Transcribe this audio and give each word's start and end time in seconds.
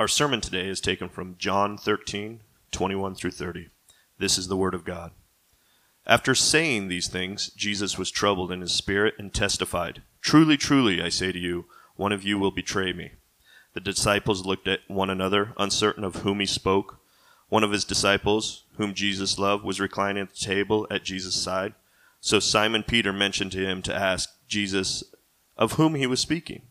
Our 0.00 0.08
sermon 0.08 0.40
today 0.40 0.66
is 0.66 0.80
taken 0.80 1.10
from 1.10 1.36
John 1.36 1.76
13, 1.76 2.40
21 2.72 3.14
through 3.14 3.32
30. 3.32 3.68
This 4.16 4.38
is 4.38 4.48
the 4.48 4.56
Word 4.56 4.72
of 4.72 4.82
God. 4.82 5.10
After 6.06 6.34
saying 6.34 6.88
these 6.88 7.06
things, 7.06 7.50
Jesus 7.50 7.98
was 7.98 8.10
troubled 8.10 8.50
in 8.50 8.62
his 8.62 8.72
spirit 8.72 9.12
and 9.18 9.30
testified, 9.30 10.00
Truly, 10.22 10.56
truly, 10.56 11.02
I 11.02 11.10
say 11.10 11.32
to 11.32 11.38
you, 11.38 11.66
one 11.96 12.12
of 12.12 12.24
you 12.24 12.38
will 12.38 12.50
betray 12.50 12.94
me. 12.94 13.10
The 13.74 13.80
disciples 13.80 14.46
looked 14.46 14.66
at 14.66 14.80
one 14.88 15.10
another, 15.10 15.52
uncertain 15.58 16.02
of 16.02 16.22
whom 16.22 16.40
he 16.40 16.46
spoke. 16.46 16.98
One 17.50 17.62
of 17.62 17.72
his 17.72 17.84
disciples, 17.84 18.64
whom 18.78 18.94
Jesus 18.94 19.38
loved, 19.38 19.64
was 19.64 19.80
reclining 19.80 20.22
at 20.22 20.30
the 20.30 20.46
table 20.46 20.86
at 20.90 21.04
Jesus' 21.04 21.34
side. 21.34 21.74
So 22.22 22.40
Simon 22.40 22.84
Peter 22.84 23.12
mentioned 23.12 23.52
to 23.52 23.66
him 23.66 23.82
to 23.82 23.94
ask 23.94 24.30
Jesus 24.48 25.04
of 25.58 25.72
whom 25.72 25.94
he 25.94 26.06
was 26.06 26.20
speaking. 26.20 26.62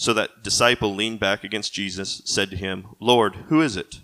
So 0.00 0.12
that 0.12 0.44
disciple 0.44 0.94
leaned 0.94 1.18
back 1.18 1.42
against 1.42 1.72
Jesus, 1.72 2.22
said 2.24 2.50
to 2.50 2.56
him, 2.56 2.86
Lord, 3.00 3.34
who 3.48 3.60
is 3.60 3.76
it? 3.76 3.98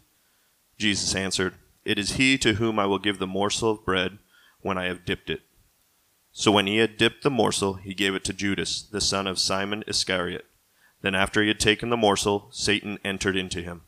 Jesus 0.77 1.15
answered, 1.15 1.55
It 1.85 2.01
is 2.01 2.15
he 2.15 2.37
to 2.39 2.55
whom 2.55 2.81
I 2.81 2.87
will 2.87 2.99
give 2.99 3.21
the 3.21 3.29
morsel 3.29 3.71
of 3.71 3.85
bread 3.85 4.19
when 4.61 4.77
I 4.77 4.87
have 4.87 5.05
dipped 5.05 5.31
it. 5.31 5.43
So 6.33 6.51
when 6.51 6.67
he 6.67 6.79
had 6.79 6.97
dipped 6.97 7.23
the 7.23 7.31
morsel, 7.31 7.75
he 7.75 7.95
gave 7.95 8.17
it 8.17 8.25
to 8.25 8.33
Judas, 8.33 8.83
the 8.83 9.01
son 9.01 9.29
of 9.29 9.39
Simon 9.39 9.85
Iscariot. 9.87 10.47
Then 11.03 11.15
after 11.15 11.43
he 11.43 11.47
had 11.47 11.61
taken 11.61 11.91
the 11.91 11.97
morsel, 11.97 12.49
Satan 12.51 12.99
entered 13.05 13.37
into 13.37 13.63
him. 13.63 13.83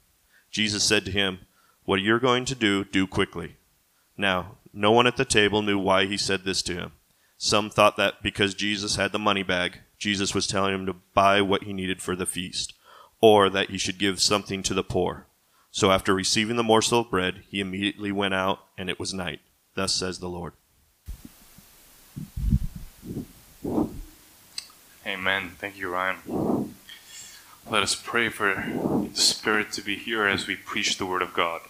Jesus 0.48 0.84
said 0.84 1.04
to 1.06 1.10
him, 1.10 1.40
What 1.86 2.02
you're 2.02 2.20
going 2.20 2.44
to 2.44 2.54
do, 2.54 2.84
do 2.84 3.08
quickly. 3.08 3.56
Now, 4.16 4.58
no 4.72 4.92
one 4.92 5.08
at 5.08 5.16
the 5.16 5.24
table 5.24 5.60
knew 5.60 5.76
why 5.76 6.06
he 6.06 6.16
said 6.16 6.44
this 6.44 6.62
to 6.62 6.74
him. 6.74 6.92
Some 7.36 7.68
thought 7.68 7.96
that 7.96 8.22
because 8.22 8.54
Jesus 8.54 8.94
had 8.94 9.10
the 9.10 9.18
money 9.18 9.42
bag, 9.42 9.80
Jesus 9.98 10.34
was 10.34 10.46
telling 10.46 10.74
him 10.74 10.86
to 10.86 10.96
buy 11.14 11.40
what 11.40 11.64
he 11.64 11.72
needed 11.72 12.02
for 12.02 12.14
the 12.14 12.26
feast, 12.26 12.74
or 13.20 13.48
that 13.50 13.70
he 13.70 13.78
should 13.78 13.98
give 13.98 14.20
something 14.20 14.62
to 14.62 14.74
the 14.74 14.84
poor. 14.84 15.26
So 15.70 15.90
after 15.90 16.14
receiving 16.14 16.56
the 16.56 16.62
morsel 16.62 17.00
of 17.00 17.10
bread, 17.10 17.42
he 17.48 17.60
immediately 17.60 18.12
went 18.12 18.34
out, 18.34 18.60
and 18.78 18.88
it 18.88 18.98
was 18.98 19.12
night. 19.12 19.40
Thus 19.74 19.92
says 19.92 20.18
the 20.18 20.28
Lord. 20.28 20.54
Amen. 25.06 25.50
Thank 25.58 25.78
you, 25.78 25.90
Ryan. 25.90 26.74
Let 27.70 27.82
us 27.82 27.94
pray 27.94 28.28
for 28.28 28.54
the 29.12 29.20
Spirit 29.20 29.72
to 29.72 29.82
be 29.82 29.96
here 29.96 30.26
as 30.26 30.46
we 30.46 30.56
preach 30.56 30.98
the 30.98 31.06
Word 31.06 31.22
of 31.22 31.34
God. 31.34 31.62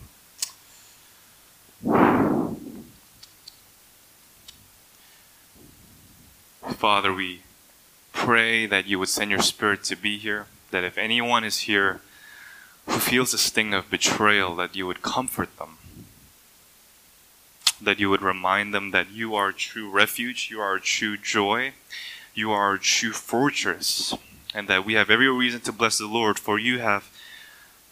Father, 6.77 7.13
we 7.13 7.41
pray 8.27 8.67
that 8.67 8.89
you 8.89 8.99
would 8.99 9.09
send 9.09 9.31
your 9.31 9.41
Spirit 9.41 9.85
to 9.85 9.95
be 9.95 10.19
here, 10.19 10.47
that 10.73 10.83
if 10.83 10.99
anyone 10.99 11.45
is 11.45 11.61
here 11.61 12.01
who 12.87 12.99
feels 12.99 13.31
the 13.31 13.39
sting 13.39 13.73
of 13.73 13.89
betrayal, 13.89 14.57
that 14.57 14.75
you 14.75 14.85
would 14.85 15.01
comfort 15.01 15.57
them, 15.59 15.79
that 17.81 18.01
you 18.01 18.11
would 18.11 18.23
remind 18.23 18.75
them 18.75 18.91
that 18.91 19.13
you 19.13 19.37
are 19.37 19.53
true 19.53 19.89
refuge, 19.89 20.49
you 20.51 20.61
are 20.61 20.81
true 20.81 21.17
joy, 21.17 21.73
you 22.35 22.51
are 22.51 22.77
true 22.79 23.13
fortress, 23.13 24.13
and 24.53 24.67
that 24.67 24.85
we 24.85 24.95
have 24.95 25.09
every 25.09 25.31
reason 25.31 25.61
to 25.61 25.71
bless 25.71 25.99
the 25.99 26.07
Lord, 26.09 26.37
for 26.37 26.59
you 26.59 26.81
have 26.81 27.09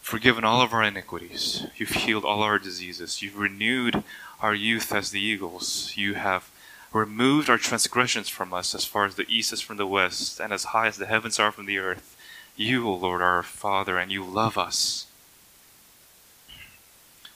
forgiven 0.01 0.43
all 0.43 0.61
of 0.61 0.73
our 0.73 0.83
iniquities. 0.83 1.65
You've 1.77 1.91
healed 1.91 2.25
all 2.25 2.43
our 2.43 2.59
diseases. 2.59 3.21
You've 3.21 3.39
renewed 3.39 4.03
our 4.41 4.53
youth 4.53 4.93
as 4.93 5.11
the 5.11 5.21
eagles. 5.21 5.93
You 5.95 6.15
have 6.15 6.51
removed 6.95 7.49
our 7.49 7.57
transgressions 7.57 8.29
from 8.29 8.53
us 8.53 8.73
as 8.73 8.85
far 8.85 9.05
as 9.05 9.15
the 9.15 9.27
east 9.27 9.51
is 9.51 9.59
from 9.59 9.75
the 9.75 9.85
west, 9.85 10.39
and 10.39 10.53
as 10.53 10.65
high 10.65 10.87
as 10.87 10.95
the 10.95 11.05
heavens 11.05 11.37
are 11.37 11.51
from 11.51 11.65
the 11.65 11.77
earth. 11.77 12.15
You, 12.55 12.87
O 12.87 12.95
Lord, 12.95 13.21
are 13.21 13.35
our 13.35 13.43
Father, 13.43 13.97
and 13.97 14.09
you 14.09 14.23
love 14.23 14.57
us. 14.57 15.05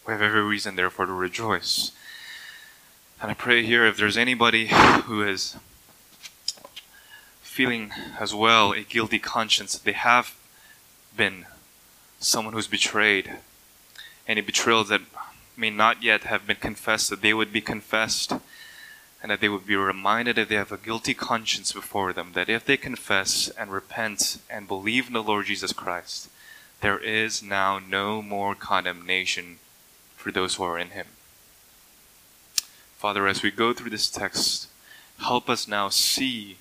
We 0.08 0.14
have 0.14 0.22
every 0.22 0.42
reason, 0.42 0.78
therefore, 0.78 1.08
to 1.08 1.12
rejoice. 1.12 1.92
And 3.22 3.30
I 3.30 3.34
pray 3.34 3.62
here 3.66 3.86
if 3.86 3.98
there's 3.98 4.16
anybody 4.16 4.68
who 5.04 5.22
is 5.22 5.58
feeling 7.42 7.92
as 8.18 8.34
well 8.34 8.72
a 8.72 8.84
guilty 8.84 9.20
conscience, 9.20 9.78
they 9.78 9.92
have 9.92 10.38
been 11.18 11.46
someone 12.22 12.54
who's 12.54 12.68
betrayed, 12.68 13.34
any 14.26 14.40
betrayals 14.40 14.88
that 14.88 15.02
may 15.58 15.70
not 15.70 16.02
yet 16.02 16.24
have 16.24 16.48
been 16.48 16.56
confessed, 16.56 17.10
that 17.10 17.22
they 17.22 17.34
would 17.34 17.52
be 17.52 17.60
confessed 17.60 18.32
and 19.22 19.32
that 19.32 19.42
they 19.42 19.50
would 19.50 19.66
be 19.66 19.76
reminded 19.76 20.38
if 20.38 20.50
they 20.50 20.56
have 20.56 20.72
a 20.72 20.78
guilty 20.78 21.14
conscience 21.14 21.74
before 21.74 22.14
them, 22.14 22.32
that 22.34 22.50
if 22.50 22.66
they 22.66 22.78
confess 22.78 23.50
and 23.50 23.72
repent 23.72 24.40
and 24.50 24.68
believe 24.68 25.08
in 25.08 25.14
the 25.14 25.24
Lord 25.24 25.48
Jesus 25.48 25.74
Christ, 25.74 26.30
there 26.82 27.00
is 27.00 27.44
now 27.44 27.80
no 27.80 28.22
more 28.22 28.56
condemnation 28.56 29.60
for 30.16 30.32
those 30.32 30.56
who 30.56 30.64
are 30.64 30.80
in 30.80 30.90
Him. 30.90 31.08
Father, 32.98 33.28
as 33.28 33.44
we 33.44 33.52
go 33.52 33.74
through 33.74 33.90
this 33.90 34.10
text, 34.10 34.68
help 35.20 35.50
us 35.50 35.68
now 35.68 35.90
see 35.90 36.58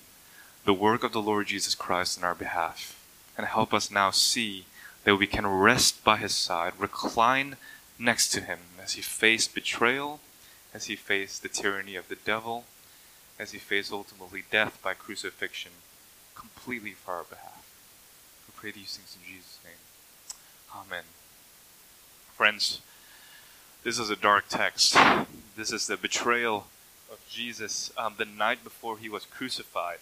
the 0.65 0.73
work 0.73 1.03
of 1.03 1.13
the 1.13 1.21
Lord 1.21 1.47
Jesus 1.47 1.75
Christ 1.75 2.17
in 2.17 2.23
our 2.23 2.35
behalf, 2.35 2.99
and 3.37 3.47
help 3.47 3.73
us 3.73 3.89
now 3.89 4.11
see 4.11 4.65
that 5.05 5.15
we 5.15 5.27
can 5.27 5.47
rest 5.47 6.03
by 6.03 6.17
His 6.17 6.35
side, 6.35 6.73
recline 6.77 7.55
next 7.97 8.29
to 8.29 8.41
Him 8.41 8.59
as 8.81 8.93
He 8.93 9.01
faced 9.01 9.55
betrayal 9.55 10.19
as 10.73 10.85
he 10.85 10.95
faced 10.95 11.41
the 11.41 11.49
tyranny 11.49 11.95
of 11.95 12.07
the 12.07 12.15
devil, 12.15 12.65
as 13.39 13.51
he 13.51 13.57
faced 13.57 13.91
ultimately 13.91 14.43
death 14.51 14.79
by 14.83 14.93
crucifixion, 14.93 15.71
completely 16.35 16.91
for 16.91 17.13
our 17.13 17.23
behalf. 17.23 17.71
We 18.47 18.53
pray 18.55 18.71
these 18.71 18.97
things 18.97 19.17
in 19.19 19.33
Jesus' 19.33 19.59
name. 19.63 19.73
Amen. 20.75 21.03
Friends, 22.35 22.81
this 23.83 23.97
is 23.97 24.09
a 24.09 24.15
dark 24.15 24.45
text. 24.49 24.95
This 25.55 25.71
is 25.71 25.87
the 25.87 25.97
betrayal 25.97 26.67
of 27.11 27.19
Jesus 27.29 27.91
um, 27.97 28.15
the 28.17 28.25
night 28.25 28.63
before 28.63 28.97
he 28.97 29.09
was 29.09 29.25
crucified. 29.25 29.99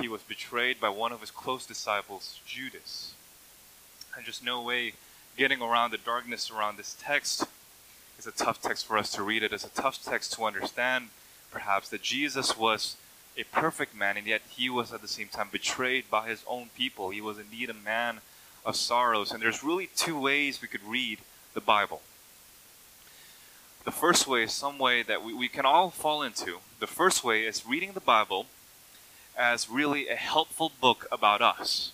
He 0.00 0.08
was 0.08 0.22
betrayed 0.22 0.80
by 0.80 0.88
one 0.88 1.12
of 1.12 1.20
his 1.20 1.30
close 1.30 1.66
disciples, 1.66 2.40
Judas. 2.46 3.14
And 4.16 4.24
just 4.24 4.44
no 4.44 4.62
way 4.62 4.94
getting 5.36 5.60
around 5.60 5.90
the 5.90 5.98
darkness 5.98 6.50
around 6.50 6.76
this 6.76 6.96
text 7.00 7.46
it's 8.26 8.40
a 8.40 8.44
tough 8.44 8.62
text 8.62 8.86
for 8.86 8.96
us 8.96 9.10
to 9.12 9.22
read. 9.22 9.42
It 9.42 9.52
is 9.52 9.64
a 9.64 9.68
tough 9.68 10.02
text 10.02 10.32
to 10.34 10.44
understand, 10.44 11.08
perhaps, 11.50 11.90
that 11.90 12.02
Jesus 12.02 12.56
was 12.56 12.96
a 13.36 13.44
perfect 13.44 13.94
man, 13.94 14.16
and 14.16 14.26
yet 14.26 14.42
he 14.48 14.70
was 14.70 14.92
at 14.92 15.02
the 15.02 15.08
same 15.08 15.28
time 15.28 15.48
betrayed 15.50 16.08
by 16.10 16.28
his 16.28 16.42
own 16.46 16.70
people. 16.76 17.10
He 17.10 17.20
was 17.20 17.38
indeed 17.38 17.68
a 17.68 17.74
man 17.74 18.20
of 18.64 18.76
sorrows. 18.76 19.30
And 19.30 19.42
there's 19.42 19.62
really 19.62 19.90
two 19.94 20.18
ways 20.18 20.62
we 20.62 20.68
could 20.68 20.84
read 20.86 21.18
the 21.52 21.60
Bible. 21.60 22.00
The 23.84 23.90
first 23.90 24.26
way 24.26 24.44
is 24.44 24.52
some 24.52 24.78
way 24.78 25.02
that 25.02 25.22
we, 25.22 25.34
we 25.34 25.48
can 25.48 25.66
all 25.66 25.90
fall 25.90 26.22
into. 26.22 26.58
The 26.80 26.86
first 26.86 27.24
way 27.24 27.42
is 27.42 27.66
reading 27.66 27.92
the 27.92 28.00
Bible 28.00 28.46
as 29.36 29.68
really 29.68 30.08
a 30.08 30.16
helpful 30.16 30.72
book 30.80 31.06
about 31.12 31.42
us. 31.42 31.92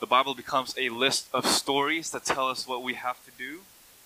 The 0.00 0.06
Bible 0.06 0.34
becomes 0.34 0.74
a 0.76 0.90
list 0.90 1.28
of 1.32 1.46
stories 1.46 2.10
that 2.10 2.26
tell 2.26 2.50
us 2.50 2.68
what 2.68 2.82
we 2.82 2.94
have 2.94 3.24
to 3.24 3.30
do, 3.38 3.60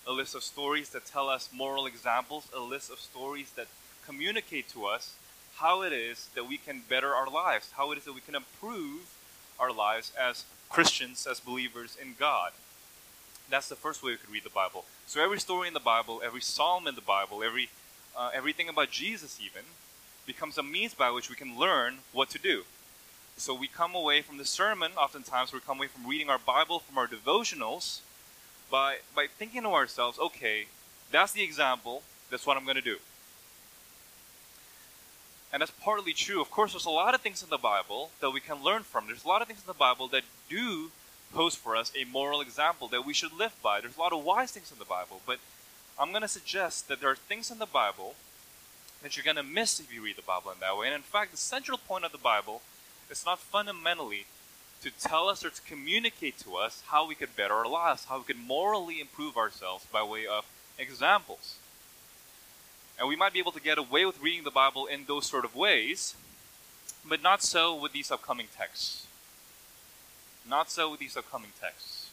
a 0.09 0.11
list 0.11 0.33
of 0.33 0.41
stories 0.41 0.89
that 0.89 1.05
tell 1.05 1.29
us 1.29 1.49
moral 1.53 1.85
examples, 1.85 2.47
a 2.55 2.59
list 2.59 2.91
of 2.91 2.99
stories 2.99 3.51
that 3.51 3.67
communicate 4.03 4.67
to 4.69 4.87
us 4.87 5.13
how 5.57 5.83
it 5.83 5.93
is 5.93 6.29
that 6.33 6.49
we 6.49 6.57
can 6.57 6.81
better 6.89 7.13
our 7.13 7.29
lives, 7.29 7.71
how 7.77 7.91
it 7.91 7.97
is 7.99 8.05
that 8.05 8.15
we 8.15 8.21
can 8.21 8.33
improve 8.33 9.13
our 9.59 9.71
lives 9.71 10.11
as 10.19 10.45
Christians, 10.67 11.27
as 11.29 11.39
believers 11.39 11.95
in 12.01 12.15
God. 12.17 12.53
That's 13.51 13.69
the 13.69 13.75
first 13.75 14.01
way 14.01 14.11
we 14.11 14.17
could 14.17 14.31
read 14.31 14.43
the 14.43 14.49
Bible. 14.49 14.85
So 15.05 15.21
every 15.23 15.39
story 15.39 15.67
in 15.67 15.75
the 15.75 15.79
Bible, 15.79 16.21
every 16.25 16.41
psalm 16.41 16.87
in 16.87 16.95
the 16.95 17.01
Bible, 17.01 17.43
every 17.43 17.69
uh, 18.17 18.31
everything 18.33 18.67
about 18.67 18.89
Jesus 18.89 19.39
even 19.39 19.63
becomes 20.25 20.57
a 20.57 20.63
means 20.63 20.95
by 20.95 21.11
which 21.11 21.29
we 21.29 21.35
can 21.35 21.57
learn 21.57 21.99
what 22.13 22.31
to 22.31 22.39
do. 22.39 22.63
So 23.37 23.53
we 23.53 23.67
come 23.67 23.93
away 23.93 24.21
from 24.23 24.37
the 24.37 24.45
sermon, 24.45 24.91
oftentimes 24.97 25.53
we 25.53 25.59
come 25.59 25.77
away 25.77 25.87
from 25.87 26.07
reading 26.07 26.29
our 26.29 26.39
Bible, 26.39 26.79
from 26.79 26.97
our 26.97 27.07
devotionals, 27.07 28.01
by, 28.69 28.97
by 29.15 29.27
thinking 29.27 29.63
to 29.63 29.69
ourselves, 29.69 30.19
okay, 30.19 30.65
that's 31.11 31.31
the 31.31 31.43
example, 31.43 32.03
that's 32.29 32.45
what 32.45 32.57
I'm 32.57 32.63
going 32.63 32.75
to 32.75 32.81
do. 32.81 32.97
And 35.51 35.61
that's 35.61 35.71
partly 35.71 36.13
true. 36.13 36.41
Of 36.41 36.51
course, 36.51 36.73
there's 36.73 36.85
a 36.85 36.91
lot 36.91 37.15
of 37.15 37.21
things 37.21 37.41
in 37.41 37.49
the 37.49 37.57
Bible 37.57 38.11
that 38.21 38.29
we 38.29 38.39
can 38.39 38.63
learn 38.63 38.83
from. 38.83 39.07
There's 39.07 39.25
a 39.25 39.27
lot 39.27 39.41
of 39.41 39.47
things 39.47 39.61
in 39.61 39.67
the 39.67 39.73
Bible 39.73 40.07
that 40.09 40.23
do 40.47 40.91
pose 41.33 41.55
for 41.55 41.75
us 41.75 41.91
a 41.95 42.05
moral 42.05 42.41
example 42.41 42.87
that 42.89 43.05
we 43.05 43.13
should 43.13 43.33
live 43.33 43.55
by. 43.63 43.81
There's 43.81 43.97
a 43.97 43.99
lot 43.99 44.13
of 44.13 44.23
wise 44.23 44.51
things 44.51 44.71
in 44.71 44.79
the 44.79 44.85
Bible, 44.85 45.21
but 45.25 45.39
I'm 45.99 46.11
going 46.11 46.21
to 46.21 46.27
suggest 46.27 46.87
that 46.87 47.01
there 47.01 47.09
are 47.09 47.15
things 47.15 47.51
in 47.51 47.59
the 47.59 47.65
Bible 47.65 48.15
that 49.01 49.15
you're 49.15 49.23
going 49.23 49.37
to 49.37 49.43
miss 49.43 49.79
if 49.79 49.93
you 49.93 50.03
read 50.03 50.17
the 50.17 50.21
Bible 50.21 50.51
in 50.51 50.59
that 50.59 50.77
way. 50.77 50.87
And 50.87 50.95
in 50.95 51.01
fact, 51.01 51.31
the 51.31 51.37
central 51.37 51.77
point 51.77 52.05
of 52.05 52.11
the 52.11 52.17
Bible 52.17 52.61
is 53.09 53.25
not 53.25 53.39
fundamentally 53.39 54.25
to 54.83 54.91
tell 54.91 55.27
us 55.27 55.43
or 55.43 55.49
to 55.49 55.61
communicate 55.63 56.37
to 56.39 56.55
us 56.55 56.83
how 56.87 57.07
we 57.07 57.15
could 57.15 57.35
better 57.35 57.53
our 57.53 57.67
lives, 57.67 58.05
how 58.05 58.19
we 58.19 58.23
could 58.23 58.39
morally 58.39 58.99
improve 59.01 59.35
ourselves 59.37 59.85
by 59.91 60.03
way 60.03 60.25
of 60.25 60.45
examples. 60.77 61.57
And 62.97 63.07
we 63.07 63.15
might 63.15 63.33
be 63.33 63.39
able 63.39 63.51
to 63.53 63.61
get 63.61 63.77
away 63.77 64.05
with 64.05 64.21
reading 64.21 64.43
the 64.43 64.51
Bible 64.51 64.85
in 64.85 65.05
those 65.05 65.25
sort 65.25 65.45
of 65.45 65.55
ways, 65.55 66.15
but 67.07 67.21
not 67.21 67.41
so 67.43 67.75
with 67.75 67.91
these 67.91 68.11
upcoming 68.11 68.47
texts. 68.55 69.07
Not 70.47 70.71
so 70.71 70.91
with 70.91 70.99
these 70.99 71.15
upcoming 71.15 71.51
texts. 71.59 72.09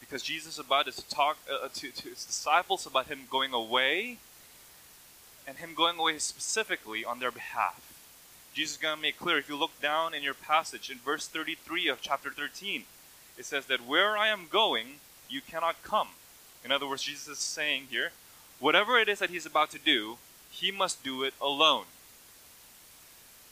because 0.00 0.22
Jesus 0.22 0.54
is 0.54 0.58
about 0.58 0.86
to 0.86 1.08
talk 1.08 1.38
uh, 1.48 1.68
to, 1.74 1.90
to 1.90 2.08
his 2.08 2.24
disciples 2.24 2.84
about 2.84 3.06
him 3.06 3.20
going 3.30 3.52
away 3.52 4.18
and 5.46 5.58
him 5.58 5.74
going 5.74 5.98
away 5.98 6.18
specifically 6.18 7.04
on 7.04 7.20
their 7.20 7.30
behalf. 7.30 7.89
Jesus 8.54 8.76
is 8.76 8.82
going 8.82 8.96
to 8.96 9.02
make 9.02 9.18
clear 9.18 9.38
if 9.38 9.48
you 9.48 9.56
look 9.56 9.80
down 9.80 10.12
in 10.12 10.22
your 10.22 10.34
passage 10.34 10.90
in 10.90 10.98
verse 10.98 11.26
33 11.26 11.88
of 11.88 12.00
chapter 12.00 12.30
13, 12.30 12.84
it 13.38 13.44
says 13.44 13.66
that 13.66 13.86
where 13.86 14.18
I 14.18 14.28
am 14.28 14.48
going, 14.50 14.98
you 15.28 15.40
cannot 15.40 15.82
come. 15.82 16.08
In 16.64 16.72
other 16.72 16.88
words, 16.88 17.02
Jesus 17.02 17.28
is 17.28 17.38
saying 17.38 17.84
here, 17.90 18.10
whatever 18.58 18.98
it 18.98 19.08
is 19.08 19.20
that 19.20 19.30
he's 19.30 19.46
about 19.46 19.70
to 19.70 19.78
do, 19.78 20.18
he 20.50 20.70
must 20.70 21.04
do 21.04 21.22
it 21.22 21.34
alone. 21.40 21.84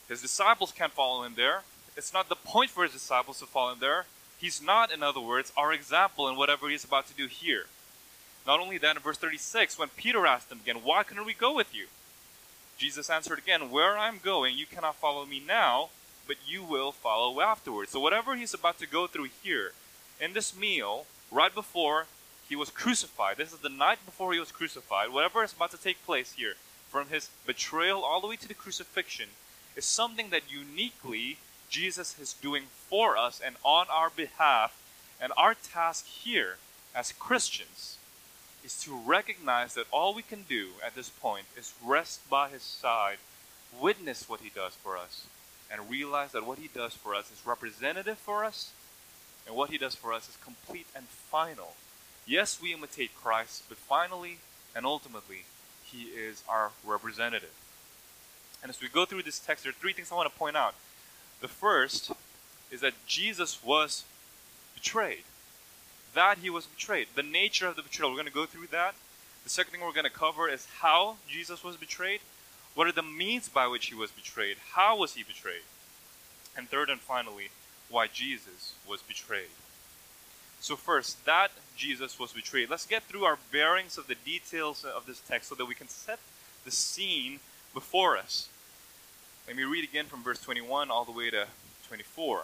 His 0.07 0.21
disciples 0.21 0.71
can't 0.71 0.91
follow 0.91 1.23
him 1.23 1.33
there. 1.35 1.61
It's 1.95 2.13
not 2.13 2.29
the 2.29 2.35
point 2.35 2.69
for 2.69 2.83
his 2.83 2.93
disciples 2.93 3.39
to 3.39 3.45
follow 3.45 3.73
him 3.73 3.79
there. 3.79 4.05
He's 4.39 4.61
not, 4.61 4.91
in 4.91 5.03
other 5.03 5.19
words, 5.19 5.51
our 5.57 5.73
example 5.73 6.27
in 6.27 6.35
whatever 6.35 6.69
he's 6.69 6.83
about 6.83 7.07
to 7.07 7.13
do 7.13 7.27
here. 7.27 7.65
Not 8.47 8.59
only 8.59 8.77
that, 8.77 8.95
in 8.95 9.01
verse 9.01 9.17
36, 9.17 9.77
when 9.77 9.89
Peter 9.89 10.25
asked 10.25 10.51
him 10.51 10.59
again, 10.61 10.77
Why 10.83 11.03
couldn't 11.03 11.25
we 11.25 11.33
go 11.33 11.53
with 11.53 11.75
you? 11.75 11.87
Jesus 12.79 13.09
answered 13.09 13.37
again, 13.39 13.69
Where 13.69 13.97
I 13.97 14.07
am 14.07 14.21
going, 14.23 14.57
you 14.57 14.65
cannot 14.65 14.95
follow 14.95 15.25
me 15.25 15.43
now, 15.45 15.89
but 16.25 16.37
you 16.47 16.63
will 16.63 16.93
follow 16.93 17.41
afterwards. 17.41 17.91
So, 17.91 17.99
whatever 17.99 18.37
he's 18.37 18.53
about 18.53 18.79
to 18.79 18.87
go 18.87 19.05
through 19.05 19.29
here, 19.43 19.73
in 20.19 20.31
this 20.31 20.57
meal, 20.57 21.05
right 21.29 21.53
before 21.53 22.05
he 22.47 22.55
was 22.55 22.69
crucified, 22.69 23.35
this 23.35 23.51
is 23.51 23.59
the 23.59 23.67
night 23.67 23.99
before 24.05 24.31
he 24.31 24.39
was 24.39 24.53
crucified, 24.53 25.11
whatever 25.11 25.43
is 25.43 25.51
about 25.51 25.71
to 25.71 25.77
take 25.77 26.05
place 26.05 26.33
here, 26.33 26.53
from 26.87 27.09
his 27.09 27.29
betrayal 27.45 28.01
all 28.01 28.21
the 28.21 28.27
way 28.27 28.37
to 28.37 28.47
the 28.47 28.53
crucifixion, 28.53 29.27
is 29.75 29.83
something 29.83 30.29
that 30.29 30.49
uniquely 30.49 31.37
Jesus 31.69 32.17
is 32.17 32.31
doing 32.33 32.63
for 32.71 33.17
us 33.17 33.41
and 33.45 33.57
on 33.63 33.87
our 33.91 34.09
behalf. 34.09 34.75
And 35.21 35.33
our 35.35 35.53
task 35.53 36.05
here 36.05 36.57
as 36.95 37.11
Christians 37.11 37.97
is 38.63 38.81
to 38.81 38.95
recognize 38.95 39.73
that 39.73 39.87
all 39.91 40.13
we 40.13 40.21
can 40.21 40.43
do 40.43 40.67
at 40.85 40.95
this 40.95 41.09
point 41.09 41.45
is 41.57 41.73
rest 41.83 42.27
by 42.29 42.49
his 42.49 42.61
side, 42.61 43.17
witness 43.79 44.27
what 44.27 44.41
he 44.41 44.49
does 44.49 44.73
for 44.73 44.97
us, 44.97 45.25
and 45.71 45.89
realize 45.89 46.31
that 46.31 46.45
what 46.45 46.57
he 46.57 46.67
does 46.67 46.93
for 46.93 47.15
us 47.15 47.31
is 47.31 47.45
representative 47.45 48.17
for 48.17 48.43
us, 48.43 48.71
and 49.47 49.55
what 49.55 49.69
he 49.69 49.77
does 49.77 49.95
for 49.95 50.13
us 50.13 50.27
is 50.27 50.37
complete 50.37 50.87
and 50.95 51.05
final. 51.05 51.73
Yes, 52.25 52.61
we 52.61 52.73
imitate 52.73 53.15
Christ, 53.15 53.63
but 53.69 53.77
finally 53.77 54.39
and 54.75 54.85
ultimately, 54.85 55.45
he 55.83 56.03
is 56.03 56.43
our 56.47 56.71
representative. 56.85 57.53
And 58.61 58.69
as 58.69 58.81
we 58.81 58.87
go 58.87 59.05
through 59.05 59.23
this 59.23 59.39
text, 59.39 59.63
there 59.63 59.71
are 59.71 59.73
three 59.73 59.93
things 59.93 60.11
I 60.11 60.15
want 60.15 60.31
to 60.31 60.37
point 60.37 60.55
out. 60.55 60.75
The 61.41 61.47
first 61.47 62.11
is 62.71 62.81
that 62.81 62.93
Jesus 63.07 63.63
was 63.63 64.03
betrayed. 64.75 65.23
That 66.13 66.39
he 66.39 66.49
was 66.49 66.65
betrayed. 66.65 67.07
The 67.15 67.23
nature 67.23 67.67
of 67.67 67.75
the 67.75 67.83
betrayal. 67.83 68.09
We're 68.09 68.17
going 68.17 68.27
to 68.27 68.33
go 68.33 68.45
through 68.45 68.67
that. 68.67 68.95
The 69.43 69.49
second 69.49 69.71
thing 69.71 69.81
we're 69.81 69.93
going 69.93 70.03
to 70.03 70.09
cover 70.09 70.49
is 70.49 70.67
how 70.79 71.17
Jesus 71.27 71.63
was 71.63 71.77
betrayed. 71.77 72.21
What 72.75 72.87
are 72.87 72.91
the 72.91 73.01
means 73.01 73.49
by 73.49 73.67
which 73.67 73.87
he 73.87 73.95
was 73.95 74.11
betrayed? 74.11 74.57
How 74.73 74.97
was 74.97 75.15
he 75.15 75.23
betrayed? 75.23 75.63
And 76.55 76.69
third 76.69 76.89
and 76.89 76.99
finally, 76.99 77.49
why 77.89 78.07
Jesus 78.07 78.73
was 78.87 79.01
betrayed. 79.01 79.49
So, 80.61 80.75
first, 80.75 81.25
that 81.25 81.51
Jesus 81.77 82.19
was 82.19 82.33
betrayed. 82.33 82.69
Let's 82.69 82.85
get 82.85 83.03
through 83.03 83.23
our 83.23 83.37
bearings 83.51 83.97
of 83.97 84.07
the 84.07 84.15
details 84.15 84.83
of 84.83 85.05
this 85.05 85.19
text 85.19 85.49
so 85.49 85.55
that 85.55 85.65
we 85.65 85.75
can 85.75 85.87
set 85.87 86.19
the 86.65 86.71
scene 86.71 87.39
before 87.73 88.17
us. 88.17 88.49
Let 89.47 89.55
me 89.55 89.63
read 89.63 89.83
again 89.83 90.05
from 90.05 90.21
verse 90.21 90.41
21 90.41 90.91
all 90.91 91.05
the 91.05 91.11
way 91.11 91.29
to 91.29 91.47
24. 91.87 92.43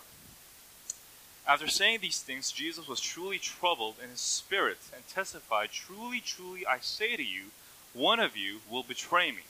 After 1.47 1.68
saying 1.68 2.00
these 2.01 2.21
things, 2.21 2.51
Jesus 2.51 2.88
was 2.88 3.00
truly 3.00 3.38
troubled 3.38 3.95
in 4.03 4.09
his 4.09 4.19
spirit 4.19 4.80
and 4.94 5.07
testified, 5.07 5.69
Truly, 5.71 6.19
truly, 6.19 6.65
I 6.65 6.80
say 6.80 7.15
to 7.15 7.24
you, 7.24 7.51
one 7.94 8.19
of 8.19 8.36
you 8.36 8.59
will 8.69 8.83
betray 8.83 9.31
me. 9.31 9.44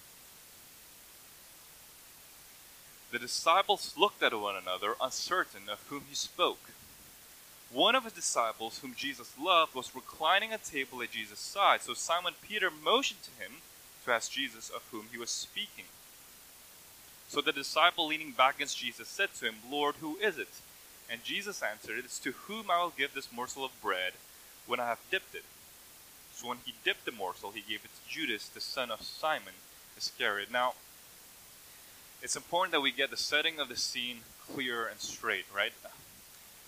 The 3.11 3.19
disciples 3.19 3.93
looked 3.97 4.21
at 4.21 4.37
one 4.37 4.55
another, 4.55 4.95
uncertain 5.01 5.69
of 5.71 5.81
whom 5.87 6.03
he 6.09 6.15
spoke. 6.15 6.71
One 7.71 7.95
of 7.95 8.03
his 8.03 8.13
disciples, 8.13 8.79
whom 8.79 8.93
Jesus 8.95 9.33
loved, 9.39 9.73
was 9.73 9.95
reclining 9.95 10.51
at 10.51 10.65
table 10.65 11.01
at 11.01 11.11
Jesus' 11.11 11.39
side. 11.39 11.81
So 11.81 11.93
Simon 11.93 12.33
Peter 12.41 12.69
motioned 12.69 13.21
to 13.23 13.43
him 13.43 13.53
to 14.03 14.11
ask 14.11 14.31
Jesus 14.31 14.69
of 14.69 14.83
whom 14.91 15.07
he 15.11 15.17
was 15.17 15.29
speaking. 15.29 15.85
So 17.27 17.41
the 17.41 17.51
disciple 17.51 18.07
leaning 18.07 18.31
back 18.31 18.55
against 18.55 18.77
Jesus 18.77 19.07
said 19.07 19.33
to 19.35 19.45
him, 19.45 19.55
Lord, 19.69 19.95
who 20.01 20.17
is 20.17 20.37
it? 20.37 20.49
And 21.09 21.23
Jesus 21.23 21.61
answered, 21.61 21.99
It 21.99 22.05
is 22.05 22.19
to 22.19 22.31
whom 22.31 22.69
I 22.69 22.81
will 22.81 22.93
give 22.95 23.13
this 23.13 23.31
morsel 23.31 23.65
of 23.65 23.81
bread 23.81 24.13
when 24.65 24.79
I 24.79 24.87
have 24.87 24.99
dipped 25.11 25.35
it. 25.35 25.43
So 26.33 26.47
when 26.47 26.57
he 26.65 26.73
dipped 26.83 27.05
the 27.05 27.11
morsel, 27.11 27.51
he 27.51 27.61
gave 27.61 27.85
it 27.85 27.91
to 27.93 28.09
Judas, 28.09 28.49
the 28.49 28.59
son 28.59 28.91
of 28.91 29.01
Simon 29.01 29.53
Iscariot. 29.97 30.51
Now, 30.51 30.73
it's 32.21 32.35
important 32.35 32.71
that 32.71 32.81
we 32.81 32.91
get 32.91 33.11
the 33.11 33.17
setting 33.17 33.59
of 33.59 33.69
the 33.69 33.75
scene 33.75 34.19
clear 34.51 34.87
and 34.87 34.99
straight, 34.99 35.45
right? 35.55 35.71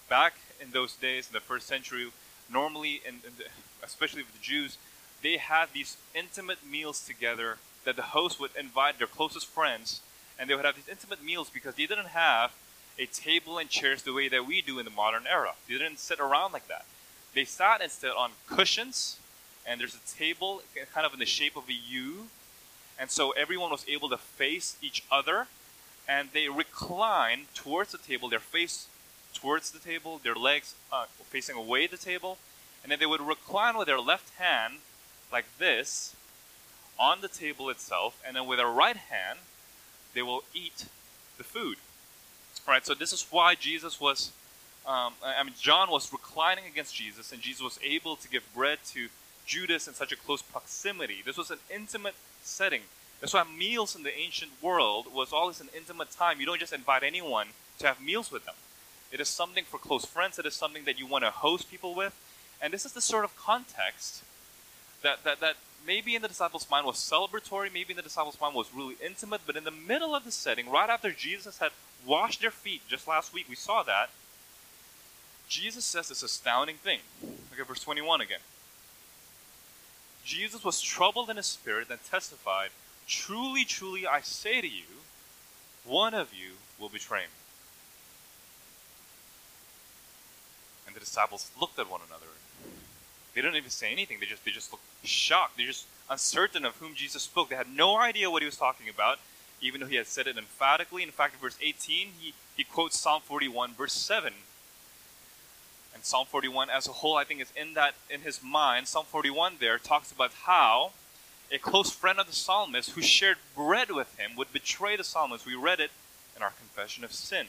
Back 0.09 0.35
in 0.61 0.71
those 0.71 0.95
days, 0.95 1.27
in 1.27 1.33
the 1.33 1.39
first 1.39 1.67
century, 1.67 2.11
normally, 2.51 3.01
in, 3.05 3.15
in 3.15 3.33
the, 3.37 3.45
especially 3.83 4.21
with 4.21 4.33
the 4.33 4.43
Jews, 4.43 4.77
they 5.21 5.37
had 5.37 5.69
these 5.73 5.97
intimate 6.13 6.65
meals 6.65 7.05
together 7.05 7.57
that 7.83 7.95
the 7.95 8.03
host 8.03 8.39
would 8.39 8.51
invite 8.57 8.97
their 8.97 9.07
closest 9.07 9.47
friends, 9.47 10.01
and 10.39 10.49
they 10.49 10.55
would 10.55 10.65
have 10.65 10.75
these 10.75 10.87
intimate 10.89 11.23
meals 11.23 11.49
because 11.49 11.75
they 11.75 11.87
didn't 11.87 12.07
have 12.07 12.51
a 12.99 13.05
table 13.05 13.57
and 13.57 13.69
chairs 13.69 14.03
the 14.03 14.13
way 14.13 14.27
that 14.27 14.45
we 14.45 14.61
do 14.61 14.79
in 14.79 14.85
the 14.85 14.91
modern 14.91 15.25
era. 15.27 15.53
They 15.67 15.77
didn't 15.77 15.99
sit 15.99 16.19
around 16.19 16.53
like 16.53 16.67
that. 16.67 16.85
They 17.33 17.45
sat 17.45 17.81
instead 17.81 18.11
on 18.11 18.31
cushions, 18.47 19.19
and 19.65 19.79
there's 19.79 19.95
a 19.95 20.17
table 20.17 20.61
kind 20.93 21.05
of 21.05 21.13
in 21.13 21.19
the 21.19 21.25
shape 21.25 21.55
of 21.55 21.69
a 21.69 21.73
U, 21.73 22.27
and 22.99 23.11
so 23.11 23.31
everyone 23.31 23.69
was 23.69 23.85
able 23.87 24.09
to 24.09 24.17
face 24.17 24.77
each 24.81 25.03
other, 25.11 25.47
and 26.07 26.29
they 26.33 26.49
recline 26.49 27.45
towards 27.53 27.91
the 27.91 27.97
table, 27.97 28.29
their 28.29 28.39
face 28.39 28.87
towards 29.33 29.71
the 29.71 29.79
table, 29.79 30.19
their 30.23 30.35
legs 30.35 30.73
uh, 30.91 31.05
facing 31.29 31.55
away 31.55 31.85
the 31.85 31.97
table, 31.97 32.37
and 32.81 32.91
then 32.91 32.99
they 32.99 33.05
would 33.05 33.21
recline 33.21 33.77
with 33.77 33.87
their 33.87 33.99
left 33.99 34.33
hand 34.35 34.75
like 35.31 35.45
this 35.59 36.15
on 36.97 37.21
the 37.21 37.27
table 37.27 37.69
itself, 37.69 38.19
and 38.25 38.35
then 38.35 38.47
with 38.47 38.57
their 38.57 38.67
right 38.67 38.97
hand, 38.97 39.39
they 40.15 40.21
will 40.23 40.43
eat 40.53 40.85
the 41.37 41.43
food. 41.43 41.77
Right, 42.67 42.85
so 42.85 42.93
this 42.93 43.13
is 43.13 43.25
why 43.31 43.55
Jesus 43.55 43.99
was, 44.01 44.33
um, 44.85 45.13
I 45.23 45.41
mean, 45.41 45.53
John 45.57 45.89
was 45.89 46.11
reclining 46.11 46.65
against 46.65 46.93
Jesus, 46.93 47.31
and 47.31 47.41
Jesus 47.41 47.61
was 47.61 47.79
able 47.81 48.17
to 48.17 48.29
give 48.29 48.43
bread 48.53 48.79
to 48.87 49.07
Judas 49.45 49.87
in 49.87 49.93
such 49.93 50.11
a 50.11 50.17
close 50.17 50.41
proximity. 50.41 51.23
This 51.25 51.37
was 51.37 51.49
an 51.49 51.59
intimate 51.73 52.15
setting. 52.43 52.81
That's 53.21 53.33
why 53.33 53.45
meals 53.57 53.95
in 53.95 54.03
the 54.03 54.15
ancient 54.15 54.51
world 54.61 55.13
was 55.13 55.31
always 55.31 55.61
an 55.61 55.69
intimate 55.75 56.11
time. 56.11 56.41
You 56.41 56.45
don't 56.45 56.59
just 56.59 56.73
invite 56.73 57.03
anyone 57.03 57.47
to 57.79 57.87
have 57.87 58.01
meals 58.01 58.31
with 58.31 58.45
them. 58.45 58.55
It 59.13 59.21
is 59.21 59.29
something 59.29 59.63
for 59.63 59.77
close 59.77 60.03
friends. 60.03 60.37
It 60.37 60.45
is 60.45 60.53
something 60.53 60.83
that 60.83 60.99
you 60.99 61.07
want 61.07 61.23
to 61.23 61.31
host 61.31 61.71
people 61.71 61.95
with. 61.95 62.13
And 62.61 62.73
this 62.73 62.85
is 62.85 62.91
the 62.91 63.01
sort 63.01 63.23
of 63.23 63.35
context 63.37 64.23
that, 65.03 65.23
that, 65.23 65.39
that 65.39 65.55
maybe 65.85 66.15
in 66.15 66.21
the 66.21 66.27
disciples' 66.27 66.67
mind 66.69 66.85
was 66.85 66.97
celebratory, 66.97 67.73
maybe 67.73 67.91
in 67.91 67.97
the 67.97 68.03
disciples' 68.03 68.39
mind 68.41 68.55
was 68.55 68.67
really 68.75 68.97
intimate, 69.03 69.41
but 69.45 69.55
in 69.55 69.63
the 69.63 69.71
middle 69.71 70.13
of 70.13 70.25
the 70.25 70.31
setting, 70.31 70.69
right 70.69 70.89
after 70.89 71.11
Jesus 71.11 71.59
had 71.59 71.71
washed 72.05 72.41
their 72.41 72.51
feet, 72.51 72.81
just 72.87 73.07
last 73.07 73.33
week 73.33 73.45
we 73.49 73.55
saw 73.55 73.83
that, 73.83 74.09
Jesus 75.47 75.85
says 75.85 76.09
this 76.09 76.23
astounding 76.23 76.75
thing. 76.75 76.99
Look 77.21 77.59
at 77.59 77.67
verse 77.67 77.83
21 77.83 78.21
again. 78.21 78.39
Jesus 80.25 80.63
was 80.63 80.81
troubled 80.81 81.29
in 81.29 81.37
his 81.37 81.45
spirit 81.45 81.89
and 81.89 82.03
testified, 82.03 82.69
Truly, 83.07 83.63
truly, 83.63 84.05
I 84.05 84.19
say 84.19 84.59
to 84.59 84.67
you, 84.67 84.83
one 85.85 86.13
of 86.13 86.33
you 86.33 86.51
will 86.77 86.89
betray 86.89 87.21
me. 87.21 87.27
And 90.85 90.95
the 90.95 90.99
disciples 90.99 91.49
looked 91.59 91.79
at 91.79 91.89
one 91.89 92.01
another. 92.05 92.25
They 93.33 93.41
didn't 93.41 93.55
even 93.55 93.69
say 93.69 93.91
anything. 93.91 94.19
They 94.19 94.25
just 94.25 94.43
they 94.43 94.51
just 94.51 94.73
looked 94.73 94.83
shocked. 95.03 95.57
They're 95.57 95.67
just 95.67 95.85
uncertain 96.09 96.65
of 96.65 96.75
whom 96.77 96.95
Jesus 96.95 97.23
spoke. 97.23 97.49
They 97.49 97.55
had 97.55 97.69
no 97.69 97.97
idea 97.97 98.29
what 98.29 98.41
he 98.41 98.45
was 98.45 98.57
talking 98.57 98.89
about, 98.89 99.19
even 99.61 99.81
though 99.81 99.87
he 99.87 99.95
had 99.95 100.07
said 100.07 100.27
it 100.27 100.37
emphatically. 100.37 101.03
In 101.03 101.11
fact, 101.11 101.35
in 101.35 101.39
verse 101.39 101.57
18, 101.61 102.09
he, 102.19 102.33
he 102.55 102.63
quotes 102.63 102.97
Psalm 102.97 103.21
41, 103.21 103.73
verse 103.73 103.93
7. 103.93 104.33
And 105.93 106.05
Psalm 106.05 106.27
41 106.27 106.69
as 106.69 106.87
a 106.87 106.91
whole, 106.91 107.15
I 107.15 107.23
think, 107.23 107.41
is 107.41 107.51
in 107.55 107.73
that 107.73 107.95
in 108.09 108.21
his 108.21 108.43
mind. 108.43 108.87
Psalm 108.87 109.05
41 109.05 109.55
there 109.59 109.77
talks 109.79 110.11
about 110.11 110.31
how 110.43 110.91
a 111.51 111.57
close 111.57 111.91
friend 111.91 112.19
of 112.19 112.27
the 112.27 112.35
psalmist 112.35 112.91
who 112.91 113.01
shared 113.01 113.37
bread 113.55 113.89
with 113.89 114.17
him 114.19 114.35
would 114.35 114.53
betray 114.53 114.95
the 114.95 115.03
psalmist. 115.03 115.45
We 115.45 115.55
read 115.55 115.79
it 115.79 115.91
in 116.35 116.43
our 116.43 116.51
confession 116.51 117.03
of 117.03 117.13
sin. 117.13 117.47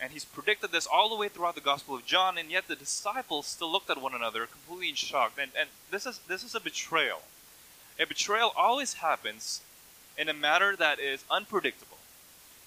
And 0.00 0.12
he's 0.12 0.24
predicted 0.24 0.72
this 0.72 0.86
all 0.86 1.08
the 1.08 1.16
way 1.16 1.28
throughout 1.28 1.54
the 1.54 1.60
Gospel 1.60 1.94
of 1.94 2.04
John, 2.04 2.36
and 2.38 2.50
yet 2.50 2.66
the 2.66 2.74
disciples 2.74 3.46
still 3.46 3.70
looked 3.70 3.90
at 3.90 4.00
one 4.00 4.14
another 4.14 4.46
completely 4.46 4.88
in 4.88 4.94
shock. 4.94 5.34
And, 5.40 5.50
and 5.58 5.68
this 5.90 6.06
is 6.06 6.20
this 6.26 6.42
is 6.42 6.54
a 6.54 6.60
betrayal. 6.60 7.22
A 8.00 8.06
betrayal 8.06 8.52
always 8.56 8.94
happens 8.94 9.60
in 10.16 10.28
a 10.28 10.34
manner 10.34 10.76
that 10.76 10.98
is 10.98 11.24
unpredictable. 11.30 11.98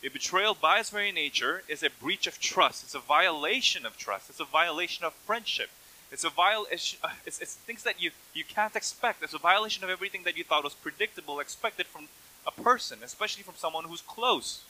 A 0.03 0.09
betrayal 0.09 0.53
by 0.53 0.79
its 0.79 0.89
very 0.89 1.11
nature 1.11 1.63
is 1.67 1.81
a 1.81 1.89
breach 1.89 2.27
of 2.27 2.39
trust. 2.39 2.83
It's 2.83 2.95
a 2.95 2.99
violation 2.99 3.85
of 3.85 3.97
trust. 3.97 4.29
It's 4.29 4.39
a 4.39 4.45
violation 4.45 5.05
of 5.05 5.13
friendship. 5.13 5.69
It's 6.11 6.23
a 6.23 6.29
violation. 6.29 6.99
Uh, 7.03 7.09
it's, 7.25 7.39
it's 7.39 7.55
things 7.55 7.83
that 7.83 8.01
you, 8.01 8.11
you 8.33 8.43
can't 8.43 8.75
expect. 8.75 9.23
It's 9.23 9.33
a 9.33 9.39
violation 9.39 9.83
of 9.83 9.89
everything 9.89 10.23
that 10.23 10.37
you 10.37 10.43
thought 10.43 10.63
was 10.63 10.75
predictable, 10.75 11.39
expected 11.39 11.87
from 11.87 12.07
a 12.45 12.51
person, 12.51 12.99
especially 13.03 13.43
from 13.43 13.55
someone 13.57 13.85
who's 13.85 14.01
close. 14.01 14.63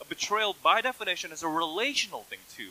A 0.00 0.04
betrayal, 0.04 0.56
by 0.62 0.80
definition, 0.80 1.32
is 1.32 1.42
a 1.42 1.48
relational 1.48 2.22
thing 2.22 2.40
too. 2.54 2.70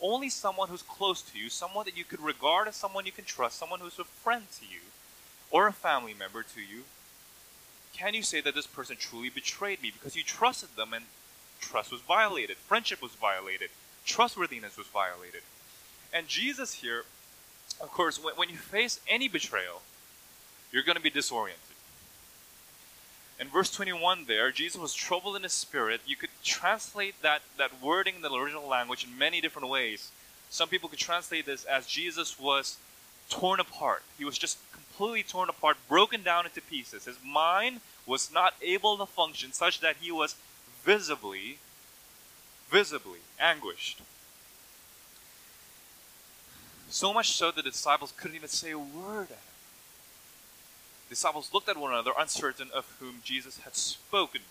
Only 0.00 0.28
someone 0.28 0.68
who's 0.68 0.82
close 0.82 1.22
to 1.22 1.38
you, 1.38 1.48
someone 1.48 1.86
that 1.86 1.96
you 1.96 2.04
could 2.04 2.20
regard 2.20 2.68
as 2.68 2.76
someone 2.76 3.06
you 3.06 3.12
can 3.12 3.24
trust, 3.24 3.58
someone 3.58 3.80
who's 3.80 3.98
a 3.98 4.04
friend 4.04 4.44
to 4.58 4.64
you, 4.64 4.80
or 5.50 5.66
a 5.66 5.72
family 5.72 6.14
member 6.14 6.42
to 6.42 6.60
you, 6.60 6.84
can 7.96 8.14
you 8.14 8.22
say 8.22 8.40
that 8.40 8.54
this 8.54 8.66
person 8.66 8.96
truly 8.98 9.30
betrayed 9.30 9.82
me 9.82 9.90
because 9.90 10.14
you 10.14 10.22
trusted 10.22 10.70
them 10.76 10.92
and 10.92 11.04
trust 11.60 11.90
was 11.90 12.00
violated, 12.02 12.56
friendship 12.56 13.00
was 13.00 13.12
violated, 13.12 13.70
trustworthiness 14.04 14.76
was 14.76 14.86
violated. 14.86 15.42
And 16.12 16.28
Jesus 16.28 16.74
here, 16.74 17.04
of 17.80 17.90
course, 17.90 18.22
when, 18.22 18.34
when 18.36 18.48
you 18.48 18.56
face 18.56 19.00
any 19.08 19.28
betrayal, 19.28 19.82
you're 20.70 20.82
going 20.82 20.96
to 20.96 21.02
be 21.02 21.10
disoriented. 21.10 21.60
In 23.38 23.48
verse 23.48 23.70
21 23.70 24.24
there, 24.26 24.50
Jesus 24.50 24.80
was 24.80 24.94
troubled 24.94 25.36
in 25.36 25.42
his 25.42 25.52
spirit. 25.52 26.00
You 26.06 26.16
could 26.16 26.30
translate 26.42 27.20
that, 27.22 27.42
that 27.58 27.82
wording 27.82 28.16
in 28.16 28.22
the 28.22 28.32
original 28.32 28.66
language 28.66 29.04
in 29.04 29.18
many 29.18 29.40
different 29.40 29.68
ways. 29.68 30.10
Some 30.48 30.68
people 30.68 30.88
could 30.88 30.98
translate 30.98 31.44
this 31.44 31.64
as 31.64 31.86
Jesus 31.86 32.38
was 32.38 32.78
torn 33.28 33.60
apart. 33.60 34.02
He 34.16 34.24
was 34.24 34.38
just 34.38 34.58
completely 34.96 35.22
torn 35.22 35.48
apart, 35.48 35.76
broken 35.88 36.22
down 36.22 36.46
into 36.46 36.60
pieces. 36.60 37.04
His 37.04 37.18
mind 37.24 37.80
was 38.06 38.32
not 38.32 38.54
able 38.62 38.96
to 38.96 39.06
function 39.06 39.52
such 39.52 39.80
that 39.80 39.96
he 40.00 40.10
was 40.10 40.36
visibly, 40.84 41.58
visibly 42.70 43.20
anguished. 43.38 44.00
So 46.88 47.12
much 47.12 47.32
so 47.32 47.50
that 47.50 47.64
the 47.64 47.70
disciples 47.70 48.12
couldn't 48.16 48.36
even 48.36 48.48
say 48.48 48.70
a 48.70 48.78
word. 48.78 49.28
The 49.28 51.10
disciples 51.10 51.50
looked 51.52 51.68
at 51.68 51.76
one 51.76 51.92
another, 51.92 52.12
uncertain 52.18 52.68
of 52.74 52.86
whom 52.98 53.20
Jesus 53.24 53.58
had 53.60 53.76
spoken. 53.76 54.42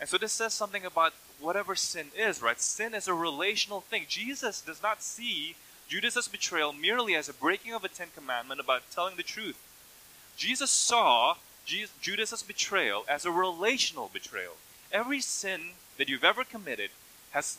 And 0.00 0.08
so 0.08 0.18
this 0.18 0.32
says 0.32 0.54
something 0.54 0.84
about 0.84 1.12
whatever 1.38 1.74
sin 1.74 2.06
is, 2.16 2.42
right? 2.42 2.60
Sin 2.60 2.94
is 2.94 3.06
a 3.06 3.14
relational 3.14 3.82
thing. 3.82 4.06
Jesus 4.08 4.60
does 4.62 4.82
not 4.82 5.02
see 5.02 5.54
Judas's 5.90 6.28
betrayal 6.28 6.72
merely 6.72 7.16
as 7.16 7.28
a 7.28 7.34
breaking 7.34 7.74
of 7.74 7.82
a 7.82 7.88
Ten 7.88 8.06
Commandment 8.14 8.60
about 8.60 8.88
telling 8.92 9.16
the 9.16 9.24
truth. 9.24 9.58
Jesus 10.36 10.70
saw 10.70 11.34
Judas's 11.66 12.44
betrayal 12.44 13.04
as 13.08 13.24
a 13.24 13.32
relational 13.32 14.08
betrayal. 14.12 14.52
Every 14.92 15.20
sin 15.20 15.72
that 15.98 16.08
you've 16.08 16.22
ever 16.22 16.44
committed 16.44 16.90
has 17.32 17.58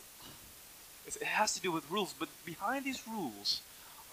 it 1.05 1.23
has 1.23 1.53
to 1.55 1.61
do 1.61 1.73
with 1.73 1.91
rules, 1.91 2.13
but 2.17 2.29
behind 2.45 2.85
these 2.85 3.05
rules 3.05 3.59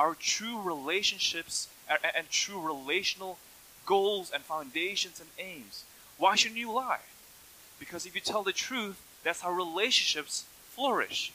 are 0.00 0.16
true 0.18 0.60
relationships 0.60 1.68
and, 1.88 2.00
and 2.16 2.28
true 2.28 2.60
relational 2.60 3.38
goals 3.87 4.32
and 4.34 4.42
foundations 4.42 5.20
and 5.20 5.28
aims. 5.38 5.84
Why 6.16 6.34
shouldn't 6.34 6.58
you 6.58 6.72
lie? 6.72 7.02
Because 7.78 8.04
if 8.04 8.16
you 8.16 8.20
tell 8.20 8.42
the 8.42 8.52
truth, 8.52 9.00
that's 9.22 9.42
how 9.42 9.52
relationships 9.52 10.44
flourish. 10.70 11.32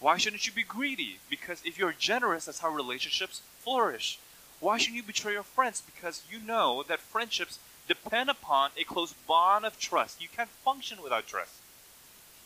Why 0.00 0.16
shouldn't 0.16 0.46
you 0.46 0.52
be 0.52 0.62
greedy? 0.62 1.18
Because 1.28 1.60
if 1.64 1.78
you're 1.78 1.92
generous, 1.92 2.44
that's 2.44 2.60
how 2.60 2.70
relationships 2.70 3.42
flourish. 3.58 4.18
Why 4.60 4.78
shouldn't 4.78 4.96
you 4.96 5.02
betray 5.02 5.32
your 5.32 5.42
friends? 5.42 5.82
Because 5.82 6.22
you 6.30 6.38
know 6.38 6.84
that 6.88 7.00
friendships 7.00 7.58
depend 7.86 8.30
upon 8.30 8.70
a 8.76 8.84
close 8.84 9.12
bond 9.12 9.64
of 9.64 9.78
trust. 9.78 10.20
You 10.20 10.28
can't 10.34 10.48
function 10.48 11.02
without 11.02 11.26
trust. 11.26 11.54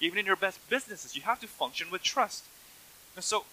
Even 0.00 0.18
in 0.18 0.26
your 0.26 0.36
best 0.36 0.58
businesses, 0.68 1.14
you 1.14 1.22
have 1.22 1.40
to 1.40 1.46
function 1.46 1.90
with 1.90 2.02
trust. 2.02 2.44
And 3.14 3.24
so, 3.24 3.44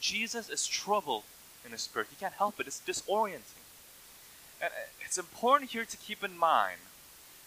Jesus 0.00 0.48
is 0.48 0.66
troubled 0.66 1.24
in 1.64 1.72
his 1.72 1.82
spirit. 1.82 2.08
He 2.10 2.16
can't 2.16 2.34
help 2.34 2.60
it, 2.60 2.66
it's 2.66 2.80
disorienting. 2.86 3.62
And 4.60 4.70
it's 5.00 5.18
important 5.18 5.70
here 5.70 5.84
to 5.84 5.96
keep 5.96 6.24
in 6.24 6.38
mind 6.38 6.78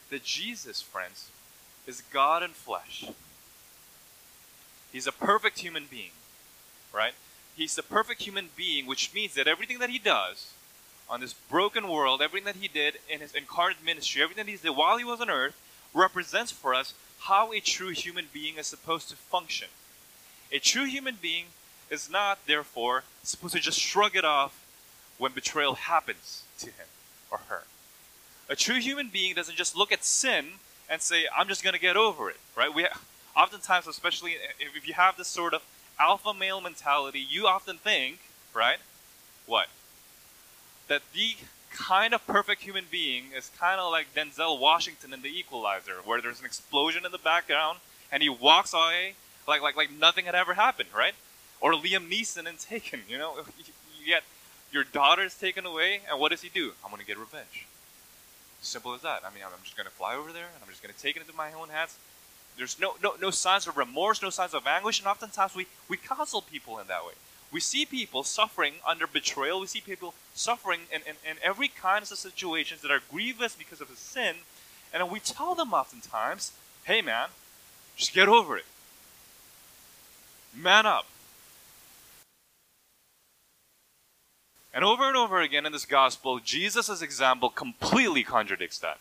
that 0.10 0.24
Jesus, 0.24 0.82
friends, 0.82 1.30
is 1.86 2.02
God 2.02 2.44
in 2.44 2.52
flesh. 2.52 3.06
He's 4.98 5.06
a 5.06 5.12
perfect 5.12 5.60
human 5.60 5.86
being, 5.92 6.10
right? 6.92 7.14
He's 7.56 7.76
the 7.76 7.84
perfect 7.84 8.24
human 8.24 8.50
being, 8.56 8.88
which 8.88 9.14
means 9.14 9.36
that 9.36 9.48
everything 9.48 9.78
that 9.78 9.92
he 9.92 10.00
does 10.00 10.54
on 11.08 11.22
this 11.22 11.34
broken 11.34 11.88
world, 11.88 12.20
everything 12.20 12.46
that 12.46 12.56
he 12.56 12.68
did 12.68 12.96
in 13.08 13.20
his 13.20 13.36
incarnate 13.36 13.86
ministry, 13.86 14.24
everything 14.24 14.44
that 14.44 14.52
he 14.52 14.58
did 14.58 14.76
while 14.76 14.98
he 14.98 15.04
was 15.04 15.22
on 15.22 15.30
earth, 15.30 15.56
represents 15.94 16.52
for 16.52 16.74
us 16.74 16.96
how 17.20 17.54
a 17.54 17.60
true 17.60 17.90
human 17.90 18.26
being 18.34 18.58
is 18.58 18.66
supposed 18.66 19.08
to 19.10 19.16
function. 19.16 19.68
A 20.52 20.58
true 20.58 20.86
human 20.86 21.20
being 21.22 21.46
is 21.92 22.10
not, 22.10 22.40
therefore, 22.48 23.04
supposed 23.22 23.54
to 23.54 23.60
just 23.60 23.80
shrug 23.80 24.16
it 24.16 24.26
off 24.26 24.66
when 25.20 25.32
betrayal 25.32 25.76
happens 25.76 26.42
to 26.58 26.72
him 26.72 26.88
or 27.30 27.42
her. 27.50 27.66
A 28.50 28.56
true 28.56 28.80
human 28.80 29.10
being 29.10 29.36
doesn't 29.36 29.58
just 29.58 29.78
look 29.78 29.92
at 29.92 30.04
sin 30.04 30.54
and 30.90 31.04
say, 31.04 31.26
I'm 31.38 31.48
just 31.48 31.64
going 31.64 31.76
to 31.76 31.80
get 31.80 31.98
over 31.98 32.32
it, 32.32 32.38
right? 32.56 32.74
We 32.74 32.88
oftentimes, 33.38 33.88
especially 33.88 34.36
if 34.60 34.88
you 34.88 34.96
have 34.96 35.16
this 35.18 35.28
sort 35.28 35.54
of 35.54 35.64
alpha 36.00 36.34
male 36.34 36.60
mentality, 36.60 37.20
you 37.20 37.48
often 37.48 37.78
think, 37.78 38.20
right? 38.54 38.78
What? 39.46 39.68
That 40.88 41.02
the 41.14 41.36
kind 41.72 42.14
of 42.14 42.26
perfect 42.26 42.62
human 42.62 42.86
being 42.90 43.26
is 43.36 43.52
kind 43.60 43.80
of 43.80 43.92
like 43.92 44.08
Denzel 44.16 44.60
Washington 44.60 45.14
in 45.14 45.22
The 45.22 45.30
Equalizer, 45.30 45.98
where 46.04 46.22
there's 46.22 46.40
an 46.40 46.46
explosion 46.46 47.06
in 47.06 47.12
the 47.12 47.18
background 47.18 47.80
and 48.12 48.24
he 48.24 48.30
walks 48.30 48.74
away 48.74 49.14
like 49.48 49.62
like 49.62 49.76
like 49.76 49.92
nothing 49.92 50.26
had 50.26 50.36
ever 50.36 50.54
happened, 50.54 50.90
right? 50.96 51.14
Or 51.62 51.74
Liam 51.74 52.10
Neeson 52.10 52.48
in 52.48 52.58
Taken, 52.58 53.02
you 53.08 53.18
know, 53.18 53.36
you 54.00 54.06
get 54.06 54.24
your 54.72 54.84
daughter 54.84 55.24
is 55.24 55.36
taken 55.36 55.66
away, 55.66 56.02
and 56.10 56.20
what 56.20 56.32
does 56.32 56.42
he 56.42 56.50
do? 56.50 56.74
I'm 56.84 56.92
going 56.92 57.02
to 57.02 57.08
get 57.08 57.18
revenge. 57.18 57.68
Simple 58.62 58.94
as 58.94 59.02
that. 59.02 59.22
I 59.26 59.34
mean, 59.34 59.44
I'm 59.46 59.52
just 59.64 59.78
going 59.78 59.88
to 59.88 59.94
fly 59.94 60.16
over 60.16 60.34
there, 60.34 60.44
and 60.54 60.62
I'm 60.62 60.70
just 60.70 60.84
going 60.84 60.94
to 60.94 61.00
take 61.00 61.16
it 61.16 61.22
into 61.22 61.34
my 61.36 61.54
own 61.54 61.70
hands. 61.70 61.98
There's 62.58 62.80
no, 62.80 62.96
no, 63.04 63.14
no 63.22 63.30
signs 63.30 63.68
of 63.68 63.78
remorse, 63.78 64.22
no 64.22 64.32
signs 64.32 64.54
of 64.54 64.66
anguish, 64.66 65.00
and 65.00 65.08
oftentimes 65.08 65.56
we, 65.56 65.68
we 65.88 65.98
counsel 65.98 66.42
people 66.42 66.80
in 66.80 66.88
that 66.88 67.06
way. 67.06 67.14
We 67.52 67.60
see 67.60 67.86
people 67.86 68.24
suffering 68.24 68.74
under 68.86 69.08
betrayal. 69.08 69.62
We 69.62 69.68
see 69.68 69.80
people 69.80 70.14
suffering 70.34 70.82
in, 70.94 71.02
in, 71.02 71.16
in 71.30 71.38
every 71.44 71.70
kind 71.70 72.02
of 72.02 72.08
situations 72.10 72.82
that 72.82 72.92
are 72.92 73.00
grievous 73.10 73.56
because 73.56 73.80
of 73.80 73.90
a 73.90 73.96
sin. 73.96 74.38
And 74.94 75.10
we 75.10 75.20
tell 75.20 75.56
them 75.56 75.74
oftentimes, 75.74 76.52
hey 76.84 77.02
man, 77.02 77.30
just 77.96 78.14
get 78.14 78.28
over 78.28 78.58
it. 78.58 78.66
Man 80.54 80.86
up. 80.86 81.06
And 84.74 84.84
over 84.84 85.08
and 85.08 85.16
over 85.16 85.40
again 85.42 85.66
in 85.66 85.72
this 85.72 85.86
gospel, 85.86 86.40
Jesus' 86.40 87.02
example 87.02 87.50
completely 87.50 88.24
contradicts 88.24 88.78
that. 88.80 89.00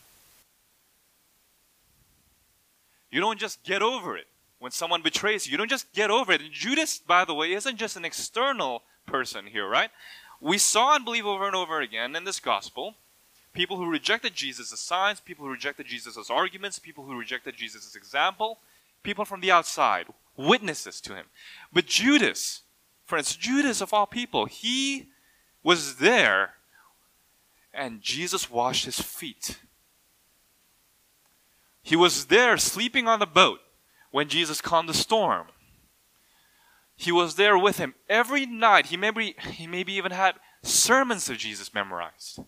You 3.16 3.22
don't 3.22 3.40
just 3.40 3.64
get 3.64 3.80
over 3.80 4.14
it 4.14 4.26
when 4.58 4.72
someone 4.72 5.00
betrays 5.00 5.46
you. 5.46 5.52
You 5.52 5.56
don't 5.56 5.70
just 5.70 5.90
get 5.94 6.10
over 6.10 6.32
it. 6.32 6.42
And 6.42 6.52
Judas, 6.52 6.98
by 6.98 7.24
the 7.24 7.32
way, 7.32 7.54
isn't 7.54 7.78
just 7.78 7.96
an 7.96 8.04
external 8.04 8.82
person 9.06 9.46
here, 9.46 9.66
right? 9.66 9.88
We 10.38 10.58
saw 10.58 10.96
and 10.96 11.02
believe 11.02 11.24
over 11.24 11.46
and 11.46 11.56
over 11.56 11.80
again 11.80 12.14
in 12.14 12.24
this 12.24 12.40
gospel 12.40 12.96
people 13.54 13.78
who 13.78 13.88
rejected 13.88 14.34
Jesus' 14.34 14.78
signs, 14.78 15.18
people 15.18 15.46
who 15.46 15.50
rejected 15.50 15.86
Jesus' 15.86 16.28
arguments, 16.28 16.78
people 16.78 17.04
who 17.04 17.18
rejected 17.18 17.56
Jesus' 17.56 17.96
example, 17.96 18.58
people 19.02 19.24
from 19.24 19.40
the 19.40 19.50
outside, 19.50 20.08
witnesses 20.36 21.00
to 21.00 21.14
him. 21.14 21.24
But 21.72 21.86
Judas, 21.86 22.64
friends, 23.06 23.34
Judas 23.34 23.80
of 23.80 23.94
all 23.94 24.06
people, 24.06 24.44
he 24.44 25.06
was 25.62 25.96
there 25.96 26.56
and 27.72 28.02
Jesus 28.02 28.50
washed 28.50 28.84
his 28.84 29.00
feet. 29.00 29.56
He 31.86 31.94
was 31.94 32.26
there 32.26 32.56
sleeping 32.58 33.06
on 33.06 33.20
the 33.20 33.26
boat 33.26 33.60
when 34.10 34.28
Jesus 34.28 34.60
calmed 34.60 34.88
the 34.88 34.92
storm. 34.92 35.46
He 36.96 37.12
was 37.12 37.36
there 37.36 37.56
with 37.56 37.78
him 37.78 37.94
every 38.08 38.44
night. 38.44 38.86
He 38.86 38.96
maybe, 38.96 39.36
he 39.52 39.68
maybe 39.68 39.92
even 39.92 40.10
had 40.10 40.34
sermons 40.64 41.30
of 41.30 41.38
Jesus 41.38 41.72
memorized. 41.72 42.40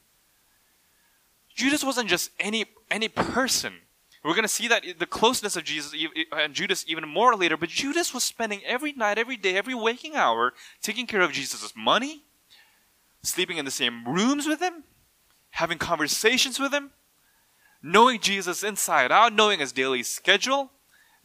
Judas 1.55 1.85
wasn't 1.85 2.09
just 2.09 2.33
any, 2.41 2.65
any 2.91 3.07
person. 3.07 3.75
We're 4.25 4.35
going 4.35 4.43
to 4.43 4.49
see 4.49 4.67
that 4.67 4.83
the 4.99 5.07
closeness 5.07 5.55
of 5.55 5.63
Jesus 5.63 5.95
and 6.33 6.53
Judas 6.53 6.85
even 6.89 7.09
more 7.09 7.37
later, 7.37 7.57
but 7.57 7.69
Judas 7.69 8.13
was 8.13 8.25
spending 8.25 8.63
every 8.67 8.93
night, 8.93 9.19
every 9.19 9.37
day, 9.37 9.57
every 9.57 9.75
waking 9.75 10.17
hour 10.17 10.53
taking 10.83 11.07
care 11.07 11.21
of 11.21 11.31
Jesus' 11.31 11.75
money, 11.77 12.25
sleeping 13.23 13.59
in 13.59 13.65
the 13.65 13.71
same 13.71 14.05
rooms 14.05 14.49
with 14.49 14.61
him, 14.61 14.83
having 15.51 15.79
conversations 15.79 16.59
with 16.59 16.75
him, 16.75 16.91
knowing 17.83 18.21
Jesus 18.21 18.63
inside 18.63 19.13
out, 19.13 19.33
knowing 19.33 19.61
his 19.61 19.73
daily 19.73 20.03
schedule. 20.03 20.71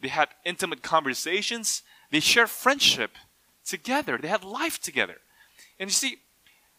They 0.00 0.08
had 0.08 0.28
intimate 0.44 0.82
conversations. 0.82 1.82
They 2.10 2.20
shared 2.20 2.50
friendship 2.50 3.12
together. 3.64 4.18
They 4.18 4.28
had 4.28 4.44
life 4.44 4.80
together. 4.80 5.16
And 5.78 5.90
you 5.90 5.94
see, 5.94 6.18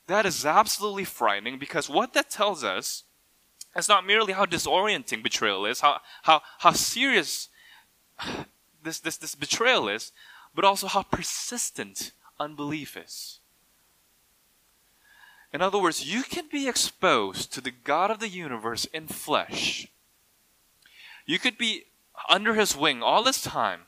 that 0.08 0.26
is 0.26 0.46
absolutely 0.46 1.06
frightening 1.06 1.58
because 1.58 1.90
what 1.90 2.14
that 2.14 2.30
tells 2.30 2.64
us 2.64 3.04
is 3.76 3.90
not 3.90 4.06
merely 4.06 4.34
how 4.34 4.46
disorienting 4.46 5.24
betrayal 5.24 5.66
is, 5.66 5.82
how, 5.82 6.00
how, 6.24 6.42
how 6.60 6.72
serious 6.72 7.50
this, 8.84 9.00
this, 9.00 9.18
this 9.18 9.36
betrayal 9.36 9.90
is, 9.90 10.12
but 10.54 10.64
also 10.64 10.88
how 10.88 11.04
persistent 11.04 12.12
unbelief 12.40 12.96
is. 12.96 13.40
In 15.56 15.62
other 15.62 15.80
words, 15.80 16.06
you 16.06 16.24
can 16.24 16.50
be 16.52 16.68
exposed 16.68 17.54
to 17.54 17.62
the 17.62 17.72
God 17.72 18.12
of 18.12 18.20
the 18.20 18.28
universe 18.28 18.84
in 18.94 19.08
flesh. 19.08 19.88
You 21.26 21.40
could 21.40 21.58
be 21.58 21.86
under 22.28 22.56
his 22.56 22.76
wing 22.76 23.02
all 23.02 23.24
this 23.24 23.42
time. 23.42 23.84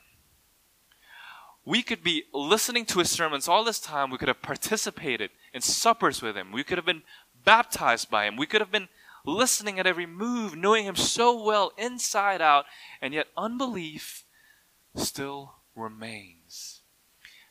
We 1.66 1.84
could 1.84 2.06
be 2.06 2.24
listening 2.34 2.86
to 2.86 3.00
his 3.00 3.12
sermons 3.12 3.50
all 3.50 3.66
this 3.66 3.82
time. 3.82 4.10
We 4.10 4.18
could 4.18 4.30
have 4.30 4.42
participated 4.42 5.32
in 5.54 5.60
suppers 5.60 6.22
with 6.22 6.38
him. 6.38 6.54
We 6.54 6.64
could 6.64 6.78
have 6.78 6.86
been 6.86 7.04
baptized 7.44 8.10
by 8.10 8.28
him. 8.28 8.38
We 8.38 8.46
could 8.46 8.62
have 8.62 8.72
been 8.72 8.88
listening 9.26 9.78
at 9.78 9.86
every 9.86 10.06
move, 10.06 10.56
knowing 10.56 10.86
him 10.86 10.96
so 10.96 11.44
well 11.44 11.74
inside 11.78 12.42
out, 12.42 12.64
and 13.02 13.14
yet 13.14 13.28
unbelief 13.36 14.24
still 14.96 15.56
remains. 15.76 16.37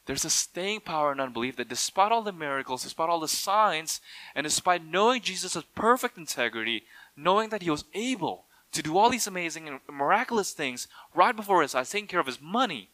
There's 0.06 0.24
a 0.24 0.30
staying 0.30 0.80
power 0.80 1.12
in 1.12 1.20
unbelief 1.20 1.56
that 1.56 1.68
despite 1.68 2.12
all 2.12 2.22
the 2.22 2.32
miracles, 2.32 2.84
despite 2.84 3.08
all 3.08 3.20
the 3.20 3.28
signs, 3.28 4.00
and 4.34 4.44
despite 4.44 4.84
knowing 4.84 5.20
Jesus' 5.20 5.64
perfect 5.74 6.16
integrity, 6.16 6.84
knowing 7.16 7.50
that 7.50 7.62
he 7.62 7.70
was 7.70 7.84
able 7.92 8.44
to 8.72 8.82
do 8.82 8.96
all 8.96 9.10
these 9.10 9.26
amazing 9.26 9.68
and 9.68 9.80
miraculous 9.90 10.52
things 10.52 10.86
right 11.14 11.34
before 11.34 11.62
his 11.62 11.74
eyes, 11.74 11.90
taking 11.90 12.06
care 12.06 12.20
of 12.20 12.26
his 12.26 12.40
money, 12.40 12.90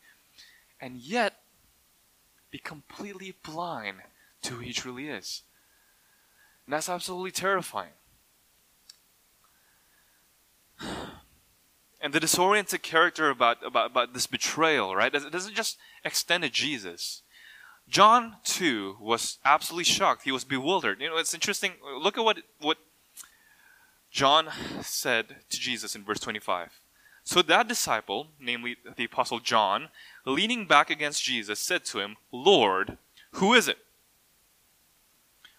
and 0.80 0.96
yet 0.96 1.34
be 2.50 2.58
completely 2.58 3.34
blind 3.42 3.98
to 4.42 4.54
who 4.54 4.60
he 4.60 4.72
truly 4.72 5.08
is. 5.08 5.42
And 6.66 6.72
that's 6.72 6.88
absolutely 6.88 7.30
terrifying. 7.30 7.92
And 12.02 12.12
the 12.12 12.20
disoriented 12.20 12.82
character 12.82 13.30
about, 13.30 13.64
about, 13.64 13.92
about 13.92 14.12
this 14.12 14.26
betrayal, 14.26 14.94
right? 14.94 15.14
It 15.14 15.30
doesn't 15.30 15.54
just 15.54 15.78
extend 16.04 16.42
to 16.42 16.50
Jesus. 16.50 17.22
John, 17.88 18.36
too, 18.44 18.96
was 19.00 19.38
absolutely 19.44 19.84
shocked. 19.84 20.24
He 20.24 20.32
was 20.32 20.44
bewildered. 20.44 21.00
You 21.00 21.10
know, 21.10 21.16
it's 21.16 21.34
interesting. 21.34 21.72
Look 22.00 22.18
at 22.18 22.24
what, 22.24 22.38
what 22.60 22.78
John 24.10 24.48
said 24.82 25.36
to 25.48 25.60
Jesus 25.60 25.94
in 25.94 26.04
verse 26.04 26.18
25. 26.18 26.80
So 27.24 27.40
that 27.42 27.68
disciple, 27.68 28.28
namely 28.40 28.76
the 28.96 29.04
Apostle 29.04 29.38
John, 29.38 29.88
leaning 30.26 30.66
back 30.66 30.90
against 30.90 31.22
Jesus, 31.22 31.60
said 31.60 31.84
to 31.86 32.00
him, 32.00 32.16
Lord, 32.32 32.98
who 33.32 33.54
is 33.54 33.68
it? 33.68 33.78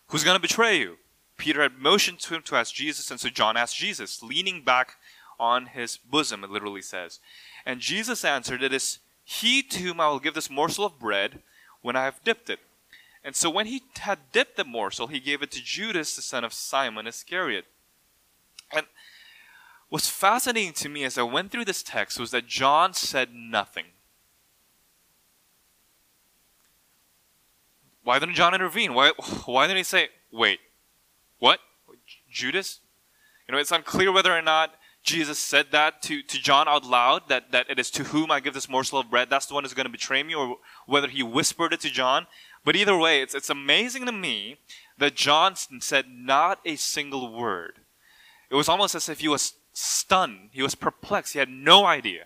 Who's 0.07 0.23
going 0.23 0.35
to 0.35 0.41
betray 0.41 0.77
you? 0.77 0.97
Peter 1.37 1.61
had 1.61 1.79
motioned 1.79 2.19
to 2.19 2.35
him 2.35 2.41
to 2.43 2.55
ask 2.55 2.73
Jesus, 2.73 3.09
and 3.09 3.19
so 3.19 3.29
John 3.29 3.57
asked 3.57 3.75
Jesus, 3.75 4.21
leaning 4.21 4.61
back 4.61 4.95
on 5.39 5.67
his 5.67 5.97
bosom, 5.97 6.43
it 6.43 6.49
literally 6.49 6.81
says. 6.81 7.19
And 7.65 7.79
Jesus 7.79 8.25
answered, 8.25 8.63
It 8.63 8.73
is 8.73 8.99
he 9.23 9.63
to 9.63 9.79
whom 9.79 9.99
I 9.99 10.09
will 10.09 10.19
give 10.19 10.33
this 10.33 10.49
morsel 10.49 10.85
of 10.85 10.99
bread 10.99 11.41
when 11.81 11.95
I 11.95 12.05
have 12.05 12.23
dipped 12.23 12.49
it. 12.49 12.59
And 13.23 13.35
so 13.35 13.49
when 13.49 13.67
he 13.67 13.83
had 13.99 14.19
dipped 14.33 14.57
the 14.57 14.65
morsel, 14.65 15.07
he 15.07 15.19
gave 15.19 15.41
it 15.41 15.51
to 15.51 15.63
Judas, 15.63 16.15
the 16.15 16.21
son 16.21 16.43
of 16.43 16.53
Simon 16.53 17.07
Iscariot. 17.07 17.65
And 18.71 18.85
what's 19.89 20.09
fascinating 20.09 20.73
to 20.73 20.89
me 20.89 21.05
as 21.05 21.17
I 21.17 21.23
went 21.23 21.51
through 21.51 21.65
this 21.65 21.83
text 21.83 22.19
was 22.19 22.31
that 22.31 22.47
John 22.47 22.93
said 22.93 23.33
nothing. 23.33 23.85
Why 28.03 28.19
didn't 28.19 28.35
John 28.35 28.53
intervene? 28.53 28.93
Why, 28.93 29.11
why 29.45 29.67
didn't 29.67 29.77
he 29.77 29.83
say, 29.83 30.09
wait, 30.31 30.59
what? 31.39 31.59
Judas? 32.29 32.79
You 33.47 33.53
know, 33.53 33.59
it's 33.59 33.71
unclear 33.71 34.11
whether 34.11 34.35
or 34.35 34.41
not 34.41 34.75
Jesus 35.03 35.37
said 35.37 35.67
that 35.71 36.01
to, 36.03 36.21
to 36.23 36.41
John 36.41 36.67
out 36.67 36.85
loud, 36.85 37.27
that, 37.27 37.51
that 37.51 37.69
it 37.69 37.77
is 37.77 37.91
to 37.91 38.05
whom 38.05 38.31
I 38.31 38.39
give 38.39 38.53
this 38.53 38.69
morsel 38.69 38.99
of 38.99 39.09
bread, 39.09 39.29
that's 39.29 39.45
the 39.45 39.53
one 39.53 39.63
who's 39.63 39.73
going 39.73 39.85
to 39.85 39.91
betray 39.91 40.23
me, 40.23 40.33
or 40.33 40.57
whether 40.85 41.09
he 41.09 41.21
whispered 41.21 41.73
it 41.73 41.81
to 41.81 41.89
John. 41.89 42.25
But 42.63 42.77
either 42.77 42.97
way, 42.97 43.21
it's, 43.21 43.35
it's 43.35 43.49
amazing 43.49 44.05
to 44.05 44.13
me 44.13 44.57
that 44.97 45.15
John 45.15 45.55
said 45.55 46.05
not 46.09 46.59
a 46.65 46.77
single 46.77 47.37
word. 47.37 47.79
It 48.49 48.55
was 48.55 48.69
almost 48.69 48.95
as 48.95 49.09
if 49.09 49.19
he 49.19 49.27
was 49.27 49.53
stunned. 49.73 50.49
He 50.53 50.63
was 50.63 50.75
perplexed. 50.75 51.33
He 51.33 51.39
had 51.39 51.49
no 51.49 51.85
idea. 51.85 52.25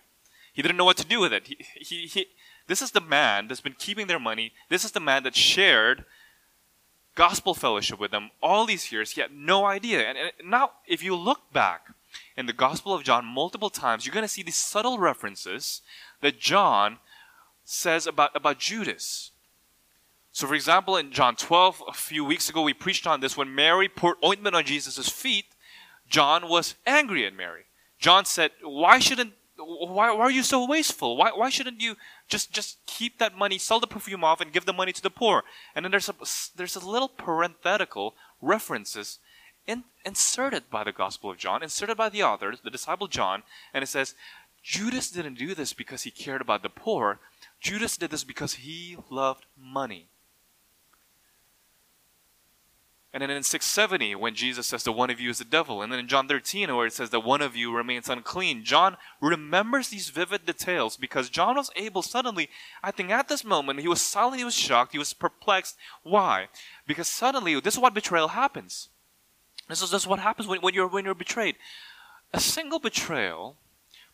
He 0.53 0.61
didn't 0.61 0.77
know 0.77 0.85
what 0.85 0.97
to 0.97 1.05
do 1.05 1.19
with 1.19 1.33
it. 1.33 1.47
He, 1.47 1.57
he, 1.75 2.07
he, 2.07 2.27
this 2.67 2.81
is 2.81 2.91
the 2.91 3.01
man 3.01 3.47
that's 3.47 3.61
been 3.61 3.75
keeping 3.77 4.07
their 4.07 4.19
money. 4.19 4.53
This 4.69 4.85
is 4.85 4.91
the 4.91 4.99
man 4.99 5.23
that 5.23 5.35
shared 5.35 6.05
gospel 7.15 7.55
fellowship 7.55 7.99
with 7.99 8.11
them 8.11 8.29
all 8.43 8.65
these 8.65 8.91
years. 8.91 9.11
He 9.11 9.21
had 9.21 9.31
no 9.31 9.65
idea. 9.65 10.01
And, 10.01 10.17
and 10.17 10.31
now, 10.51 10.71
if 10.85 11.01
you 11.01 11.15
look 11.15 11.51
back, 11.51 11.93
in 12.35 12.45
the 12.45 12.53
Gospel 12.53 12.93
of 12.93 13.03
John 13.03 13.25
multiple 13.25 13.69
times, 13.69 14.05
you're 14.05 14.13
going 14.13 14.23
to 14.23 14.29
see 14.29 14.43
these 14.43 14.55
subtle 14.55 14.97
references 14.97 15.81
that 16.21 16.39
John 16.39 16.97
says 17.63 18.07
about, 18.07 18.35
about 18.35 18.59
Judas. 18.59 19.31
So, 20.31 20.47
for 20.47 20.55
example, 20.55 20.97
in 20.97 21.11
John 21.11 21.35
12, 21.35 21.83
a 21.87 21.93
few 21.93 22.23
weeks 22.23 22.49
ago, 22.49 22.61
we 22.61 22.73
preached 22.73 23.07
on 23.07 23.21
this. 23.21 23.35
When 23.35 23.55
Mary 23.55 23.89
poured 23.89 24.17
ointment 24.23 24.55
on 24.55 24.65
Jesus' 24.65 25.09
feet, 25.09 25.45
John 26.09 26.47
was 26.47 26.75
angry 26.85 27.25
at 27.25 27.35
Mary. 27.35 27.63
John 27.99 28.25
said, 28.25 28.51
Why 28.61 28.99
shouldn't 28.99 29.33
why, 29.57 30.11
why 30.11 30.21
are 30.21 30.31
you 30.31 30.43
so 30.43 30.65
wasteful? 30.67 31.17
Why, 31.17 31.31
why 31.31 31.49
shouldn't 31.49 31.81
you 31.81 31.95
just, 32.27 32.51
just 32.51 32.77
keep 32.85 33.17
that 33.19 33.35
money, 33.35 33.57
sell 33.57 33.79
the 33.79 33.87
perfume 33.87 34.23
off, 34.23 34.41
and 34.41 34.51
give 34.51 34.65
the 34.65 34.73
money 34.73 34.91
to 34.91 35.01
the 35.01 35.09
poor? 35.09 35.43
And 35.75 35.83
then 35.83 35.91
there's 35.91 36.09
a, 36.09 36.15
there's 36.55 36.75
a 36.75 36.87
little 36.87 37.09
parenthetical 37.09 38.15
references 38.41 39.19
in, 39.67 39.83
inserted 40.05 40.69
by 40.71 40.83
the 40.83 40.91
Gospel 40.91 41.29
of 41.29 41.37
John, 41.37 41.61
inserted 41.61 41.97
by 41.97 42.09
the 42.09 42.23
author, 42.23 42.53
the 42.63 42.71
disciple 42.71 43.07
John, 43.07 43.43
and 43.73 43.83
it 43.83 43.87
says, 43.87 44.15
Judas 44.63 45.11
didn't 45.11 45.35
do 45.35 45.53
this 45.53 45.73
because 45.73 46.03
he 46.03 46.11
cared 46.11 46.41
about 46.41 46.63
the 46.63 46.69
poor. 46.69 47.19
Judas 47.59 47.97
did 47.97 48.09
this 48.09 48.23
because 48.23 48.55
he 48.55 48.97
loved 49.09 49.45
money. 49.57 50.07
And 53.13 53.21
then 53.21 53.31
in 53.31 53.41
670, 53.41 54.15
when 54.15 54.35
Jesus 54.35 54.67
says 54.67 54.83
that 54.83 54.91
one 54.91 55.09
of 55.09 55.19
you 55.19 55.29
is 55.29 55.39
the 55.39 55.45
devil, 55.45 55.81
and 55.81 55.91
then 55.91 55.99
in 55.99 56.07
John 56.07 56.27
13, 56.27 56.75
where 56.75 56.85
it 56.85 56.93
says 56.93 57.09
that 57.09 57.21
one 57.21 57.41
of 57.41 57.55
you 57.55 57.73
remains 57.73 58.09
unclean, 58.09 58.63
John 58.63 58.97
remembers 59.21 59.89
these 59.89 60.09
vivid 60.09 60.45
details 60.45 60.97
because 60.97 61.29
John 61.29 61.55
was 61.55 61.71
able 61.75 62.01
suddenly, 62.01 62.49
I 62.83 62.91
think 62.91 63.09
at 63.09 63.27
this 63.27 63.43
moment, 63.45 63.79
he 63.79 63.87
was 63.87 64.01
silent, 64.01 64.37
he 64.39 64.43
was 64.43 64.53
shocked, 64.53 64.91
he 64.91 64.99
was 64.99 65.13
perplexed. 65.13 65.77
Why? 66.03 66.49
Because 66.85 67.07
suddenly, 67.07 67.59
this 67.59 67.75
is 67.75 67.79
what 67.79 67.93
betrayal 67.93 68.27
happens. 68.27 68.89
This 69.67 69.81
is, 69.81 69.91
this 69.91 70.03
is 70.03 70.07
what 70.07 70.19
happens 70.19 70.47
when, 70.47 70.61
when, 70.61 70.73
you're, 70.73 70.87
when 70.87 71.05
you're 71.05 71.13
betrayed. 71.13 71.55
A 72.33 72.39
single 72.39 72.79
betrayal 72.79 73.57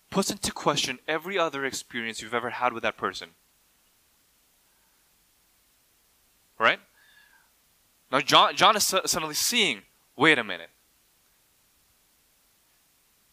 puts 0.09 0.31
into 0.31 0.51
question 0.51 0.99
every 1.07 1.37
other 1.37 1.65
experience 1.65 2.21
you've 2.21 2.33
ever 2.33 2.51
had 2.51 2.73
with 2.73 2.83
that 2.83 2.97
person. 2.97 3.29
Right? 6.59 6.79
Now, 8.11 8.21
John, 8.21 8.55
John 8.55 8.75
is 8.75 8.83
suddenly 8.83 9.33
seeing 9.33 9.81
wait 10.15 10.37
a 10.37 10.43
minute. 10.43 10.69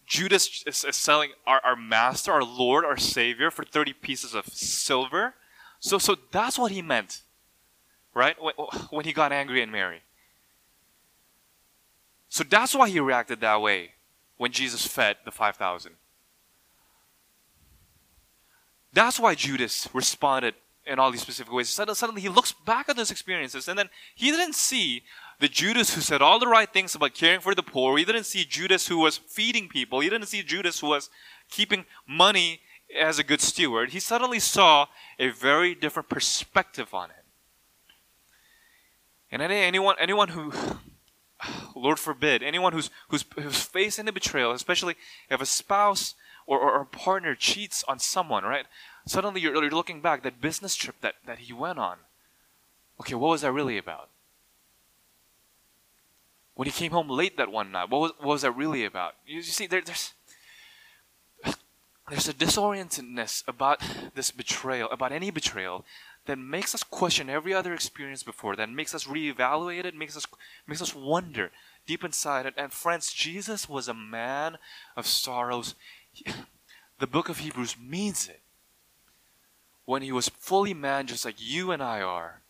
Judas 0.07 0.65
is, 0.67 0.85
is 0.85 0.97
selling 0.97 1.31
our, 1.47 1.61
our 1.65 1.77
master, 1.77 2.33
our 2.33 2.43
Lord, 2.43 2.85
our 2.85 2.97
Savior 2.97 3.51
for 3.51 3.63
30 3.63 3.93
pieces 3.93 4.35
of 4.35 4.47
silver. 4.47 5.35
So, 5.79 5.99
so 5.99 6.17
that's 6.33 6.59
what 6.59 6.73
he 6.73 6.83
meant, 6.83 7.23
right? 8.13 8.35
When, 8.43 8.55
when 8.91 9.05
he 9.05 9.13
got 9.13 9.33
angry 9.33 9.63
at 9.63 9.69
Mary. 9.69 10.01
So 12.31 12.43
that's 12.43 12.75
why 12.75 12.89
he 12.89 13.01
reacted 13.01 13.41
that 13.41 13.61
way 13.61 13.91
when 14.39 14.53
Jesus 14.53 14.87
fed 14.87 15.19
the 15.27 15.31
5,000. 15.31 15.93
That's 18.93 19.21
why 19.21 19.35
Judas 19.35 19.89
responded 19.93 20.55
in 20.87 20.99
all 20.99 21.11
these 21.11 21.21
specific 21.21 21.53
ways. 21.53 21.69
Suddenly 21.69 22.23
he 22.23 22.29
looks 22.29 22.53
back 22.53 22.89
at 22.89 22.97
those 22.97 23.11
experiences 23.11 23.69
and 23.69 23.79
then 23.79 23.91
he 24.15 24.31
didn't 24.31 24.55
see 24.55 25.03
the 25.41 25.49
Judas 25.49 25.95
who 25.95 26.01
said 26.01 26.23
all 26.23 26.39
the 26.39 26.47
right 26.47 26.73
things 26.73 26.95
about 26.95 27.15
caring 27.15 27.41
for 27.41 27.55
the 27.55 27.63
poor. 27.63 27.99
He 27.99 28.05
didn't 28.05 28.25
see 28.25 28.45
Judas 28.45 28.87
who 28.87 28.99
was 28.99 29.19
feeding 29.19 29.69
people. 29.69 30.01
He 30.01 30.09
didn't 30.09 30.29
see 30.29 30.43
Judas 30.43 30.81
who 30.81 30.89
was 30.89 31.11
keeping 31.51 31.85
money 32.07 32.61
as 32.99 33.19
a 33.19 33.25
good 33.25 33.41
steward. 33.41 33.91
He 33.91 34.01
suddenly 34.01 34.39
saw 34.39 34.87
a 35.19 35.29
very 35.29 35.75
different 35.75 36.09
perspective 36.09 36.95
on 36.95 37.11
him. 37.11 37.17
And 39.31 39.43
anyone, 39.43 39.97
anyone 40.01 40.29
who 40.29 40.53
Lord 41.77 41.99
forbid, 41.99 42.43
anyone 42.43 42.73
who's, 42.73 42.91
who's, 43.09 43.25
who's 43.39 43.63
facing 43.63 44.09
a 44.09 44.13
betrayal, 44.13 44.53
especially 44.53 44.97
if 45.29 45.41
a 45.41 45.47
spouse 45.47 46.15
or, 46.47 46.59
or 46.59 46.81
a 46.81 46.87
partner 46.87 47.35
cheats 47.35 47.85
on 47.87 47.99
someone, 47.99 48.45
right? 48.45 48.67
Suddenly 49.07 49.41
you're, 49.41 49.55
you're 49.55 49.71
looking 49.71 50.01
back, 50.01 50.23
that 50.23 50.41
business 50.41 50.75
trip 50.75 50.97
that, 51.01 51.15
that 51.27 51.41
he 51.41 51.53
went 51.53 51.79
on. 51.79 51.99
Okay, 53.01 53.15
what 53.15 53.31
was 53.31 53.43
that 53.43 53.53
really 53.53 53.79
about? 53.79 54.09
When 56.55 56.67
he 56.67 56.73
came 56.73 56.93
home 56.93 57.09
late 57.09 57.37
that 57.39 57.51
one 57.51 57.73
night, 57.73 57.89
what 57.89 58.01
was, 58.01 58.13
what 58.19 58.29
was 58.29 58.43
that 58.43 58.53
really 58.53 58.85
about? 58.85 59.15
You, 59.27 59.37
you 59.37 59.43
see, 59.43 59.67
there, 59.67 59.81
there's, 59.81 60.13
there's 62.11 62.29
a 62.29 62.35
disorientedness 62.35 63.45
about 63.49 63.83
this 64.15 64.31
betrayal, 64.31 64.91
about 64.91 65.13
any 65.13 65.31
betrayal, 65.31 65.87
that 66.31 66.39
makes 66.39 66.77
us 66.77 66.85
question 66.85 67.29
every 67.29 67.53
other 67.53 67.75
experience 67.75 68.23
before, 68.23 68.55
that 68.55 68.71
makes 68.71 68.95
us 68.95 69.09
reevaluate 69.09 69.85
it, 69.85 69.97
makes 69.97 70.17
us 70.17 70.29
makes 70.65 70.81
us 70.81 70.95
wonder 70.95 71.51
deep 71.89 72.05
inside 72.05 72.47
it. 72.47 72.55
And 72.57 72.73
friends, 72.73 73.13
Jesus 73.13 73.69
was 73.69 73.89
a 73.89 73.95
man 73.95 74.57
of 74.97 75.07
sorrows. 75.07 75.75
The 77.01 77.07
book 77.07 77.31
of 77.31 77.39
Hebrews 77.39 77.77
means 77.81 78.29
it. 78.29 78.43
When 79.87 80.03
he 80.03 80.13
was 80.13 80.29
fully 80.29 80.75
man, 80.75 81.07
just 81.07 81.25
like 81.25 81.37
you 81.39 81.71
and 81.71 81.83
I 81.83 82.03
are, 82.03 82.43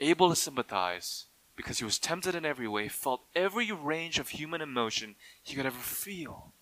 able 0.00 0.30
to 0.30 0.34
sympathize 0.34 1.26
because 1.56 1.78
he 1.78 1.84
was 1.84 1.98
tempted 1.98 2.34
in 2.34 2.46
every 2.46 2.66
way, 2.66 2.88
felt 2.88 3.20
every 3.36 3.70
range 3.70 4.18
of 4.18 4.30
human 4.30 4.62
emotion 4.62 5.14
he 5.42 5.54
could 5.54 5.66
ever 5.66 5.78
feel. 5.78 6.54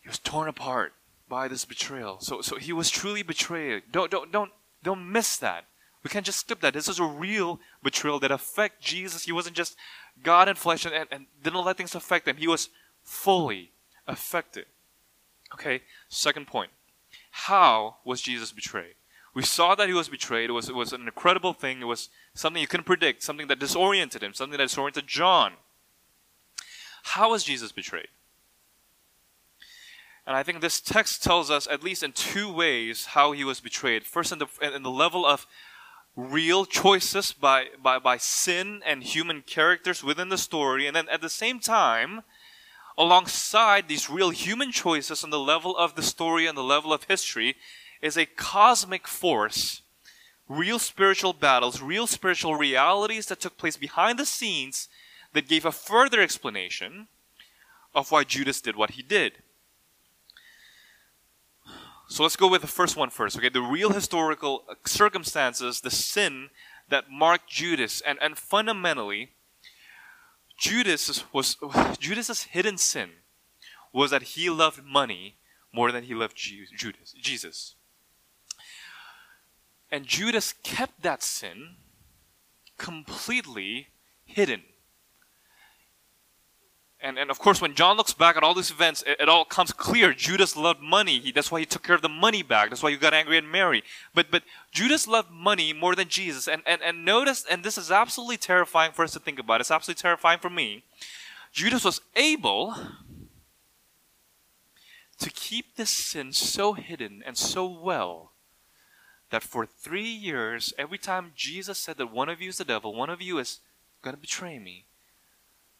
He 0.00 0.08
was 0.08 0.18
torn 0.18 0.48
apart 0.48 0.92
by 1.32 1.48
this 1.48 1.64
betrayal. 1.64 2.18
So, 2.20 2.42
so 2.42 2.56
he 2.56 2.74
was 2.74 2.90
truly 2.90 3.22
betrayed. 3.22 3.84
Don't, 3.90 4.10
don't, 4.10 4.30
don't, 4.30 4.52
don't 4.82 5.10
miss 5.10 5.38
that. 5.38 5.64
We 6.04 6.10
can't 6.10 6.26
just 6.26 6.40
skip 6.40 6.60
that. 6.60 6.74
This 6.74 6.88
is 6.88 6.98
a 6.98 7.06
real 7.06 7.58
betrayal 7.82 8.18
that 8.18 8.30
affected 8.30 8.84
Jesus. 8.84 9.24
He 9.24 9.32
wasn't 9.32 9.56
just 9.56 9.74
God 10.22 10.46
in 10.46 10.56
flesh 10.56 10.84
and, 10.84 10.94
and, 10.94 11.08
and 11.10 11.26
didn't 11.42 11.64
let 11.64 11.78
things 11.78 11.94
affect 11.94 12.28
him. 12.28 12.36
He 12.36 12.48
was 12.48 12.68
fully 13.02 13.72
affected. 14.06 14.66
Okay, 15.54 15.80
second 16.10 16.48
point. 16.48 16.70
How 17.30 17.96
was 18.04 18.20
Jesus 18.20 18.52
betrayed? 18.52 18.96
We 19.32 19.42
saw 19.42 19.74
that 19.74 19.88
he 19.88 19.94
was 19.94 20.10
betrayed. 20.10 20.50
It 20.50 20.52
was, 20.52 20.68
it 20.68 20.74
was 20.74 20.92
an 20.92 21.00
incredible 21.00 21.54
thing. 21.54 21.80
It 21.80 21.86
was 21.86 22.10
something 22.34 22.60
you 22.60 22.68
couldn't 22.68 22.84
predict, 22.84 23.22
something 23.22 23.46
that 23.46 23.58
disoriented 23.58 24.22
him, 24.22 24.34
something 24.34 24.58
that 24.58 24.64
disoriented 24.64 25.06
John. 25.06 25.54
How 27.04 27.30
was 27.30 27.42
Jesus 27.42 27.72
betrayed? 27.72 28.08
And 30.26 30.36
I 30.36 30.42
think 30.42 30.60
this 30.60 30.80
text 30.80 31.22
tells 31.22 31.50
us, 31.50 31.66
at 31.70 31.82
least 31.82 32.02
in 32.02 32.12
two 32.12 32.52
ways, 32.52 33.06
how 33.06 33.32
he 33.32 33.42
was 33.42 33.60
betrayed. 33.60 34.04
First, 34.04 34.32
in 34.32 34.38
the, 34.38 34.46
in 34.60 34.82
the 34.82 34.90
level 34.90 35.26
of 35.26 35.46
real 36.14 36.64
choices 36.64 37.32
by, 37.32 37.66
by, 37.82 37.98
by 37.98 38.18
sin 38.18 38.82
and 38.86 39.02
human 39.02 39.42
characters 39.42 40.04
within 40.04 40.28
the 40.28 40.38
story, 40.38 40.86
and 40.86 40.94
then 40.94 41.08
at 41.08 41.22
the 41.22 41.28
same 41.28 41.58
time, 41.58 42.22
alongside 42.96 43.88
these 43.88 44.10
real 44.10 44.30
human 44.30 44.70
choices 44.70 45.24
on 45.24 45.30
the 45.30 45.38
level 45.38 45.76
of 45.76 45.94
the 45.94 46.02
story 46.02 46.46
and 46.46 46.56
the 46.56 46.62
level 46.62 46.92
of 46.92 47.04
history, 47.04 47.56
is 48.00 48.16
a 48.16 48.26
cosmic 48.26 49.08
force, 49.08 49.82
real 50.48 50.78
spiritual 50.78 51.32
battles, 51.32 51.80
real 51.80 52.06
spiritual 52.06 52.54
realities 52.54 53.26
that 53.26 53.40
took 53.40 53.56
place 53.56 53.76
behind 53.76 54.18
the 54.18 54.26
scenes 54.26 54.88
that 55.32 55.48
gave 55.48 55.64
a 55.64 55.72
further 55.72 56.20
explanation 56.20 57.08
of 57.94 58.10
why 58.10 58.22
Judas 58.22 58.60
did 58.60 58.76
what 58.76 58.92
he 58.92 59.02
did. 59.02 59.38
So 62.12 62.24
let's 62.24 62.36
go 62.36 62.46
with 62.46 62.60
the 62.60 62.66
first 62.66 62.94
one 62.94 63.08
first, 63.08 63.38
okay? 63.38 63.48
The 63.48 63.62
real 63.62 63.88
historical 63.88 64.64
uh, 64.68 64.74
circumstances, 64.84 65.80
the 65.80 65.90
sin 65.90 66.50
that 66.90 67.10
marked 67.10 67.48
Judas, 67.48 68.02
and, 68.02 68.18
and 68.20 68.36
fundamentally, 68.36 69.30
Judas 70.58 71.24
was 71.32 71.56
Judas's 71.98 72.42
hidden 72.42 72.76
sin 72.76 73.12
was 73.94 74.10
that 74.10 74.34
he 74.34 74.50
loved 74.50 74.84
money 74.84 75.36
more 75.72 75.90
than 75.90 76.04
he 76.04 76.14
loved 76.14 76.36
Judas, 76.36 77.14
Jesus. 77.18 77.76
And 79.90 80.04
Judas 80.04 80.52
kept 80.62 81.00
that 81.02 81.22
sin 81.22 81.76
completely 82.76 83.88
hidden. 84.26 84.64
And, 87.02 87.18
and 87.18 87.30
of 87.30 87.40
course, 87.40 87.60
when 87.60 87.74
John 87.74 87.96
looks 87.96 88.14
back 88.14 88.36
at 88.36 88.44
all 88.44 88.54
these 88.54 88.70
events, 88.70 89.02
it, 89.04 89.16
it 89.20 89.28
all 89.28 89.44
comes 89.44 89.72
clear. 89.72 90.14
Judas 90.14 90.56
loved 90.56 90.80
money. 90.80 91.18
He, 91.18 91.32
that's 91.32 91.50
why 91.50 91.58
he 91.58 91.66
took 91.66 91.82
care 91.82 91.96
of 91.96 92.02
the 92.02 92.08
money 92.08 92.42
bag. 92.42 92.70
That's 92.70 92.82
why 92.82 92.92
he 92.92 92.96
got 92.96 93.12
angry 93.12 93.36
at 93.36 93.44
Mary. 93.44 93.82
But, 94.14 94.30
but 94.30 94.44
Judas 94.70 95.08
loved 95.08 95.30
money 95.32 95.72
more 95.72 95.96
than 95.96 96.08
Jesus. 96.08 96.46
And, 96.46 96.62
and, 96.64 96.80
and 96.80 97.04
notice, 97.04 97.44
and 97.50 97.64
this 97.64 97.76
is 97.76 97.90
absolutely 97.90 98.36
terrifying 98.36 98.92
for 98.92 99.04
us 99.04 99.12
to 99.14 99.18
think 99.18 99.40
about. 99.40 99.60
It's 99.60 99.70
absolutely 99.70 100.00
terrifying 100.00 100.38
for 100.38 100.50
me. 100.50 100.84
Judas 101.52 101.84
was 101.84 102.00
able 102.14 102.76
to 105.18 105.30
keep 105.30 105.74
this 105.76 105.90
sin 105.90 106.32
so 106.32 106.74
hidden 106.74 107.22
and 107.26 107.36
so 107.36 107.66
well 107.66 108.32
that 109.30 109.42
for 109.42 109.66
three 109.66 110.08
years, 110.08 110.72
every 110.78 110.98
time 110.98 111.32
Jesus 111.34 111.78
said 111.78 111.96
that 111.96 112.12
one 112.12 112.28
of 112.28 112.40
you 112.40 112.50
is 112.50 112.58
the 112.58 112.64
devil, 112.64 112.94
one 112.94 113.10
of 113.10 113.20
you 113.20 113.38
is 113.38 113.60
going 114.02 114.14
to 114.14 114.20
betray 114.20 114.58
me, 114.58 114.84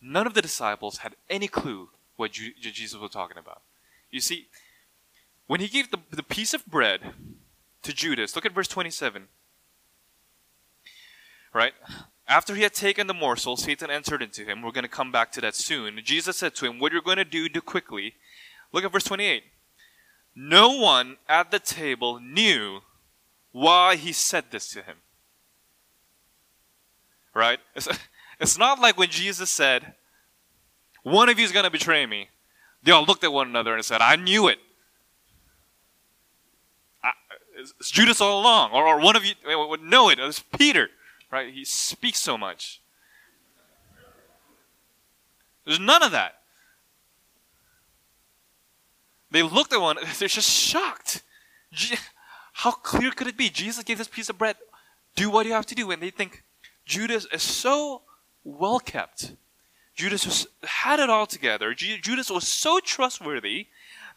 none 0.03 0.27
of 0.27 0.35
the 0.35 0.43
disciples 0.43 0.99
had 0.99 1.15
any 1.31 1.49
clue 1.49 1.89
what 2.17 2.33
Jesus 2.33 2.99
was 2.99 3.11
talking 3.11 3.39
about. 3.39 3.63
You 4.11 4.21
see, 4.21 4.49
when 5.47 5.61
he 5.61 5.69
gave 5.69 5.91
the, 5.91 5.99
the 6.11 6.23
piece 6.23 6.53
of 6.53 6.67
bread 6.67 7.15
to 7.83 7.93
Judas, 7.93 8.35
look 8.35 8.45
at 8.45 8.55
verse 8.55 8.69
27. 8.69 9.29
Right? 11.55 11.73
After 12.29 12.55
he 12.55 12.63
had 12.63 12.75
taken 12.75 13.07
the 13.07 13.15
morsel, 13.15 13.57
Satan 13.57 13.91
entered 13.91 14.23
into 14.23 14.45
him. 14.45 14.63
We're 14.63 14.71
going 14.71 14.85
to 14.85 14.89
come 14.89 15.13
back 15.13 15.33
to 15.33 15.41
that 15.43 15.55
soon. 15.55 16.01
Jesus 16.05 16.37
said 16.37 16.55
to 16.57 16.67
him, 16.67 16.79
What 16.79 16.93
you're 16.93 17.03
going 17.03 17.17
to 17.19 17.25
do, 17.25 17.49
do 17.49 17.61
quickly. 17.61 18.15
Look 18.73 18.85
at 18.85 18.93
verse 18.93 19.05
28. 19.05 19.45
No 20.35 20.71
one 20.71 21.19
at 21.29 21.51
the 21.51 21.59
table 21.59 22.19
knew 22.21 22.81
why 23.51 23.97
he 23.97 24.13
said 24.13 24.45
this 24.51 24.71
to 24.71 24.83
him. 24.83 24.97
Right? 27.35 27.59
It's, 28.41 28.59
not 28.59 28.81
like 28.81 28.99
when 28.99 29.11
Jesus 29.11 29.51
said, 29.51 29.95
One 31.03 31.29
of 31.29 31.39
you 31.39 31.45
is 31.45 31.53
going 31.53 31.65
to 31.65 31.71
betray 31.71 32.07
me. 32.07 32.29
They 32.83 32.93
all 32.93 33.05
looked 33.05 33.25
at 33.25 33.33
one 33.33 33.49
another 33.49 33.75
and 33.75 33.85
said, 33.85 34.01
I 34.01 34.17
knew 34.17 34.49
it. 34.49 34.59
I, 37.03 37.11
it's 37.79 37.91
Judas 37.91 38.21
all 38.21 38.41
along. 38.41 38.73
Or, 38.73 38.87
or 38.87 39.01
one 39.01 39.15
of 39.15 39.25
you 39.25 39.35
would 39.45 39.83
know 39.83 40.09
it. 40.09 40.19
It's 40.19 40.41
Peter. 40.41 40.89
Right? 41.31 41.53
He 41.53 41.65
speaks 41.65 42.19
so 42.19 42.37
much. 42.37 42.81
There's 45.65 45.81
none 45.81 46.03
of 46.03 46.13
that. 46.13 46.43
They 49.31 49.43
looked 49.43 49.73
at 49.73 49.81
one, 49.81 49.97
they're 50.19 50.29
just 50.29 50.51
shocked. 50.51 51.23
How 52.53 52.71
clear 52.71 53.11
could 53.11 53.27
it 53.27 53.37
be? 53.37 53.49
Jesus 53.49 53.83
gave 53.83 53.99
this 53.99 54.09
piece 54.09 54.29
of 54.29 54.39
bread. 54.39 54.57
Do 55.17 55.31
what 55.31 55.47
you 55.47 55.53
have 55.53 55.67
to 55.67 55.75
do. 55.75 55.91
And 55.91 56.03
they 56.03 56.11
think 56.11 56.45
Judas 56.85 57.27
is 57.33 57.43
so 57.43 58.03
well 58.45 58.79
kept. 58.79 59.33
Judas 59.95 60.25
was, 60.25 60.47
had 60.65 61.01
it 61.01 61.11
all 61.11 61.27
together. 61.27 61.75
Judas 61.75 62.31
was 62.31 62.49
so 62.49 62.81
trustworthy 62.81 63.67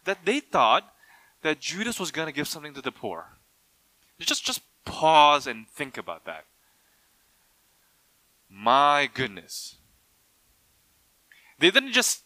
that 0.06 0.26
they 0.26 0.40
thought 0.40 0.94
that 1.42 1.60
Judas 1.60 2.00
was 2.00 2.12
going 2.12 2.28
to 2.28 2.34
give 2.34 2.48
something 2.48 2.74
to 2.74 2.82
the 2.82 2.92
poor. 2.92 3.38
Just, 4.20 4.46
just 4.46 4.62
pause 4.86 5.48
and 5.48 5.68
think 5.68 5.98
about 5.98 6.26
that. 6.26 6.46
My 8.50 9.10
goodness. 9.14 9.76
They 11.60 11.72
didn't 11.72 11.92
just, 11.92 12.24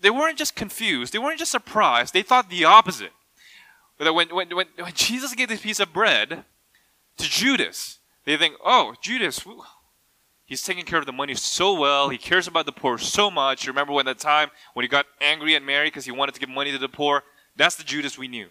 they 0.00 0.10
weren't 0.10 0.38
just 0.38 0.56
confused. 0.56 1.12
They 1.12 1.18
weren't 1.18 1.38
just 1.38 1.52
surprised. 1.52 2.12
They 2.12 2.22
thought 2.22 2.50
the 2.50 2.64
opposite. 2.64 3.12
That 3.98 4.14
when, 4.14 4.34
when, 4.34 4.54
when, 4.56 4.66
when 4.76 4.92
Jesus 4.94 5.34
gave 5.34 5.48
this 5.48 5.60
piece 5.60 5.78
of 5.78 5.92
bread 5.92 6.44
to 7.18 7.24
Judas, 7.24 7.98
they 8.24 8.36
think, 8.36 8.54
oh, 8.64 8.94
Judas, 9.00 9.44
he's 10.50 10.62
taking 10.62 10.84
care 10.84 10.98
of 10.98 11.06
the 11.06 11.12
money 11.12 11.34
so 11.34 11.72
well. 11.78 12.08
He 12.10 12.18
cares 12.18 12.48
about 12.48 12.66
the 12.66 12.72
poor 12.72 12.98
so 12.98 13.30
much. 13.30 13.64
You 13.64 13.70
Remember 13.70 13.92
when 13.94 14.04
that 14.06 14.18
time 14.18 14.50
when 14.74 14.82
he 14.82 14.88
got 14.88 15.06
angry 15.20 15.54
at 15.54 15.62
Mary 15.62 15.86
because 15.86 16.04
he 16.04 16.10
wanted 16.10 16.34
to 16.34 16.40
give 16.40 16.50
money 16.50 16.72
to 16.72 16.78
the 16.78 16.88
poor? 16.88 17.22
That's 17.56 17.76
the 17.76 17.84
Judas 17.84 18.18
we 18.18 18.28
knew. 18.28 18.48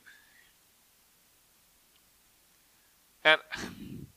And 3.24 3.40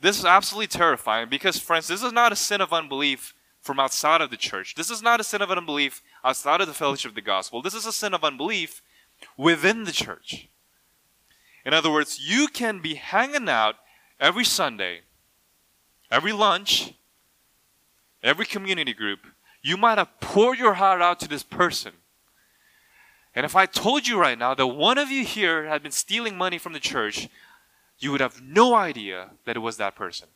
this 0.00 0.18
is 0.18 0.24
absolutely 0.24 0.66
terrifying 0.66 1.28
because, 1.30 1.58
friends, 1.58 1.86
this 1.86 2.02
is 2.02 2.12
not 2.12 2.32
a 2.32 2.36
sin 2.36 2.60
of 2.60 2.72
unbelief 2.72 3.32
from 3.60 3.80
outside 3.80 4.20
of 4.20 4.30
the 4.30 4.36
church. 4.36 4.74
This 4.74 4.90
is 4.90 5.00
not 5.00 5.20
a 5.20 5.24
sin 5.24 5.40
of 5.40 5.50
unbelief 5.50 6.02
outside 6.24 6.60
of 6.60 6.66
the 6.66 6.74
fellowship 6.74 7.12
of 7.12 7.14
the 7.14 7.22
gospel. 7.22 7.62
This 7.62 7.74
is 7.74 7.86
a 7.86 7.92
sin 7.92 8.12
of 8.12 8.24
unbelief 8.24 8.82
within 9.38 9.84
the 9.84 9.92
church. 9.92 10.48
In 11.64 11.72
other 11.72 11.90
words, 11.90 12.20
you 12.20 12.48
can 12.48 12.80
be 12.80 12.94
hanging 12.94 13.48
out 13.48 13.76
every 14.20 14.44
Sunday, 14.44 15.02
every 16.10 16.32
lunch, 16.32 16.92
every 18.24 18.46
community 18.46 18.94
group. 18.94 19.20
You 19.62 19.76
might 19.76 19.98
have 19.98 20.20
poured 20.20 20.58
your 20.58 20.74
heart 20.74 21.00
out 21.00 21.20
to 21.20 21.28
this 21.28 21.44
person. 21.44 21.92
And 23.34 23.44
if 23.44 23.54
I 23.54 23.66
told 23.66 24.06
you 24.06 24.18
right 24.18 24.38
now 24.38 24.54
that 24.54 24.66
one 24.66 24.98
of 24.98 25.10
you 25.10 25.24
here 25.24 25.66
had 25.66 25.82
been 25.82 25.92
stealing 25.92 26.36
money 26.36 26.58
from 26.58 26.72
the 26.72 26.80
church, 26.80 27.28
you 27.98 28.10
would 28.10 28.20
have 28.20 28.42
no 28.42 28.74
idea 28.74 29.30
that 29.44 29.56
it 29.56 29.60
was 29.60 29.76
that 29.76 29.94
person. 29.94 30.28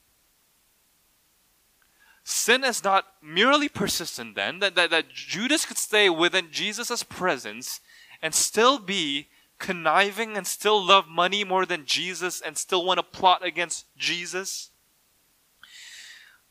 Sin 2.24 2.62
is 2.62 2.84
not 2.84 3.06
merely 3.22 3.68
persistent 3.68 4.34
then, 4.34 4.58
that, 4.58 4.74
that, 4.74 4.90
that 4.90 5.08
Judas 5.08 5.64
could 5.64 5.78
stay 5.78 6.10
within 6.10 6.48
Jesus' 6.50 7.02
presence 7.02 7.80
and 8.20 8.34
still 8.34 8.78
be 8.78 9.28
conniving 9.58 10.36
and 10.36 10.46
still 10.46 10.84
love 10.84 11.08
money 11.08 11.42
more 11.42 11.64
than 11.64 11.86
Jesus 11.86 12.40
and 12.40 12.58
still 12.58 12.84
want 12.84 12.98
to 12.98 13.02
plot 13.02 13.44
against 13.44 13.86
Jesus. 13.96 14.70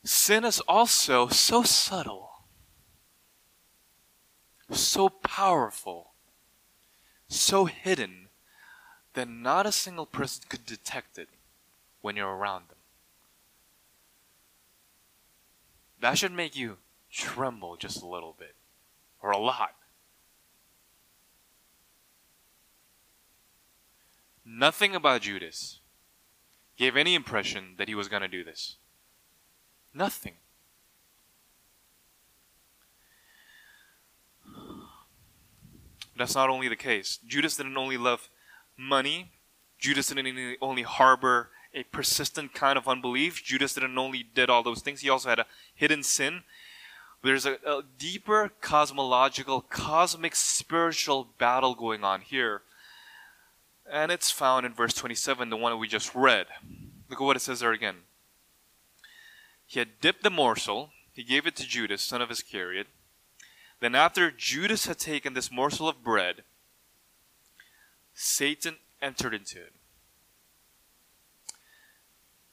Sin 0.08 0.46
is 0.46 0.62
also 0.70 1.28
so 1.28 1.64
subtle, 1.64 2.30
so 4.72 5.10
powerful, 5.10 6.14
so 7.28 7.66
hidden 7.66 8.30
that 9.16 9.28
not 9.28 9.66
a 9.66 9.72
single 9.74 10.06
person 10.06 10.46
could 10.48 10.66
detect 10.66 11.18
it 11.18 11.28
when 12.00 12.16
you're 12.16 12.38
around 12.38 12.70
them. 12.70 12.78
That 16.00 16.18
should 16.18 16.32
make 16.32 16.56
you 16.56 16.78
tremble 17.12 17.76
just 17.76 18.02
a 18.02 18.08
little 18.08 18.34
bit, 18.40 18.56
or 19.22 19.32
a 19.32 19.38
lot. 19.38 19.76
Nothing 24.46 24.96
about 24.96 25.24
Judas 25.24 25.82
gave 26.78 26.96
any 26.96 27.14
impression 27.14 27.76
that 27.78 27.90
he 27.90 27.96
was 27.96 28.08
going 28.08 28.22
to 28.22 28.30
do 28.30 28.46
this. 28.46 28.78
Nothing. 29.94 30.34
That's 36.18 36.36
not 36.36 36.50
only 36.50 36.68
the 36.68 36.76
case. 36.76 37.20
Judas 37.28 37.58
didn't 37.58 37.78
only 37.78 37.98
love 37.98 38.30
money, 38.76 39.32
Judas 39.80 40.08
didn't 40.08 40.58
only 40.62 40.82
harbor 40.82 41.50
a 41.74 41.84
persistent 41.84 42.54
kind 42.54 42.78
of 42.78 42.88
unbelief. 42.88 43.44
Judas 43.44 43.74
didn't 43.76 43.98
only 43.98 44.24
did 44.24 44.50
all 44.50 44.64
those 44.64 44.82
things, 44.82 45.02
he 45.02 45.10
also 45.10 45.30
had 45.30 45.40
a 45.40 45.46
hidden 45.76 46.04
sin. 46.04 46.44
There's 47.24 47.46
a, 47.46 47.54
a 47.66 47.82
deeper 47.98 48.52
cosmological, 48.62 49.62
cosmic, 49.62 50.36
spiritual 50.36 51.28
battle 51.38 51.76
going 51.76 52.04
on 52.04 52.22
here. 52.22 52.62
And 53.90 54.12
it's 54.12 54.32
found 54.32 54.66
in 54.66 54.74
verse 54.74 54.94
27, 54.94 55.50
the 55.50 55.58
one 55.58 55.78
we 55.80 55.88
just 55.88 56.14
read. 56.14 56.48
Look 57.10 57.22
at 57.22 57.26
what 57.26 57.36
it 57.36 57.42
says 57.42 57.62
there 57.62 57.72
again. 57.72 57.96
He 59.68 59.80
had 59.80 60.00
dipped 60.00 60.24
the 60.24 60.32
morsel, 60.32 60.92
he 61.14 61.24
gave 61.24 61.46
it 61.46 61.56
to 61.58 61.68
Judas, 61.68 62.02
son 62.02 62.22
of 62.22 62.32
Iscariot. 62.32 62.88
Then, 63.80 63.94
after 63.94 64.32
Judas 64.32 64.88
had 64.88 64.98
taken 64.98 65.34
this 65.34 65.52
morsel 65.52 65.88
of 65.88 66.04
bread, 66.04 66.44
Satan 68.14 68.78
entered 69.02 69.34
into 69.34 69.60
him. 69.60 69.74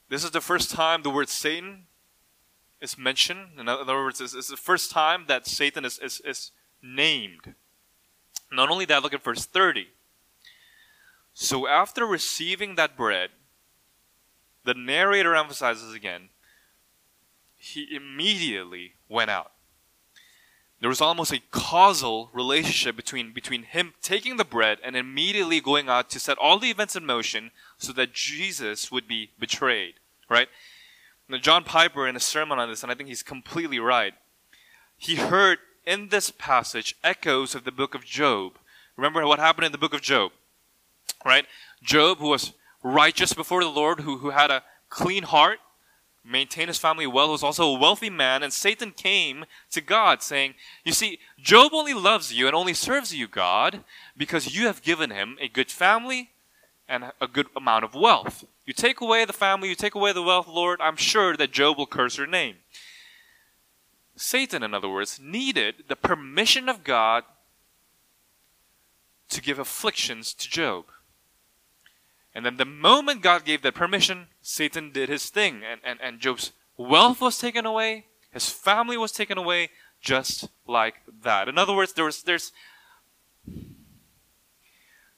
This 0.09 0.23
is 0.23 0.31
the 0.31 0.41
first 0.41 0.69
time 0.69 1.01
the 1.01 1.09
word 1.09 1.29
Satan 1.29 1.87
is 2.81 2.97
mentioned. 2.97 3.59
In 3.59 3.67
other 3.67 3.95
words, 3.95 4.21
it's, 4.21 4.49
the 4.49 4.57
first 4.57 4.91
time 4.91 5.25
that 5.27 5.47
Satan 5.47 5.85
is, 5.85 5.97
is, 5.97 6.21
is 6.23 6.51
named. 6.83 7.55
Not 8.51 8.69
only 8.69 8.85
that, 8.85 9.01
look 9.01 9.13
at 9.13 9.23
verse 9.23 9.45
30. 9.45 9.87
So 11.33 11.67
after 11.67 12.05
receiving 12.05 12.75
that 12.75 12.95
bread, 12.95 13.31
the 14.63 14.75
narrator 14.75 15.35
emphasizes 15.35 15.93
again, 15.93 16.29
he 17.57 17.95
immediately 17.95 18.95
went 19.09 19.29
out 19.29 19.51
there 20.85 20.89
was 20.89 21.01
almost 21.01 21.33
a 21.33 21.41
causal 21.51 22.29
relationship 22.33 22.95
between, 22.95 23.33
between 23.33 23.63
him 23.63 23.93
taking 24.01 24.37
the 24.37 24.45
bread 24.45 24.77
and 24.83 24.95
immediately 24.95 25.59
going 25.59 25.89
out 25.89 26.09
to 26.11 26.19
set 26.19 26.37
all 26.37 26.59
the 26.59 26.69
events 26.69 26.95
in 26.95 27.05
motion 27.05 27.51
so 27.77 27.93
that 27.93 28.13
Jesus 28.13 28.91
would 28.91 29.07
be 29.07 29.31
betrayed, 29.39 29.95
right? 30.29 30.47
Now, 31.27 31.37
John 31.37 31.63
Piper, 31.63 32.07
in 32.07 32.15
a 32.15 32.19
sermon 32.19 32.59
on 32.59 32.69
this, 32.69 32.83
and 32.83 32.91
I 32.91 32.95
think 32.95 33.09
he's 33.09 33.23
completely 33.23 33.79
right, 33.79 34.13
he 34.97 35.15
heard 35.15 35.59
in 35.85 36.09
this 36.09 36.29
passage 36.29 36.95
echoes 37.03 37.55
of 37.55 37.63
the 37.63 37.71
book 37.71 37.95
of 37.95 38.05
Job. 38.05 38.53
Remember 38.95 39.25
what 39.25 39.39
happened 39.39 39.65
in 39.65 39.71
the 39.71 39.77
book 39.77 39.93
of 39.93 40.01
Job, 40.01 40.33
right? 41.25 41.45
Job, 41.81 42.19
who 42.19 42.29
was 42.29 42.53
righteous 42.83 43.33
before 43.33 43.63
the 43.63 43.69
Lord, 43.69 44.01
who, 44.01 44.19
who 44.19 44.29
had 44.29 44.51
a 44.51 44.63
clean 44.89 45.23
heart, 45.23 45.59
maintain 46.25 46.67
his 46.67 46.77
family 46.77 47.05
well, 47.05 47.31
was 47.31 47.43
also 47.43 47.67
a 47.67 47.79
wealthy 47.79 48.09
man, 48.09 48.43
and 48.43 48.51
Satan 48.51 48.91
came 48.91 49.45
to 49.71 49.81
God 49.81 50.23
saying, 50.23 50.55
You 50.83 50.91
see, 50.91 51.19
Job 51.39 51.71
only 51.73 51.93
loves 51.93 52.33
you 52.33 52.47
and 52.47 52.55
only 52.55 52.73
serves 52.73 53.13
you, 53.13 53.27
God, 53.27 53.83
because 54.17 54.55
you 54.55 54.67
have 54.67 54.81
given 54.81 55.11
him 55.11 55.37
a 55.39 55.47
good 55.47 55.71
family 55.71 56.31
and 56.87 57.11
a 57.21 57.27
good 57.27 57.47
amount 57.55 57.83
of 57.83 57.93
wealth. 57.93 58.45
You 58.65 58.73
take 58.73 59.01
away 59.01 59.25
the 59.25 59.33
family, 59.33 59.69
you 59.69 59.75
take 59.75 59.95
away 59.95 60.13
the 60.13 60.23
wealth, 60.23 60.47
Lord, 60.47 60.79
I'm 60.81 60.95
sure 60.95 61.37
that 61.37 61.51
Job 61.51 61.77
will 61.77 61.85
curse 61.85 62.17
your 62.17 62.27
name. 62.27 62.55
Satan, 64.15 64.63
in 64.63 64.73
other 64.73 64.89
words, 64.89 65.19
needed 65.21 65.85
the 65.87 65.95
permission 65.95 66.69
of 66.69 66.83
God 66.83 67.23
to 69.29 69.41
give 69.41 69.59
afflictions 69.59 70.33
to 70.33 70.49
Job. 70.49 70.85
And 72.35 72.45
then 72.45 72.57
the 72.57 72.65
moment 72.65 73.21
God 73.21 73.45
gave 73.45 73.61
that 73.61 73.73
permission, 73.73 74.27
Satan 74.41 74.91
did 74.91 75.07
his 75.07 75.29
thing. 75.29 75.61
And, 75.63 75.79
and, 75.85 75.99
and 76.03 76.19
Job's 76.19 76.51
wealth 76.77 77.21
was 77.21 77.39
taken 77.39 77.65
away, 77.65 78.05
his 78.31 78.49
family 78.49 78.97
was 78.97 79.13
taken 79.13 79.37
away, 79.37 79.69
just 80.01 80.49
like 80.67 80.95
that. 81.23 81.47
In 81.47 81.57
other 81.57 81.73
words, 81.73 81.93
there 81.93 82.03
was, 82.03 82.21
there's 82.23 82.51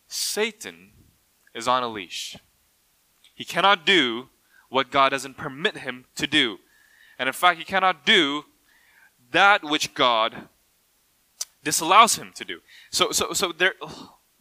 Satan 0.08 0.92
is 1.56 1.68
on 1.68 1.82
a 1.82 1.88
leash. 1.88 2.38
He 3.34 3.44
cannot 3.44 3.86
do 3.86 4.30
what 4.70 4.92
God 4.92 5.10
doesn't 5.10 5.38
permit 5.38 5.78
him 5.78 6.06
to 6.16 6.28
do. 6.28 6.60
And 7.18 7.28
in 7.28 7.34
fact, 7.34 7.58
he 7.58 7.66
cannot 7.66 8.06
do 8.06 8.46
that 9.32 9.64
which 9.64 9.96
God 9.96 10.48
disallows 11.64 12.16
him 12.16 12.32
to 12.36 12.46
do. 12.46 12.60
So, 12.92 13.12
so, 13.12 13.34
so 13.34 13.52
there, 13.52 13.74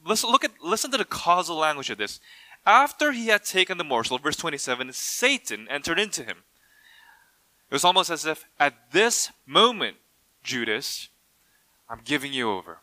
listen, 0.04 0.30
look 0.30 0.44
at, 0.44 0.52
listen 0.62 0.90
to 0.90 0.98
the 0.98 1.04
causal 1.04 1.56
language 1.56 1.90
of 1.90 1.98
this. 1.98 2.20
After 2.66 3.12
he 3.12 3.28
had 3.28 3.44
taken 3.44 3.78
the 3.78 3.84
morsel, 3.84 4.18
verse 4.18 4.36
27, 4.36 4.92
Satan 4.92 5.68
entered 5.70 6.00
into 6.00 6.24
him. 6.24 6.38
It 7.70 7.74
was 7.74 7.84
almost 7.84 8.10
as 8.10 8.26
if 8.26 8.44
at 8.58 8.90
this 8.90 9.30
moment, 9.46 9.96
Judas, 10.42 11.08
I'm 11.88 12.00
giving 12.04 12.32
you 12.32 12.50
over. 12.50 12.78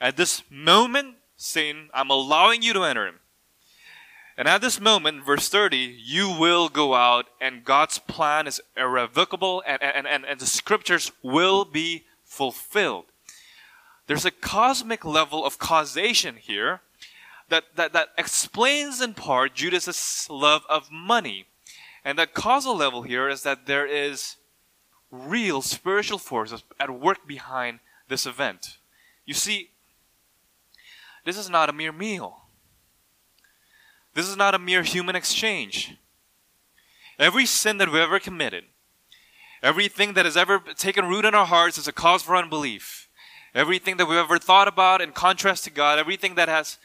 At 0.00 0.16
this 0.16 0.42
moment, 0.50 1.16
Satan, 1.36 1.90
I'm 1.92 2.10
allowing 2.10 2.62
you 2.62 2.72
to 2.72 2.82
enter 2.82 3.06
him. 3.06 3.20
And 4.38 4.48
at 4.48 4.62
this 4.62 4.80
moment, 4.80 5.26
verse 5.26 5.50
30, 5.50 5.76
you 6.02 6.30
will 6.30 6.70
go 6.70 6.94
out 6.94 7.26
and 7.40 7.64
God's 7.64 7.98
plan 7.98 8.46
is 8.46 8.60
irrevocable 8.74 9.62
and, 9.66 9.82
and, 9.82 10.06
and, 10.06 10.24
and 10.24 10.40
the 10.40 10.46
scriptures 10.46 11.12
will 11.22 11.66
be 11.66 12.04
fulfilled. 12.24 13.06
There's 14.06 14.24
a 14.24 14.30
cosmic 14.30 15.04
level 15.04 15.44
of 15.44 15.58
causation 15.58 16.36
here 16.36 16.80
that, 17.50 17.64
that, 17.76 17.92
that 17.92 18.08
explains 18.16 19.00
in 19.00 19.14
part 19.14 19.54
Judas's 19.54 20.26
love 20.30 20.62
of 20.68 20.90
money. 20.90 21.46
And 22.04 22.18
the 22.18 22.26
causal 22.26 22.76
level 22.76 23.02
here 23.02 23.28
is 23.28 23.42
that 23.42 23.66
there 23.66 23.86
is 23.86 24.36
real 25.10 25.60
spiritual 25.60 26.18
forces 26.18 26.62
at 26.78 26.90
work 26.90 27.26
behind 27.26 27.80
this 28.08 28.26
event. 28.26 28.78
You 29.26 29.34
see, 29.34 29.70
this 31.24 31.36
is 31.36 31.50
not 31.50 31.68
a 31.68 31.72
mere 31.72 31.92
meal. 31.92 32.42
This 34.14 34.28
is 34.28 34.36
not 34.36 34.54
a 34.54 34.58
mere 34.58 34.82
human 34.82 35.14
exchange. 35.14 35.96
Every 37.18 37.46
sin 37.46 37.78
that 37.78 37.88
we've 37.88 38.00
ever 38.00 38.18
committed, 38.18 38.64
everything 39.62 40.14
that 40.14 40.24
has 40.24 40.36
ever 40.36 40.58
taken 40.76 41.06
root 41.06 41.24
in 41.24 41.34
our 41.34 41.46
hearts 41.46 41.76
is 41.76 41.86
a 41.86 41.92
cause 41.92 42.22
for 42.22 42.34
unbelief. 42.34 43.08
Everything 43.54 43.96
that 43.98 44.06
we've 44.06 44.16
ever 44.16 44.38
thought 44.38 44.68
about 44.68 45.00
in 45.00 45.12
contrast 45.12 45.64
to 45.64 45.70
God, 45.70 45.98
everything 45.98 46.36
that 46.36 46.48
has 46.48 46.78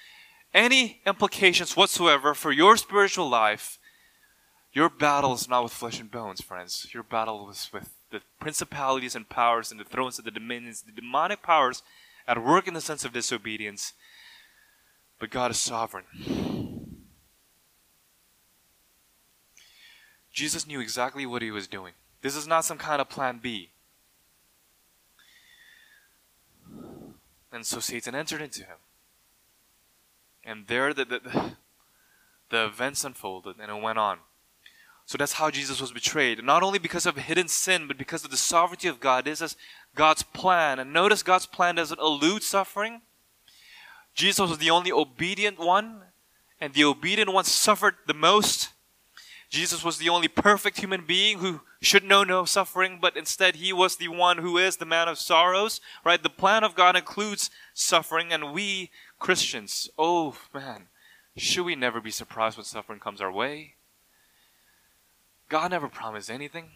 any 0.56 1.02
implications 1.06 1.76
whatsoever 1.76 2.34
for 2.34 2.52
your 2.52 2.78
spiritual 2.78 3.30
life, 3.30 3.78
your 4.74 4.90
battle 4.90 5.34
is 5.34 5.50
not 5.50 5.64
with 5.64 5.74
flesh 5.74 6.00
and 6.00 6.10
bones, 6.10 6.42
friends. 6.42 6.88
Your 6.94 7.04
battle 7.04 7.50
is 7.50 7.70
with 7.72 7.94
the 8.10 8.22
principalities 8.40 9.16
and 9.16 9.30
powers 9.30 9.70
and 9.70 9.80
the 9.80 9.84
thrones 9.84 10.18
and 10.18 10.26
the 10.26 10.32
dominions, 10.32 10.82
the 10.82 10.92
demonic 10.92 11.44
powers 11.44 11.84
at 12.28 12.44
work 12.44 12.68
in 12.68 12.74
the 12.74 12.82
sense 12.82 13.04
of 13.06 13.14
disobedience. 13.14 13.94
But 15.20 15.30
God 15.30 15.52
is 15.52 15.60
sovereign. 15.60 16.06
Jesus 20.32 20.68
knew 20.68 20.80
exactly 20.80 21.26
what 21.26 21.42
he 21.42 21.52
was 21.52 21.68
doing. 21.68 21.94
This 22.22 22.36
is 22.36 22.48
not 22.48 22.66
some 22.66 22.78
kind 22.78 23.00
of 23.00 23.10
plan 23.10 23.40
B. 23.42 23.70
And 27.52 27.66
so 27.66 27.80
Satan 27.80 28.16
entered 28.16 28.42
into 28.42 28.62
him. 28.62 28.78
And 30.46 30.68
there 30.68 30.94
the, 30.94 31.06
the, 31.06 31.52
the 32.50 32.66
events 32.66 33.04
unfolded 33.04 33.56
and 33.60 33.72
it 33.72 33.82
went 33.82 33.98
on. 33.98 34.20
So 35.06 35.18
that's 35.18 35.34
how 35.34 35.52
Jesus 35.52 35.82
was 35.82 35.92
betrayed. 35.92 36.44
Not 36.44 36.64
only 36.64 36.80
because 36.80 37.06
of 37.06 37.18
hidden 37.18 37.48
sin, 37.48 37.88
but 37.88 37.98
because 37.98 38.24
of 38.24 38.32
the 38.32 38.38
sovereignty 38.38 38.88
of 38.88 39.00
God. 39.00 39.26
This 39.26 39.42
is 39.42 39.56
God's 39.94 40.24
plan. 40.24 40.80
And 40.80 40.92
notice 40.92 41.22
God's 41.22 41.46
plan 41.46 41.76
doesn't 41.76 42.00
elude 42.00 42.42
suffering. 42.42 43.02
Jesus 44.16 44.50
was 44.50 44.58
the 44.58 44.72
only 44.72 44.92
obedient 44.92 45.60
one, 45.60 46.02
and 46.60 46.74
the 46.74 46.86
obedient 46.86 47.34
one 47.34 47.44
suffered 47.44 47.96
the 48.08 48.14
most. 48.14 48.70
Jesus 49.50 49.84
was 49.84 49.98
the 49.98 50.10
only 50.10 50.28
perfect 50.28 50.80
human 50.80 51.06
being 51.06 51.40
who 51.40 51.62
should 51.82 52.04
know 52.04 52.24
no 52.24 52.46
suffering, 52.46 52.98
but 53.00 53.16
instead 53.16 53.58
he 53.58 53.72
was 53.74 53.98
the 53.98 54.08
one 54.08 54.40
who 54.40 54.58
is 54.58 54.78
the 54.78 54.86
man 54.86 55.08
of 55.08 55.20
sorrows, 55.20 55.82
right? 56.04 56.24
The 56.24 56.30
plan 56.30 56.64
of 56.64 56.76
God 56.76 56.96
includes 56.96 57.52
suffering, 57.74 58.34
and 58.34 58.54
we 58.54 58.90
Christians, 59.26 59.90
oh 59.98 60.38
man, 60.54 60.86
should 61.36 61.66
we 61.66 61.76
never 61.76 62.00
be 62.00 62.12
surprised 62.12 62.58
when 62.58 62.64
suffering 62.64 63.00
comes 63.00 63.20
our 63.20 63.32
way? 63.32 63.74
God 65.50 65.72
never 65.72 65.88
promised 65.88 66.30
anything 66.30 66.70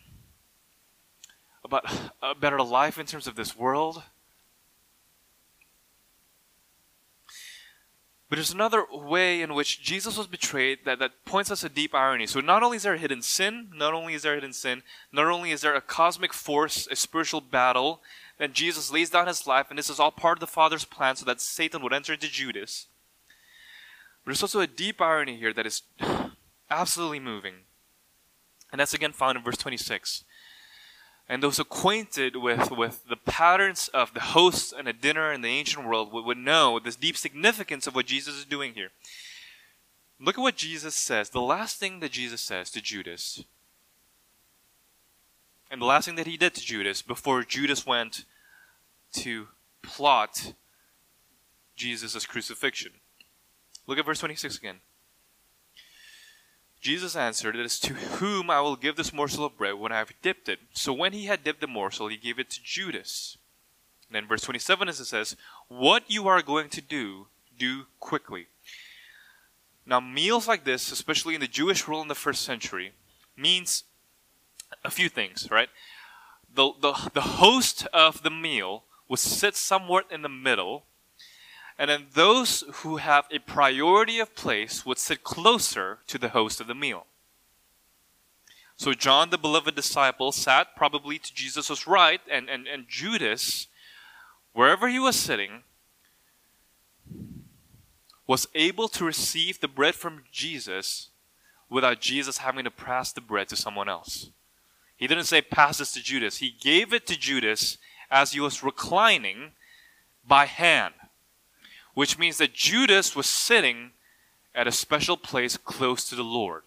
about 1.63 1.83
a 2.23 2.33
better 2.33 2.59
life 2.63 2.97
in 2.97 3.05
terms 3.05 3.27
of 3.27 3.35
this 3.35 3.55
world. 3.55 4.01
But 8.29 8.37
there's 8.37 8.51
another 8.51 8.83
way 8.91 9.43
in 9.43 9.53
which 9.53 9.83
Jesus 9.83 10.17
was 10.17 10.25
betrayed 10.25 10.85
that, 10.85 10.97
that 10.97 11.25
points 11.25 11.51
us 11.51 11.63
a 11.63 11.69
deep 11.69 11.93
irony. 11.93 12.25
So 12.25 12.39
not 12.39 12.63
only 12.63 12.77
is 12.77 12.83
there 12.83 12.95
a 12.95 12.97
hidden 12.97 13.21
sin, 13.21 13.69
not 13.75 13.93
only 13.93 14.15
is 14.15 14.23
there 14.23 14.33
a 14.33 14.37
hidden 14.37 14.53
sin, 14.53 14.81
not 15.11 15.27
only 15.27 15.51
is 15.51 15.61
there 15.61 15.75
a 15.75 15.81
cosmic 15.81 16.33
force, 16.33 16.87
a 16.89 16.95
spiritual 16.95 17.41
battle 17.41 18.01
then 18.39 18.53
Jesus 18.53 18.91
lays 18.91 19.09
down 19.09 19.27
his 19.27 19.45
life, 19.45 19.67
and 19.69 19.77
this 19.77 19.89
is 19.89 19.99
all 19.99 20.11
part 20.11 20.37
of 20.37 20.39
the 20.39 20.47
Father's 20.47 20.85
plan 20.85 21.17
so 21.17 21.25
that 21.25 21.41
Satan 21.41 21.83
would 21.83 21.93
enter 21.93 22.13
into 22.13 22.29
Judas. 22.29 22.87
There's 24.25 24.41
also 24.41 24.61
a 24.61 24.67
deep 24.67 25.01
irony 25.01 25.37
here 25.37 25.53
that 25.53 25.67
is 25.67 25.83
absolutely 26.71 27.19
moving. 27.19 27.55
And 28.71 28.79
that's 28.79 28.93
again 28.93 29.11
found 29.11 29.37
in 29.37 29.43
verse 29.43 29.57
26. 29.57 30.23
And 31.27 31.43
those 31.43 31.59
acquainted 31.59 32.37
with, 32.37 32.71
with 32.71 33.07
the 33.07 33.17
patterns 33.17 33.89
of 33.93 34.13
the 34.13 34.19
hosts 34.19 34.73
and 34.75 34.87
a 34.87 34.93
dinner 34.93 35.31
in 35.31 35.41
the 35.41 35.49
ancient 35.49 35.85
world 35.85 36.13
would, 36.13 36.25
would 36.25 36.37
know 36.37 36.79
this 36.79 36.95
deep 36.95 37.17
significance 37.17 37.87
of 37.87 37.95
what 37.95 38.07
Jesus 38.07 38.35
is 38.35 38.45
doing 38.45 38.73
here. 38.73 38.89
Look 40.19 40.37
at 40.37 40.41
what 40.41 40.55
Jesus 40.55 40.95
says. 40.95 41.29
The 41.29 41.41
last 41.41 41.77
thing 41.77 41.99
that 41.99 42.11
Jesus 42.11 42.41
says 42.41 42.71
to 42.71 42.81
Judas, 42.81 43.43
and 45.69 45.81
the 45.81 45.85
last 45.85 46.05
thing 46.05 46.15
that 46.15 46.27
he 46.27 46.37
did 46.37 46.55
to 46.55 46.61
Judas 46.61 47.01
before 47.01 47.43
Judas 47.43 47.85
went 47.85 48.25
to 49.13 49.47
plot 49.81 50.53
Jesus' 51.75 52.25
crucifixion. 52.25 52.93
Look 53.87 53.97
at 53.97 54.05
verse 54.05 54.19
26 54.19 54.57
again. 54.57 54.77
Jesus 56.81 57.15
answered, 57.15 57.55
It 57.55 57.65
is 57.65 57.79
to 57.81 57.93
whom 57.93 58.49
I 58.49 58.61
will 58.61 58.75
give 58.75 58.95
this 58.95 59.11
morsel 59.13 59.45
of 59.45 59.57
bread 59.57 59.75
when 59.75 59.91
I 59.91 59.97
have 59.97 60.13
dipped 60.21 60.47
it. 60.47 60.59
So 60.73 60.93
when 60.93 61.13
he 61.13 61.25
had 61.25 61.43
dipped 61.43 61.61
the 61.61 61.67
morsel, 61.67 62.07
he 62.07 62.17
gave 62.17 62.39
it 62.39 62.49
to 62.51 62.63
Judas. 62.63 63.37
And 64.07 64.15
then 64.15 64.27
verse 64.27 64.41
27 64.41 64.87
as 64.87 64.99
it 64.99 65.05
says, 65.05 65.35
What 65.67 66.03
you 66.07 66.27
are 66.27 66.41
going 66.41 66.69
to 66.69 66.81
do, 66.81 67.27
do 67.57 67.83
quickly. 67.99 68.47
Now, 69.85 69.99
meals 69.99 70.47
like 70.47 70.65
this, 70.65 70.91
especially 70.91 71.35
in 71.35 71.41
the 71.41 71.47
Jewish 71.47 71.87
world 71.87 72.03
in 72.03 72.07
the 72.07 72.15
first 72.15 72.43
century, 72.43 72.93
means 73.35 73.83
a 74.83 74.91
few 74.91 75.09
things, 75.09 75.47
right? 75.51 75.69
The, 76.53 76.71
the, 76.81 76.93
the 77.13 77.21
host 77.21 77.87
of 77.93 78.23
the 78.23 78.29
meal 78.29 78.83
would 79.07 79.19
sit 79.19 79.55
somewhere 79.55 80.03
in 80.09 80.21
the 80.21 80.29
middle, 80.29 80.85
and 81.77 81.89
then 81.89 82.07
those 82.13 82.63
who 82.73 82.97
have 82.97 83.25
a 83.31 83.39
priority 83.39 84.19
of 84.19 84.35
place 84.35 84.85
would 84.85 84.97
sit 84.97 85.23
closer 85.23 85.99
to 86.07 86.17
the 86.17 86.29
host 86.29 86.59
of 86.59 86.67
the 86.67 86.75
meal. 86.75 87.05
So 88.75 88.93
John, 88.93 89.29
the 89.29 89.37
beloved 89.37 89.75
disciple, 89.75 90.31
sat 90.31 90.75
probably 90.75 91.19
to 91.19 91.33
Jesus' 91.33 91.85
right, 91.85 92.21
and, 92.31 92.49
and, 92.49 92.65
and 92.67 92.87
Judas, 92.87 93.67
wherever 94.53 94.87
he 94.87 94.99
was 94.99 95.15
sitting, 95.15 95.63
was 98.25 98.47
able 98.55 98.87
to 98.89 99.03
receive 99.03 99.59
the 99.59 99.67
bread 99.67 99.95
from 99.95 100.23
Jesus 100.31 101.09
without 101.69 101.99
Jesus 101.99 102.37
having 102.37 102.63
to 102.63 102.71
pass 102.71 103.11
the 103.11 103.21
bread 103.21 103.49
to 103.49 103.55
someone 103.55 103.89
else. 103.89 104.31
He 104.99 105.07
didn't 105.07 105.23
say 105.23 105.41
pass 105.41 105.77
this 105.77 105.93
to 105.93 106.03
Judas. 106.03 106.37
He 106.37 106.53
gave 106.59 106.93
it 106.93 107.07
to 107.07 107.17
Judas 107.17 107.77
as 108.11 108.33
he 108.33 108.41
was 108.41 108.61
reclining 108.61 109.53
by 110.27 110.45
hand, 110.45 110.93
which 111.93 112.19
means 112.19 112.37
that 112.37 112.53
Judas 112.53 113.15
was 113.15 113.25
sitting 113.25 113.91
at 114.53 114.67
a 114.67 114.73
special 114.73 115.15
place 115.15 115.55
close 115.55 116.09
to 116.09 116.15
the 116.15 116.23
Lord. 116.23 116.63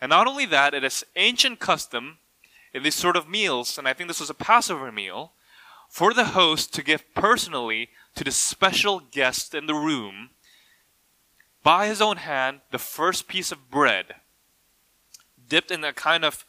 And 0.00 0.10
not 0.10 0.26
only 0.26 0.44
that, 0.46 0.74
it 0.74 0.82
is 0.82 1.04
ancient 1.14 1.60
custom 1.60 2.18
in 2.74 2.82
these 2.82 2.96
sort 2.96 3.16
of 3.16 3.28
meals, 3.28 3.78
and 3.78 3.86
I 3.86 3.92
think 3.92 4.08
this 4.08 4.18
was 4.18 4.30
a 4.30 4.34
Passover 4.34 4.90
meal, 4.90 5.32
for 5.88 6.12
the 6.12 6.24
host 6.24 6.74
to 6.74 6.82
give 6.82 7.14
personally 7.14 7.90
to 8.16 8.24
the 8.24 8.32
special 8.32 8.98
guest 8.98 9.54
in 9.54 9.66
the 9.66 9.74
room 9.74 10.30
by 11.62 11.86
his 11.86 12.02
own 12.02 12.16
hand 12.16 12.62
the 12.72 12.78
first 12.78 13.28
piece 13.28 13.52
of 13.52 13.70
bread, 13.70 14.16
dipped 15.48 15.70
in 15.70 15.84
a 15.84 15.92
kind 15.92 16.24
of 16.24 16.44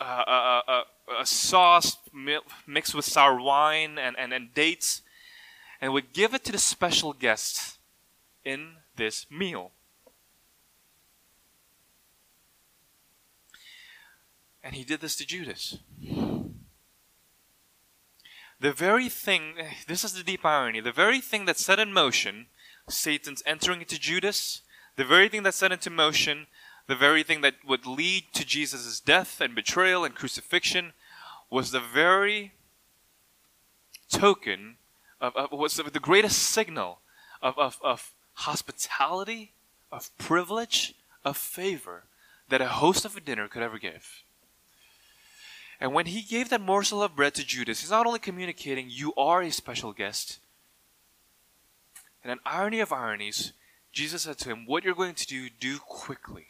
uh, 0.00 0.04
uh, 0.04 0.60
uh, 0.68 0.82
a 1.20 1.26
sauce 1.26 1.96
mixed 2.66 2.94
with 2.94 3.04
sour 3.04 3.40
wine 3.40 3.98
and, 3.98 4.16
and, 4.18 4.32
and 4.32 4.54
dates, 4.54 5.02
and 5.80 5.92
would 5.92 6.12
give 6.12 6.34
it 6.34 6.44
to 6.44 6.52
the 6.52 6.58
special 6.58 7.12
guests 7.12 7.78
in 8.44 8.76
this 8.96 9.26
meal. 9.30 9.72
And 14.62 14.74
he 14.74 14.84
did 14.84 15.00
this 15.00 15.16
to 15.16 15.26
Judas. 15.26 15.78
The 18.58 18.72
very 18.72 19.08
thing, 19.08 19.54
this 19.86 20.02
is 20.02 20.14
the 20.14 20.24
deep 20.24 20.44
irony, 20.44 20.80
the 20.80 20.92
very 20.92 21.20
thing 21.20 21.44
that 21.44 21.58
set 21.58 21.78
in 21.78 21.92
motion 21.92 22.46
Satan's 22.88 23.42
entering 23.46 23.80
into 23.80 23.98
Judas, 23.98 24.62
the 24.96 25.04
very 25.04 25.28
thing 25.28 25.42
that 25.42 25.54
set 25.54 25.72
into 25.72 25.90
motion, 25.90 26.46
the 26.86 26.96
very 26.96 27.22
thing 27.22 27.40
that 27.40 27.54
would 27.66 27.86
lead 27.86 28.24
to 28.34 28.44
Jesus' 28.44 29.00
death 29.00 29.40
and 29.40 29.54
betrayal 29.54 30.04
and 30.04 30.14
crucifixion, 30.14 30.92
was 31.50 31.70
the 31.70 31.80
very 31.80 32.52
token 34.10 34.76
of, 35.20 35.34
of 35.36 35.52
was 35.52 35.76
the 35.76 36.00
greatest 36.00 36.38
signal 36.38 37.00
of, 37.42 37.58
of, 37.58 37.78
of 37.82 38.12
hospitality, 38.34 39.52
of 39.90 40.16
privilege, 40.18 40.94
of 41.24 41.36
favor 41.36 42.04
that 42.48 42.60
a 42.60 42.68
host 42.68 43.04
of 43.04 43.16
a 43.16 43.20
dinner 43.20 43.48
could 43.48 43.62
ever 43.62 43.78
give. 43.78 44.22
And 45.80 45.92
when 45.92 46.06
he 46.06 46.22
gave 46.22 46.48
that 46.48 46.60
morsel 46.60 47.02
of 47.02 47.16
bread 47.16 47.34
to 47.34 47.44
Judas, 47.44 47.80
he's 47.80 47.90
not 47.90 48.06
only 48.06 48.18
communicating, 48.18 48.86
You 48.88 49.12
are 49.16 49.42
a 49.42 49.50
special 49.50 49.92
guest, 49.92 50.38
and 52.22 52.32
an 52.32 52.40
irony 52.46 52.80
of 52.80 52.92
ironies, 52.92 53.52
Jesus 53.92 54.22
said 54.22 54.38
to 54.38 54.48
him, 54.48 54.66
What 54.66 54.84
you're 54.84 54.94
going 54.94 55.14
to 55.14 55.26
do, 55.26 55.48
do 55.60 55.78
quickly. 55.78 56.46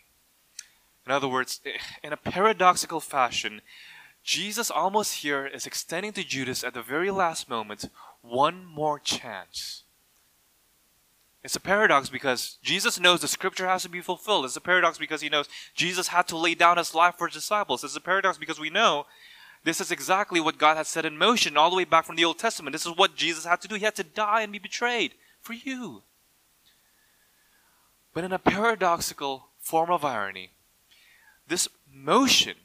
In 1.06 1.12
other 1.12 1.28
words, 1.28 1.60
in 2.02 2.12
a 2.12 2.16
paradoxical 2.16 3.00
fashion, 3.00 3.62
Jesus 4.22 4.70
almost 4.70 5.22
here 5.22 5.46
is 5.46 5.66
extending 5.66 6.12
to 6.14 6.24
Judas 6.24 6.64
at 6.64 6.74
the 6.74 6.82
very 6.82 7.10
last 7.10 7.48
moment 7.48 7.88
one 8.22 8.64
more 8.64 8.98
chance. 8.98 9.84
It's 11.44 11.54
a 11.54 11.60
paradox 11.60 12.08
because 12.08 12.58
Jesus 12.60 12.98
knows 12.98 13.20
the 13.20 13.28
scripture 13.28 13.68
has 13.68 13.84
to 13.84 13.88
be 13.88 14.00
fulfilled. 14.00 14.46
It's 14.46 14.56
a 14.56 14.60
paradox 14.60 14.98
because 14.98 15.20
he 15.20 15.28
knows 15.28 15.48
Jesus 15.76 16.08
had 16.08 16.26
to 16.26 16.36
lay 16.36 16.56
down 16.56 16.76
his 16.76 16.92
life 16.92 17.14
for 17.16 17.28
his 17.28 17.34
disciples. 17.34 17.84
It's 17.84 17.94
a 17.94 18.00
paradox 18.00 18.36
because 18.36 18.58
we 18.58 18.68
know 18.68 19.06
this 19.62 19.80
is 19.80 19.92
exactly 19.92 20.40
what 20.40 20.58
God 20.58 20.76
had 20.76 20.88
set 20.88 21.04
in 21.04 21.16
motion 21.16 21.56
all 21.56 21.70
the 21.70 21.76
way 21.76 21.84
back 21.84 22.04
from 22.04 22.16
the 22.16 22.24
Old 22.24 22.40
Testament. 22.40 22.72
This 22.72 22.84
is 22.84 22.96
what 22.96 23.14
Jesus 23.14 23.44
had 23.44 23.60
to 23.60 23.68
do. 23.68 23.76
He 23.76 23.84
had 23.84 23.94
to 23.94 24.02
die 24.02 24.42
and 24.42 24.52
be 24.52 24.58
betrayed 24.58 25.14
for 25.40 25.52
you. 25.52 26.02
But 28.12 28.24
in 28.24 28.32
a 28.32 28.40
paradoxical 28.40 29.50
form 29.60 29.90
of 29.92 30.04
irony, 30.04 30.50
this 31.48 31.68
motion 31.92 32.56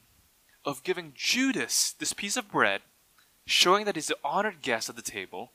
of 0.66 0.84
giving 0.84 1.14
Judas 1.16 1.94
this 1.98 2.14
piece 2.14 2.38
of 2.38 2.52
bread, 2.52 2.82
showing 3.46 3.86
that 3.86 3.96
he's 3.96 4.08
the 4.08 4.18
honored 4.24 4.62
guest 4.62 4.90
at 4.90 4.96
the 4.96 5.02
table, 5.02 5.52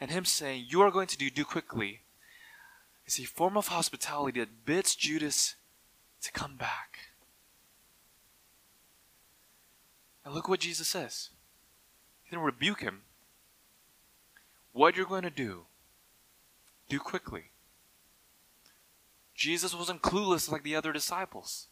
and 0.00 0.10
him 0.10 0.24
saying, 0.24 0.66
You 0.68 0.80
are 0.82 0.90
going 0.90 1.06
to 1.08 1.16
do, 1.16 1.30
do 1.30 1.44
quickly, 1.44 2.00
is 3.06 3.18
a 3.18 3.24
form 3.24 3.56
of 3.56 3.68
hospitality 3.68 4.40
that 4.40 4.64
bids 4.64 4.94
Judas 4.94 5.56
to 6.22 6.32
come 6.32 6.56
back. 6.56 6.98
And 10.24 10.34
look 10.34 10.48
what 10.48 10.60
Jesus 10.60 10.88
says. 10.88 11.30
He 12.24 12.30
didn't 12.30 12.44
rebuke 12.44 12.80
him. 12.80 13.02
What 14.72 14.96
you're 14.96 15.06
going 15.06 15.22
to 15.22 15.30
do 15.30 15.66
do 16.88 16.98
quickly. 16.98 17.44
Jesus 19.34 19.74
wasn't 19.74 20.02
clueless 20.02 20.50
like 20.50 20.62
the 20.62 20.76
other 20.76 20.92
disciples. 20.92 21.66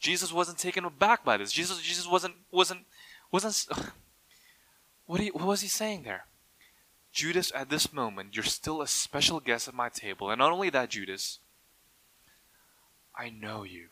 Jesus 0.00 0.32
wasn't 0.32 0.58
taken 0.58 0.84
aback 0.84 1.24
by 1.24 1.36
this. 1.36 1.52
Jesus, 1.52 1.80
Jesus 1.80 2.08
wasn't, 2.08 2.34
wasn't, 2.50 2.80
wasn't. 3.30 3.66
What, 5.06 5.20
what 5.34 5.44
was 5.44 5.60
he 5.60 5.66
saying 5.66 6.04
there? 6.04 6.26
Judas, 7.12 7.50
at 7.52 7.68
this 7.68 7.92
moment, 7.92 8.36
you're 8.36 8.44
still 8.44 8.80
a 8.80 8.86
special 8.86 9.40
guest 9.40 9.66
at 9.66 9.74
my 9.74 9.88
table. 9.88 10.30
And 10.30 10.38
not 10.38 10.52
only 10.52 10.70
that, 10.70 10.90
Judas, 10.90 11.40
I 13.18 13.30
know 13.30 13.64
you. 13.64 13.88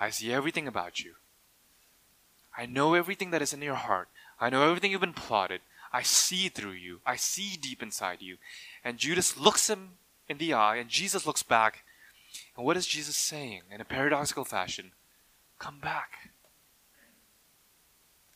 I 0.00 0.08
see 0.08 0.32
everything 0.32 0.66
about 0.66 1.00
you. 1.00 1.16
I 2.56 2.64
know 2.64 2.94
everything 2.94 3.30
that 3.30 3.42
is 3.42 3.52
in 3.52 3.60
your 3.60 3.74
heart. 3.74 4.08
I 4.40 4.48
know 4.48 4.66
everything 4.66 4.90
you've 4.90 5.02
been 5.02 5.12
plotted. 5.12 5.60
I 5.92 6.02
see 6.02 6.48
through 6.48 6.72
you. 6.72 7.00
I 7.06 7.16
see 7.16 7.56
deep 7.56 7.82
inside 7.82 8.22
you. 8.22 8.38
And 8.82 8.96
Judas 8.96 9.36
looks 9.36 9.68
him 9.68 9.98
in 10.28 10.38
the 10.38 10.54
eye, 10.54 10.76
and 10.76 10.88
Jesus 10.88 11.26
looks 11.26 11.42
back. 11.42 11.84
And 12.56 12.64
what 12.64 12.76
is 12.76 12.86
Jesus 12.86 13.16
saying 13.16 13.62
in 13.70 13.80
a 13.80 13.84
paradoxical 13.84 14.44
fashion? 14.44 14.92
Come 15.58 15.78
back. 15.80 16.30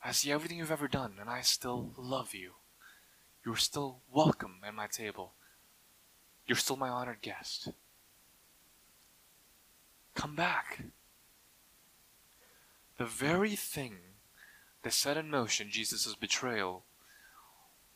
I 0.04 0.12
see 0.12 0.32
everything 0.32 0.58
you've 0.58 0.70
ever 0.70 0.88
done, 0.88 1.14
and 1.20 1.28
I 1.28 1.42
still 1.42 1.90
love 1.96 2.34
you. 2.34 2.52
You're 3.44 3.56
still 3.56 4.00
welcome 4.12 4.56
at 4.66 4.74
my 4.74 4.86
table. 4.86 5.32
You're 6.46 6.56
still 6.56 6.76
my 6.76 6.88
honored 6.88 7.20
guest. 7.22 7.68
Come 10.14 10.34
back. 10.34 10.82
The 12.98 13.06
very 13.06 13.56
thing 13.56 13.96
that 14.82 14.92
set 14.92 15.16
in 15.16 15.30
motion 15.30 15.68
Jesus' 15.70 16.14
betrayal 16.14 16.84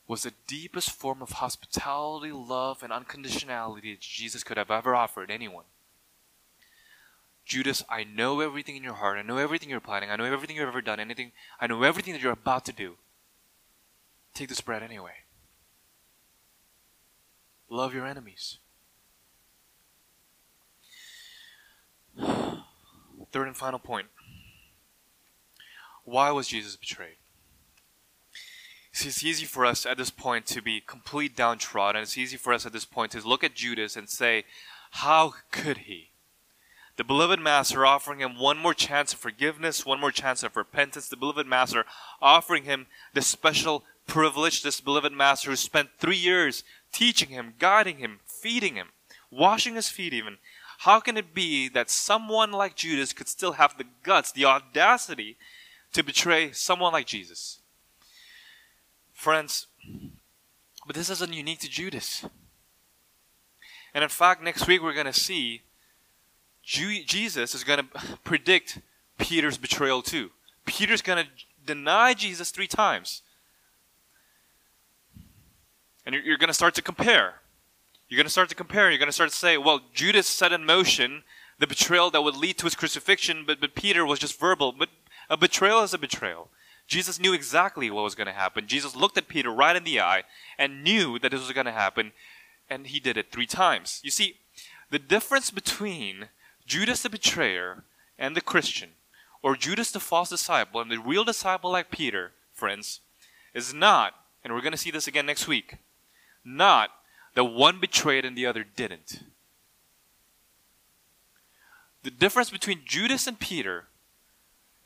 was 0.07 0.23
the 0.23 0.33
deepest 0.47 0.91
form 0.91 1.23
of 1.23 1.33
hospitality, 1.33 2.33
love, 2.33 2.83
and 2.83 2.93
unconditionality 2.93 3.95
that 3.95 4.01
Jesus 4.01 4.45
could 4.45 4.57
have 4.57 4.71
ever 4.71 4.95
offered 4.95 5.31
anyone. 5.31 5.65
Judas, 7.45 7.85
I 7.91 8.05
know 8.05 8.41
everything 8.41 8.77
in 8.77 8.83
your 8.83 8.95
heart. 8.95 9.19
I 9.19 9.23
know 9.23 9.37
everything 9.37 9.69
you're 9.69 9.81
planning. 9.81 10.11
I 10.11 10.17
know 10.17 10.25
everything 10.25 10.57
you've 10.57 10.69
ever 10.69 10.81
done. 10.81 10.99
Anything. 10.99 11.33
I 11.61 11.67
know 11.67 11.83
everything 11.83 12.15
that 12.15 12.23
you're 12.23 12.33
about 12.33 12.65
to 12.67 12.73
do. 12.73 12.95
Take 14.33 14.49
this 14.49 14.61
bread 14.61 14.83
anyway. 14.83 15.13
Love 17.69 17.95
your 17.95 18.07
enemies. 18.07 18.59
Third 22.19 23.47
and 23.47 23.57
final 23.57 23.79
point. 23.79 24.07
Why 26.05 26.31
was 26.31 26.49
Jesus 26.49 26.77
betrayed? 26.77 27.17
See, 28.93 29.09
it's 29.09 29.25
easy 29.25 29.45
for 29.45 29.67
us 29.67 29.85
at 29.87 29.97
this 29.97 30.11
point 30.11 30.47
to 30.47 30.63
be 30.63 30.81
complete 30.81 31.35
downtrodden. 31.35 32.03
It's 32.03 32.17
easy 32.17 32.37
for 32.37 32.53
us 32.53 32.65
at 32.65 32.73
this 32.73 32.85
point 32.85 33.13
to 33.13 33.27
look 33.27 33.43
at 33.43 33.55
Judas 33.55 33.97
and 33.97 34.09
say, 34.09 34.45
How 34.93 35.35
could 35.51 35.79
he? 35.79 36.11
The 36.97 37.05
beloved 37.05 37.41
Master 37.41 37.85
offering 37.85 38.21
him 38.21 38.39
one 38.39 38.57
more 38.57 38.75
chance 38.75 39.13
of 39.13 39.19
forgiveness, 39.19 39.85
one 39.85 40.01
more 40.01 40.13
chance 40.13 40.43
of 40.43 40.57
repentance. 40.57 41.09
The 41.09 41.17
beloved 41.17 41.47
Master 41.47 41.85
offering 42.23 42.65
him 42.65 42.87
this 43.15 43.27
special 43.27 43.85
privilege, 44.07 44.63
this 44.63 44.81
beloved 44.81 45.13
Master 45.13 45.51
who 45.51 45.57
spent 45.57 45.91
three 45.99 46.17
years 46.17 46.63
teaching 46.93 47.31
him, 47.31 47.55
guiding 47.59 47.99
him, 47.99 48.21
feeding 48.27 48.77
him, 48.77 48.89
washing 49.31 49.75
his 49.75 49.89
feet 49.89 50.13
even. 50.13 50.39
How 50.79 51.01
can 51.01 51.17
it 51.17 51.35
be 51.35 51.69
that 51.71 51.91
someone 51.91 52.53
like 52.53 52.77
Judas 52.77 53.13
could 53.13 53.29
still 53.29 53.53
have 53.53 53.77
the 53.77 53.87
guts, 54.03 54.31
the 54.31 54.45
audacity 54.45 55.37
to 55.93 56.05
betray 56.05 56.53
someone 56.53 56.93
like 56.93 57.07
Jesus? 57.07 57.61
Friends, 59.13 59.67
but 60.87 60.95
this 60.95 61.11
isn't 61.11 61.33
unique 61.33 61.61
to 61.61 61.69
Judas. 61.69 62.25
And 63.95 64.05
in 64.05 64.11
fact, 64.11 64.43
next 64.43 64.67
week 64.67 64.83
we're 64.83 64.93
going 64.93 65.07
to 65.07 65.13
see 65.13 65.63
Jesus 66.65 67.55
is 67.55 67.65
going 67.65 67.79
to 67.95 68.19
predict 68.25 68.81
Peter's 69.19 69.59
betrayal 69.59 70.03
too. 70.03 70.31
Peter's 70.65 71.03
going 71.03 71.25
to 71.25 71.31
deny 71.67 72.15
Jesus 72.15 72.51
three 72.51 72.67
times. 72.67 73.23
And 76.07 76.15
you're, 76.15 76.37
going 76.37 76.49
to 76.49 76.55
start 76.55 76.75
to 76.75 76.83
compare. 76.83 77.37
You're 78.09 78.19
going 78.19 78.27
to 78.27 78.31
start 78.31 78.51
to 78.51 78.55
compare. 78.55 78.91
You're 78.91 78.99
going 78.99 79.09
to 79.09 79.13
start 79.13 79.31
to 79.31 79.37
say, 79.37 79.57
well, 79.57 79.81
Judas 79.95 80.27
set 80.27 80.53
in 80.53 80.65
motion 80.67 81.23
the 81.59 81.67
betrayal 81.67 82.11
that 82.11 82.23
would 82.23 82.37
lead 82.37 82.59
to 82.59 82.67
his 82.67 82.75
crucifixion, 82.75 83.45
but, 83.47 83.61
but 83.61 83.75
Peter 83.75 84.05
was 84.05 84.19
just 84.19 84.39
verbal. 84.39 84.73
But 84.73 84.91
a 85.31 85.37
betrayal 85.37 85.83
is 85.83 85.95
a 85.95 85.99
betrayal. 85.99 86.51
Jesus 86.87 87.19
knew 87.19 87.33
exactly 87.33 87.91
what 87.91 88.05
was 88.05 88.15
going 88.15 88.27
to 88.27 88.33
happen. 88.33 88.67
Jesus 88.67 88.95
looked 88.95 89.17
at 89.17 89.29
Peter 89.29 89.51
right 89.51 89.77
in 89.77 89.85
the 89.85 90.01
eye 90.01 90.25
and 90.59 90.85
knew 90.85 91.19
that 91.21 91.31
this 91.31 91.41
was 91.41 91.53
going 91.53 91.65
to 91.67 91.73
happen, 91.73 92.13
and 92.69 92.87
he 92.87 93.01
did 93.01 93.17
it 93.17 93.33
three 93.33 93.47
times. 93.47 94.01
You 94.05 94.11
see, 94.11 94.37
the 94.91 94.99
difference 94.99 95.51
between 95.51 96.29
Judas 96.67 97.03
the 97.03 97.11
betrayer 97.11 97.85
and 98.19 98.37
the 98.37 98.41
Christian, 98.41 98.91
or 99.43 99.57
Judas 99.57 99.91
the 99.91 100.01
false 100.01 100.31
disciple 100.31 100.81
and 100.81 100.91
the 100.91 100.99
real 100.99 101.25
disciple 101.25 101.73
like 101.73 101.91
Peter, 101.91 102.33
friends, 102.53 103.01
is 103.53 103.75
not, 103.75 104.15
and 104.43 104.53
we're 104.53 104.61
going 104.61 104.73
to 104.73 104.79
see 104.79 104.91
this 104.91 105.07
again 105.07 105.27
next 105.27 105.47
week, 105.47 105.77
not 106.45 106.91
that 107.35 107.45
one 107.45 107.81
betrayed 107.81 108.25
and 108.25 108.37
the 108.37 108.47
other 108.47 108.65
didn't. 108.65 109.25
The 112.03 112.11
difference 112.11 112.51
between 112.51 112.83
Judas 112.85 113.27
and 113.27 113.39
Peter 113.39 113.87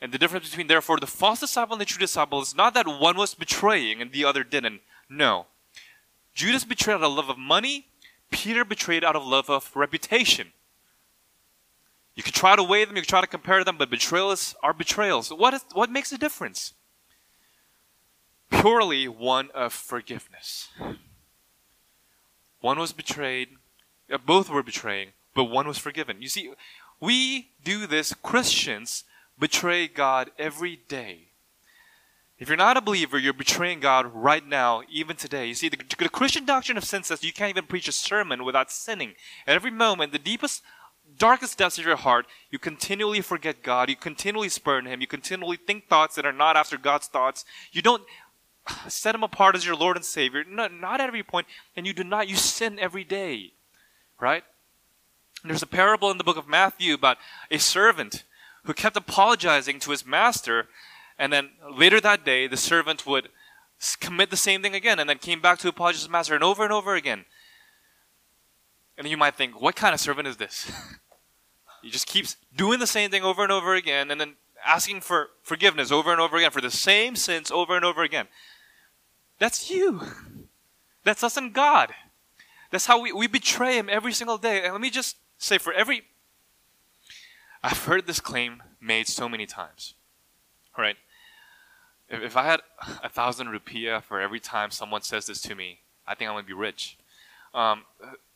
and 0.00 0.12
the 0.12 0.18
difference 0.18 0.48
between, 0.48 0.68
therefore, 0.68 1.00
the 1.00 1.06
false 1.06 1.40
disciple 1.40 1.74
and 1.74 1.80
the 1.80 1.84
true 1.84 1.98
disciple 1.98 2.40
is 2.40 2.54
not 2.54 2.74
that 2.74 2.86
one 2.86 3.16
was 3.16 3.34
betraying 3.34 4.00
and 4.00 4.12
the 4.12 4.24
other 4.24 4.44
didn't. 4.44 4.80
No. 5.08 5.46
Judas 6.34 6.64
betrayed 6.64 6.94
out 6.94 7.02
of 7.02 7.12
love 7.12 7.28
of 7.28 7.38
money, 7.38 7.86
Peter 8.30 8.64
betrayed 8.64 9.02
out 9.02 9.16
of 9.16 9.26
love 9.26 9.50
of 9.50 9.74
reputation. 9.74 10.52
You 12.18 12.24
can 12.24 12.32
try 12.32 12.56
to 12.56 12.64
weigh 12.64 12.84
them, 12.84 12.96
you 12.96 13.02
can 13.02 13.08
try 13.08 13.20
to 13.20 13.28
compare 13.28 13.62
them, 13.62 13.76
but 13.78 13.90
betrayals 13.90 14.56
are 14.60 14.72
betrayals. 14.72 15.32
What, 15.32 15.54
is, 15.54 15.64
what 15.72 15.88
makes 15.88 16.10
the 16.10 16.18
difference? 16.18 16.74
Purely 18.50 19.06
one 19.06 19.50
of 19.54 19.72
forgiveness. 19.72 20.66
One 22.60 22.76
was 22.80 22.92
betrayed, 22.92 23.50
uh, 24.12 24.18
both 24.18 24.50
were 24.50 24.64
betraying, 24.64 25.10
but 25.32 25.44
one 25.44 25.68
was 25.68 25.78
forgiven. 25.78 26.20
You 26.20 26.28
see, 26.28 26.50
we 26.98 27.50
do 27.62 27.86
this, 27.86 28.12
Christians, 28.14 29.04
betray 29.38 29.86
God 29.86 30.32
every 30.40 30.80
day. 30.88 31.28
If 32.36 32.48
you're 32.48 32.56
not 32.56 32.76
a 32.76 32.80
believer, 32.80 33.16
you're 33.16 33.32
betraying 33.32 33.78
God 33.78 34.12
right 34.12 34.44
now, 34.44 34.82
even 34.90 35.14
today. 35.14 35.46
You 35.46 35.54
see, 35.54 35.68
the, 35.68 35.76
the, 35.76 36.08
Christian 36.08 36.44
doctrine 36.44 36.78
of 36.78 36.84
sin 36.84 37.04
says 37.04 37.22
you 37.22 37.32
can't 37.32 37.50
even 37.50 37.66
preach 37.66 37.86
a 37.86 37.92
sermon 37.92 38.44
without 38.44 38.72
sinning. 38.72 39.14
At 39.46 39.54
every 39.54 39.72
moment, 39.72 40.10
the 40.10 40.18
deepest, 40.18 40.62
darkest 41.18 41.58
depths 41.58 41.78
of 41.78 41.84
your 41.84 41.96
heart, 41.96 42.26
you 42.50 42.58
continually 42.58 43.20
forget 43.20 43.62
God. 43.62 43.90
You 43.90 43.96
continually 43.96 44.48
spurn 44.48 44.86
Him. 44.86 45.00
You 45.00 45.06
continually 45.06 45.56
think 45.56 45.88
thoughts 45.88 46.14
that 46.14 46.26
are 46.26 46.32
not 46.32 46.56
after 46.56 46.78
God's 46.78 47.06
thoughts. 47.06 47.44
You 47.72 47.82
don't 47.82 48.02
set 48.88 49.14
Him 49.14 49.22
apart 49.22 49.54
as 49.56 49.66
your 49.66 49.76
Lord 49.76 49.96
and 49.96 50.04
Savior. 50.04 50.44
Not, 50.44 50.72
not 50.72 51.00
at 51.00 51.08
every. 51.08 51.24
And 51.76 51.86
you 51.86 51.92
do 51.92 52.04
not, 52.04 52.28
you 52.28 52.36
sin 52.36 52.78
every 52.78 53.04
day. 53.04 53.52
Right? 54.20 54.44
There's 55.44 55.62
a 55.62 55.66
parable 55.66 56.10
in 56.10 56.18
the 56.18 56.24
book 56.24 56.36
of 56.36 56.48
Matthew 56.48 56.94
about 56.94 57.18
a 57.50 57.58
servant 57.58 58.24
who 58.64 58.74
kept 58.74 58.96
apologizing 58.96 59.80
to 59.80 59.92
his 59.92 60.04
master. 60.04 60.68
And 61.18 61.32
then 61.32 61.50
later 61.70 62.00
that 62.00 62.24
day, 62.24 62.46
the 62.46 62.56
servant 62.56 63.06
would 63.06 63.28
commit 64.00 64.30
the 64.30 64.36
same 64.36 64.62
thing 64.62 64.74
again 64.74 64.98
and 64.98 65.08
then 65.08 65.18
came 65.18 65.40
back 65.40 65.58
to 65.60 65.68
apologize 65.68 66.00
to 66.00 66.06
his 66.06 66.10
master 66.10 66.34
and 66.34 66.42
over 66.42 66.64
and 66.64 66.72
over 66.72 66.94
again. 66.94 67.24
And 68.96 69.06
you 69.06 69.16
might 69.16 69.36
think, 69.36 69.60
what 69.60 69.76
kind 69.76 69.94
of 69.94 70.00
servant 70.00 70.26
is 70.26 70.36
this? 70.36 70.70
he 71.88 71.92
just 71.92 72.06
keeps 72.06 72.36
doing 72.54 72.80
the 72.80 72.86
same 72.86 73.10
thing 73.10 73.22
over 73.22 73.42
and 73.42 73.50
over 73.50 73.74
again 73.74 74.10
and 74.10 74.20
then 74.20 74.34
asking 74.62 75.00
for 75.00 75.30
forgiveness 75.42 75.90
over 75.90 76.12
and 76.12 76.20
over 76.20 76.36
again 76.36 76.50
for 76.50 76.60
the 76.60 76.70
same 76.70 77.16
sins 77.16 77.50
over 77.50 77.74
and 77.74 77.82
over 77.82 78.02
again. 78.02 78.28
That's 79.38 79.70
you. 79.70 80.02
That's 81.02 81.24
us 81.24 81.38
and 81.38 81.50
God. 81.50 81.94
That's 82.70 82.84
how 82.84 83.00
we, 83.00 83.10
we 83.10 83.26
betray 83.26 83.78
Him 83.78 83.88
every 83.88 84.12
single 84.12 84.36
day. 84.36 84.64
And 84.64 84.72
let 84.72 84.82
me 84.82 84.90
just 84.90 85.16
say, 85.38 85.56
for 85.56 85.72
every 85.72 86.02
I've 87.64 87.86
heard 87.86 88.06
this 88.06 88.20
claim 88.20 88.62
made 88.82 89.08
so 89.08 89.26
many 89.26 89.46
times. 89.46 89.94
Right? 90.76 90.96
If, 92.10 92.20
if 92.20 92.36
I 92.36 92.44
had 92.44 92.60
a 93.02 93.08
thousand 93.08 93.46
rupiah 93.46 94.02
for 94.02 94.20
every 94.20 94.40
time 94.40 94.70
someone 94.70 95.00
says 95.00 95.24
this 95.24 95.40
to 95.40 95.54
me, 95.54 95.78
I 96.06 96.14
think 96.14 96.28
I'm 96.28 96.34
going 96.34 96.44
to 96.44 96.48
be 96.48 96.52
rich. 96.52 96.98
Um, 97.54 97.84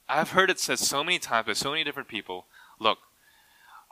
I've 0.09 0.31
heard 0.31 0.49
it 0.49 0.59
said 0.59 0.79
so 0.79 1.05
many 1.05 1.19
times 1.19 1.49
by 1.49 1.53
so 1.53 1.73
many 1.73 1.85
different 1.85 2.09
people. 2.09 2.47
Look, 2.79 2.97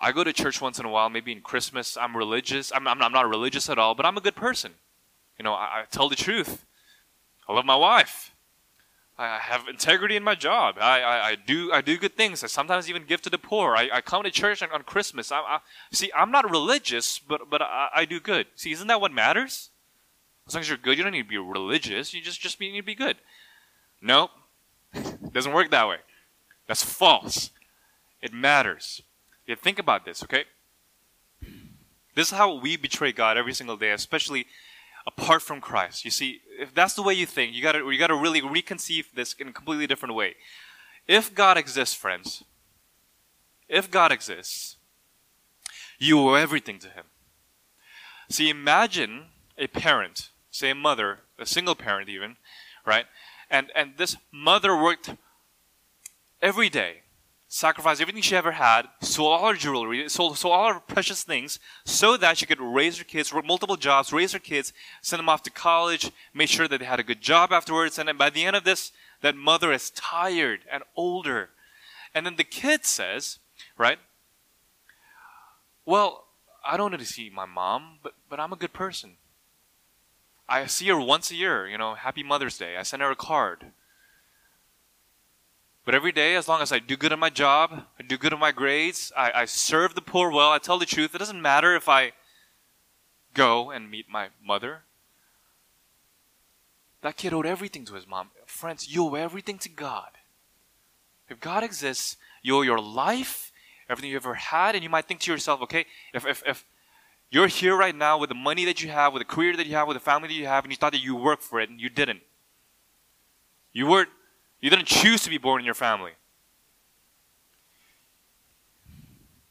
I 0.01 0.12
go 0.12 0.24
to 0.24 0.32
church 0.32 0.61
once 0.61 0.78
in 0.78 0.86
a 0.86 0.90
while, 0.90 1.11
maybe 1.11 1.32
in 1.32 1.42
Christmas. 1.42 1.96
I'm 1.96 2.16
religious. 2.16 2.72
I'm, 2.74 2.88
I'm, 2.88 3.03
I'm 3.03 3.12
not 3.12 3.28
religious 3.28 3.68
at 3.68 3.78
all, 3.78 3.94
but 3.94 4.07
I'm 4.07 4.16
a 4.16 4.20
good 4.20 4.34
person. 4.34 4.72
You 5.38 5.44
know, 5.44 5.53
I, 5.53 5.82
I 5.82 5.84
tell 5.90 6.09
the 6.09 6.16
truth. 6.16 6.64
I 7.48 7.53
love 7.53 7.64
my 7.64 7.76
wife. 7.76 8.32
I 9.18 9.38
have 9.38 9.68
integrity 9.68 10.16
in 10.16 10.22
my 10.24 10.34
job. 10.34 10.76
I, 10.80 11.03
I, 11.03 11.28
I, 11.28 11.34
do 11.34 11.70
I 11.72 11.82
do 11.82 11.98
good 11.98 12.16
things. 12.16 12.42
I 12.42 12.46
sometimes 12.46 12.88
even 12.88 13.05
give 13.05 13.20
to 13.22 13.30
the 13.30 13.36
poor. 13.36 13.76
I, 13.76 13.90
I 13.92 14.01
come 14.01 14.22
to 14.22 14.30
church 14.30 14.62
on, 14.62 14.70
on 14.72 14.82
Christmas. 14.84 15.30
I, 15.30 15.40
I, 15.40 15.59
see, 15.92 16.11
I'm 16.16 16.30
not 16.30 16.51
religious, 16.51 17.18
but 17.18 17.51
but 17.51 17.61
I, 17.61 17.90
I 17.94 18.05
do 18.07 18.18
good. 18.18 18.46
See, 18.55 18.72
isn't 18.72 18.88
that 18.88 19.01
what 19.01 19.12
matters? 19.12 19.68
As 20.46 20.55
long 20.55 20.62
as 20.62 20.68
you're 20.70 20.78
good, 20.78 20.96
you 20.96 21.03
don't 21.03 21.12
need 21.12 21.24
to 21.24 21.28
be 21.28 21.36
religious. 21.36 22.14
You 22.14 22.22
just 22.22 22.40
just 22.40 22.59
need 22.61 22.74
to 22.78 22.82
be 22.82 22.94
good. 22.94 23.18
Nope, 24.01 24.30
It 24.94 25.32
doesn't 25.34 25.53
work 25.53 25.70
that 25.70 25.86
way. 25.86 25.98
That's 26.66 26.82
false. 26.82 27.51
It 28.22 28.32
matters. 28.32 29.03
Think 29.57 29.78
about 29.78 30.05
this, 30.05 30.22
okay? 30.22 30.44
This 32.14 32.32
is 32.32 32.38
how 32.38 32.55
we 32.55 32.76
betray 32.76 33.12
God 33.12 33.36
every 33.36 33.55
single 33.55 33.76
day, 33.76 33.90
especially 33.90 34.46
apart 35.07 35.42
from 35.42 35.61
Christ. 35.61 36.05
You 36.05 36.11
see, 36.11 36.40
if 36.59 36.74
that's 36.74 36.94
the 36.94 37.03
way 37.03 37.14
you 37.14 37.26
think, 37.26 37.55
you 37.55 37.62
gotta 37.62 37.78
you 37.78 37.98
gotta 37.98 38.14
really 38.14 38.40
reconceive 38.40 39.07
this 39.14 39.32
in 39.34 39.48
a 39.48 39.53
completely 39.53 39.86
different 39.86 40.14
way. 40.14 40.34
If 41.07 41.34
God 41.34 41.57
exists, 41.57 41.94
friends, 41.94 42.44
if 43.68 43.90
God 43.90 44.12
exists, 44.12 44.76
you 45.98 46.18
owe 46.18 46.34
everything 46.34 46.78
to 46.80 46.88
Him. 46.88 47.05
See, 48.28 48.51
imagine 48.51 49.26
a 49.57 49.66
parent, 49.66 50.30
say 50.51 50.70
a 50.70 50.74
mother, 50.74 51.20
a 51.38 51.46
single 51.46 51.74
parent 51.74 52.09
even, 52.09 52.36
right? 52.84 53.07
And 53.48 53.70
and 53.74 53.94
this 53.96 54.16
mother 54.32 54.76
worked 54.76 55.14
every 56.42 56.68
day 56.68 57.03
sacrificed 57.53 58.01
everything 58.01 58.22
she 58.22 58.36
ever 58.36 58.53
had, 58.53 58.82
sold 59.01 59.32
all 59.32 59.48
her 59.48 59.57
jewelry, 59.57 60.09
sold, 60.09 60.38
sold 60.38 60.55
all 60.55 60.72
her 60.72 60.78
precious 60.78 61.24
things, 61.24 61.59
so 61.84 62.16
that 62.16 62.38
she 62.38 62.46
could 62.46 62.61
raise 62.61 62.96
her 62.96 63.05
kids, 63.05 63.34
work 63.34 63.44
multiple 63.44 63.76
jobs, 63.76 64.12
raise 64.12 64.30
her 64.32 64.38
kids, 64.38 64.72
send 65.03 65.18
them 65.18 65.28
off 65.28 65.42
to 65.42 65.51
college, 65.51 66.12
make 66.32 66.48
sure 66.48 66.68
that 66.68 66.78
they 66.78 66.86
had 66.86 67.01
a 67.01 67.03
good 67.03 67.20
job 67.20 67.51
afterwards. 67.53 67.98
And 67.98 68.07
then 68.07 68.16
by 68.16 68.30
the 68.30 68.44
end 68.44 68.55
of 68.55 68.62
this, 68.62 68.92
that 69.20 69.34
mother 69.34 69.72
is 69.72 69.90
tired 69.90 70.61
and 70.70 70.84
older. 70.94 71.51
And 72.14 72.24
then 72.24 72.36
the 72.36 72.44
kid 72.44 72.84
says, 72.86 73.40
right? 73.76 73.98
Well, 75.84 76.26
I 76.64 76.76
don't 76.76 76.92
need 76.92 77.01
to 77.01 77.05
see 77.05 77.30
my 77.34 77.46
mom, 77.46 77.98
but, 78.01 78.14
but 78.28 78.38
I'm 78.38 78.53
a 78.53 78.57
good 78.57 78.72
person. 78.72 79.16
I 80.48 80.66
see 80.66 80.86
her 80.86 81.01
once 81.01 81.32
a 81.32 81.36
year, 81.36 81.66
you 81.66 81.78
know, 81.78 81.94
happy 81.94 82.22
Mother's 82.22 82.59
Day. 82.59 82.76
I 82.76 82.84
send 82.84 83.03
her 83.03 83.11
a 83.11 83.16
card. 83.16 83.72
But 85.85 85.95
every 85.95 86.12
day, 86.12 86.37
as 86.37 86.47
long 86.47 86.61
as 86.61 86.72
I 86.72 86.78
do 86.78 86.97
good 86.97 87.12
in 87.12 87.18
my 87.18 87.31
job, 87.31 87.85
I 87.99 88.03
do 88.03 88.18
good 88.18 88.33
in 88.33 88.39
my 88.39 88.53
grades, 88.53 89.12
I, 89.16 89.33
I 89.35 89.45
serve 89.47 89.95
the 89.95 90.03
poor 90.03 90.31
well, 90.31 90.53
I 90.53 90.59
tell 90.59 90.78
the 90.78 90.87
truth, 90.87 91.14
it 91.14 91.18
doesn't 91.18 91.41
matter 91.41 91.74
if 91.74 91.89
I 91.89 92.12
go 93.35 93.70
and 93.70 93.91
meet 93.91 94.09
my 94.09 94.28
mother. 94.45 94.83
That 97.03 97.16
kid 97.16 97.33
owed 97.33 97.47
everything 97.47 97.87
to 97.87 97.95
his 97.95 98.07
mom. 98.07 98.28
Friends, 98.47 98.95
you 98.95 99.05
owe 99.05 99.14
everything 99.14 99.59
to 99.59 99.68
God. 99.70 100.11
If 101.31 101.41
God 101.41 101.64
exists, 101.64 102.16
you 102.43 102.57
owe 102.57 102.62
your 102.62 102.81
life, 102.81 103.53
everything 103.89 104.11
you 104.11 104.16
ever 104.16 104.35
had, 104.35 104.74
and 104.74 104.85
you 104.85 104.91
might 104.91 105.07
think 105.07 105.20
to 105.20 105.33
yourself, 105.33 105.62
okay, 105.62 105.87
if, 106.12 106.26
if, 106.26 106.43
if, 106.47 106.64
You're 107.31 107.47
here 107.47 107.76
right 107.76 107.95
now 107.95 108.18
with 108.18 108.28
the 108.28 108.35
money 108.35 108.64
that 108.64 108.83
you 108.83 108.91
have, 108.91 109.12
with 109.12 109.20
the 109.20 109.24
career 109.24 109.57
that 109.57 109.66
you 109.66 109.76
have, 109.76 109.87
with 109.87 109.97
the 109.97 110.01
family 110.01 110.28
that 110.28 110.35
you 110.35 110.47
have, 110.47 110.64
and 110.64 110.72
you 110.72 110.76
thought 110.76 110.93
that 110.93 111.03
you 111.03 111.14
worked 111.14 111.45
for 111.45 111.61
it, 111.61 111.70
and 111.70 111.81
you 111.81 111.89
didn't. 111.89 112.20
You 113.72 113.87
weren't. 113.87 114.11
You 114.61 114.70
didn't 114.70 114.86
choose 114.86 115.22
to 115.22 115.30
be 115.30 115.38
born 115.38 115.61
in 115.61 115.64
your 115.64 115.74
family. 115.74 116.12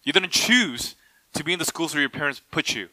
You 0.03 0.13
didn't 0.13 0.31
choose 0.31 0.95
to 1.33 1.43
be 1.43 1.53
in 1.53 1.59
the 1.59 1.65
schools 1.65 1.93
where 1.93 2.01
your 2.01 2.09
parents 2.09 2.41
put 2.51 2.73
you. 2.73 2.89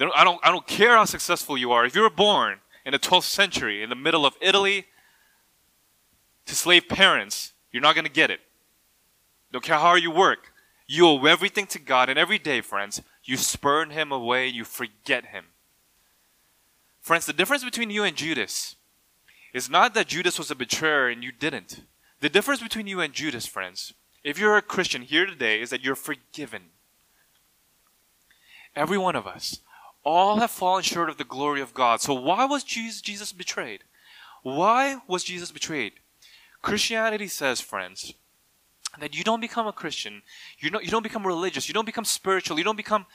I, 0.00 0.24
don't, 0.24 0.40
I 0.42 0.50
don't 0.50 0.66
care 0.66 0.96
how 0.96 1.04
successful 1.04 1.56
you 1.56 1.72
are. 1.72 1.84
If 1.84 1.94
you 1.94 2.02
were 2.02 2.10
born 2.10 2.58
in 2.84 2.92
the 2.92 2.98
12th 2.98 3.24
century 3.24 3.82
in 3.82 3.90
the 3.90 3.96
middle 3.96 4.26
of 4.26 4.34
Italy 4.40 4.86
to 6.46 6.54
slave 6.54 6.88
parents, 6.88 7.52
you're 7.70 7.82
not 7.82 7.94
going 7.94 8.04
to 8.04 8.10
get 8.10 8.30
it. 8.30 8.40
Don't 9.52 9.64
care 9.64 9.76
how 9.76 9.82
hard 9.82 10.02
you 10.02 10.10
work. 10.10 10.52
You 10.86 11.06
owe 11.06 11.24
everything 11.24 11.66
to 11.68 11.78
God, 11.78 12.08
and 12.08 12.18
every 12.18 12.38
day, 12.38 12.60
friends, 12.60 13.00
you 13.22 13.36
spurn 13.36 13.90
Him 13.90 14.12
away 14.12 14.48
you 14.48 14.64
forget 14.64 15.26
Him. 15.26 15.46
Friends, 17.00 17.24
the 17.24 17.32
difference 17.32 17.64
between 17.64 17.90
you 17.90 18.04
and 18.04 18.16
Judas 18.16 18.76
is 19.54 19.70
not 19.70 19.94
that 19.94 20.08
Judas 20.08 20.38
was 20.38 20.50
a 20.50 20.54
betrayer 20.54 21.08
and 21.08 21.22
you 21.22 21.32
didn't. 21.32 21.80
The 22.20 22.28
difference 22.28 22.60
between 22.60 22.88
you 22.88 23.00
and 23.00 23.14
Judas, 23.14 23.46
friends, 23.46 23.94
if 24.24 24.38
you're 24.38 24.56
a 24.56 24.62
Christian 24.62 25.02
here 25.02 25.24
today, 25.24 25.62
is 25.62 25.70
that 25.70 25.84
you're 25.84 25.94
forgiven. 25.94 26.62
Every 28.74 28.98
one 28.98 29.14
of 29.14 29.26
us. 29.26 29.60
All 30.02 30.40
have 30.40 30.50
fallen 30.50 30.82
short 30.82 31.08
of 31.08 31.16
the 31.16 31.24
glory 31.24 31.60
of 31.60 31.72
God. 31.72 32.00
So 32.00 32.12
why 32.12 32.44
was 32.44 32.64
Jesus 32.64 33.32
betrayed? 33.32 33.84
Why 34.42 34.98
was 35.06 35.24
Jesus 35.24 35.52
betrayed? 35.52 35.94
Christianity 36.60 37.28
says, 37.28 37.60
friends, 37.60 38.12
that 38.98 39.14
you 39.14 39.24
don't 39.24 39.40
become 39.40 39.66
a 39.66 39.72
Christian, 39.72 40.22
you 40.58 40.70
don't, 40.70 40.84
you 40.84 40.90
don't 40.90 41.02
become 41.02 41.26
religious, 41.26 41.68
you 41.68 41.74
don't 41.74 41.86
become 41.86 42.04
spiritual, 42.04 42.58
you 42.58 42.64
don't 42.64 42.76
become 42.76 43.06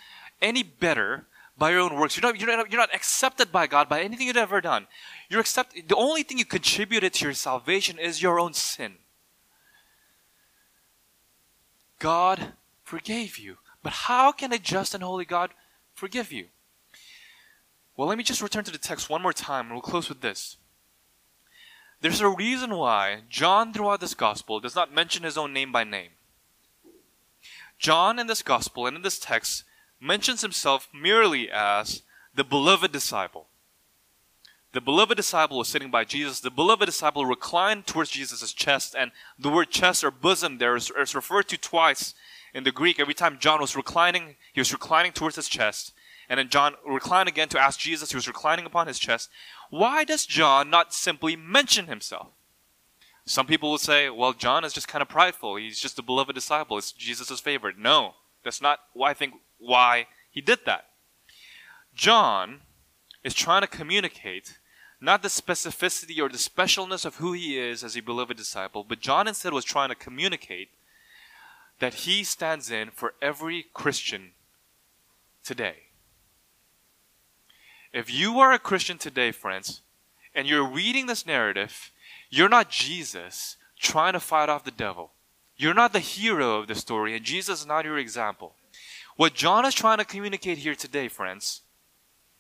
any 0.42 0.64
better 0.64 1.28
by 1.60 1.72
your 1.72 1.82
own 1.82 1.95
works. 1.95 2.16
You're 2.16 2.24
not, 2.24 2.39
you're 2.39 2.55
not, 2.55 2.72
you're 2.72 2.80
not 2.80 2.95
accepted 2.95 3.51
by 3.51 3.68
God 3.68 3.89
by 3.89 4.01
anything 4.01 4.28
you've 4.28 4.38
ever 4.38 4.62
done. 4.62 4.88
You're 5.30 5.41
accept, 5.41 5.76
the 5.88 5.95
only 5.95 6.24
thing 6.24 6.39
you 6.39 6.45
contributed 6.45 7.14
to 7.14 7.26
your 7.26 7.34
salvation 7.34 7.99
is 7.99 8.22
your 8.22 8.39
own 8.39 8.53
sin. 8.53 8.95
God 11.99 12.53
forgave 12.84 13.38
you. 13.38 13.57
But 13.84 13.93
how 13.93 14.32
can 14.32 14.53
a 14.53 14.57
just 14.57 14.95
and 14.95 15.03
holy 15.03 15.26
God 15.26 15.51
forgive 15.93 16.32
you? 16.32 16.47
Well, 17.95 18.07
let 18.07 18.18
me 18.18 18.24
just 18.24 18.41
return 18.41 18.64
to 18.64 18.72
the 18.72 18.78
text 18.78 19.10
one 19.10 19.22
more 19.22 19.34
time 19.34 19.66
and 19.66 19.74
we'll 19.74 19.82
close 19.82 20.10
with 20.10 20.22
this. 20.22 20.57
There's 22.01 22.22
a 22.22 22.30
reason 22.30 22.76
why 22.76 23.24
John, 23.30 23.74
throughout 23.74 23.99
this 23.99 24.14
gospel, 24.14 24.62
does 24.62 24.76
not 24.76 24.93
mention 24.93 25.24
his 25.24 25.38
own 25.38 25.51
name 25.51 25.74
by 25.74 25.84
name. 25.84 26.12
John, 27.78 28.20
in 28.20 28.28
this 28.28 28.41
gospel 28.41 28.88
and 28.88 28.95
in 28.95 29.03
this 29.03 29.20
text, 29.20 29.64
mentions 30.02 30.41
himself 30.41 30.88
merely 30.93 31.50
as 31.52 32.04
the 32.34 32.43
beloved 32.43 32.91
disciple. 32.91 33.47
The 34.72 34.82
beloved 34.82 35.18
disciple 35.18 35.58
was 35.58 35.68
sitting 35.68 35.89
by 35.89 36.06
Jesus. 36.06 36.39
The 36.39 36.52
beloved 36.52 36.86
disciple 36.86 37.26
reclined 37.26 37.88
towards 37.88 38.12
Jesus' 38.12 38.54
chest, 38.54 38.95
and 38.97 39.12
the 39.38 39.50
word 39.50 39.72
chest 39.72 40.04
or 40.04 40.12
bosom 40.12 40.60
there 40.60 40.76
is, 40.76 40.91
is 40.91 41.16
referred 41.16 41.47
to 41.50 41.58
twice 41.58 42.14
in 42.54 42.64
the 42.64 42.72
Greek. 42.72 43.00
Every 43.00 43.16
time 43.16 43.39
John 43.39 43.62
was 43.62 43.76
reclining, 43.76 44.36
he 44.54 44.60
was 44.60 44.72
reclining 44.72 45.12
towards 45.12 45.38
his 45.38 45.50
chest. 45.50 45.93
And 46.30 46.38
then 46.38 46.50
John 46.50 46.76
reclined 46.88 47.28
again 47.28 47.50
to 47.50 47.60
ask 47.60 47.80
Jesus, 47.80 48.12
he 48.12 48.16
was 48.16 48.28
reclining 48.28 48.66
upon 48.66 48.86
his 48.86 49.00
chest. 49.00 49.30
Why 49.72 50.04
does 50.04 50.28
John 50.28 50.70
not 50.70 50.93
simply 50.93 51.36
mention 51.36 51.88
himself? 51.88 52.28
Some 53.26 53.47
people 53.47 53.72
will 53.72 53.80
say, 53.80 54.10
well, 54.10 54.34
John 54.34 54.64
is 54.64 54.74
just 54.74 54.88
kind 54.88 55.02
of 55.02 55.10
prideful. 55.10 55.56
He's 55.56 55.80
just 55.80 55.97
a 55.97 56.04
beloved 56.04 56.36
disciple. 56.36 56.78
It's 56.78 56.91
Jesus' 56.91 57.39
favorite. 57.39 57.80
No, 57.80 58.14
that's 58.43 58.62
not 58.62 58.80
why 58.93 59.10
I 59.10 59.14
think 59.16 59.34
why 59.60 60.07
he 60.32 60.41
did 60.41 60.60
that. 60.66 60.86
John 61.93 62.62
is 63.24 63.34
trying 63.34 63.62
to 63.62 63.68
communicate 63.68 64.57
not 65.01 65.22
the 65.22 65.30
specificity 65.30 66.20
or 66.20 66.30
the 66.30 66.38
specialness 66.38 67.05
of 67.05 67.18
who 67.18 67.34
he 67.34 67.57
is 67.57 67.84
as 67.84 67.95
a 67.95 68.01
beloved 68.01 68.36
disciple, 68.36 68.84
but 68.84 68.99
John 68.99 69.28
instead 69.28 69.53
was 69.53 69.66
trying 69.66 69.89
to 69.89 69.95
communicate 69.95 70.70
that 71.80 71.93
he 71.93 72.24
stands 72.24 72.70
in 72.70 72.91
for 72.91 73.14
every 73.22 73.68
Christian 73.74 74.32
today. 75.43 75.76
If 77.93 78.14
you 78.14 78.39
are 78.39 78.51
a 78.51 78.60
Christian 78.60 78.97
today, 78.97 79.32
friends, 79.32 79.82
and 80.36 80.47
you're 80.47 80.68
reading 80.68 81.07
this 81.07 81.26
narrative, 81.26 81.91
you're 82.30 82.49
not 82.49 82.70
Jesus 82.70 83.57
trying 83.80 84.14
to 84.14 84.20
fight 84.20 84.49
off 84.49 84.64
the 84.64 84.72
devil. 84.72 85.14
You're 85.57 85.74
not 85.74 85.93
the 85.93 85.99
hero 85.99 86.60
of 86.60 86.68
the 86.68 86.76
story, 86.76 87.16
and 87.16 87.26
Jesus 87.26 87.62
is 87.62 87.66
not 87.66 87.86
your 87.86 87.97
example. 87.97 88.55
What 89.20 89.34
John 89.34 89.66
is 89.66 89.76
trying 89.76 89.98
to 89.98 90.06
communicate 90.06 90.60
here 90.60 90.76
today, 90.76 91.10
friends, 91.10 91.64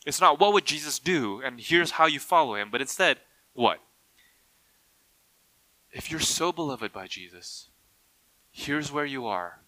it's 0.05 0.21
not 0.21 0.39
what 0.39 0.53
would 0.53 0.63
Jesus 0.63 0.97
do, 0.97 1.41
and 1.43 1.59
here's 1.59 1.91
how 1.91 2.05
you 2.05 2.21
follow 2.21 2.55
him, 2.55 2.69
but 2.71 2.79
instead, 2.79 3.17
what? 3.51 3.79
If 5.91 6.09
you're 6.09 6.21
so 6.21 6.53
beloved 6.53 6.93
by 6.93 7.07
Jesus, 7.07 7.67
here's 8.49 8.93
where 8.93 9.03
you 9.03 9.25
are. 9.25 9.59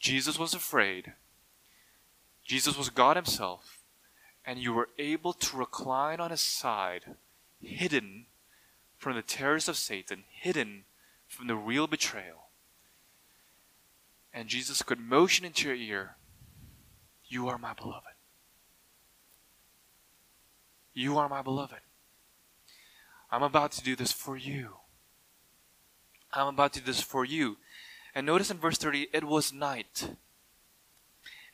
Jesus 0.00 0.38
was 0.38 0.54
afraid. 0.54 1.12
Jesus 2.42 2.78
was 2.78 2.88
God 2.88 3.16
Himself 3.16 3.80
and 4.46 4.58
you 4.58 4.72
were 4.72 4.88
able 4.96 5.34
to 5.34 5.58
recline 5.58 6.20
on 6.20 6.30
his 6.30 6.40
side, 6.40 7.16
hidden 7.60 8.24
from 8.96 9.14
the 9.14 9.20
terrors 9.20 9.68
of 9.68 9.76
Satan, 9.76 10.24
hidden 10.30 10.84
from 11.26 11.48
the 11.48 11.54
real 11.54 11.86
betrayal. 11.86 12.47
And 14.32 14.48
Jesus 14.48 14.82
could 14.82 15.00
motion 15.00 15.44
into 15.44 15.68
your 15.68 15.76
ear, 15.76 16.16
You 17.28 17.48
are 17.48 17.58
my 17.58 17.72
beloved. 17.74 18.04
You 20.94 21.18
are 21.18 21.28
my 21.28 21.42
beloved. 21.42 21.80
I'm 23.30 23.42
about 23.42 23.72
to 23.72 23.82
do 23.82 23.94
this 23.94 24.12
for 24.12 24.36
you. 24.36 24.76
I'm 26.32 26.48
about 26.48 26.72
to 26.74 26.80
do 26.80 26.86
this 26.86 27.00
for 27.00 27.24
you. 27.24 27.56
And 28.14 28.26
notice 28.26 28.50
in 28.50 28.58
verse 28.58 28.78
30, 28.78 29.08
it 29.12 29.24
was 29.24 29.52
night. 29.52 30.10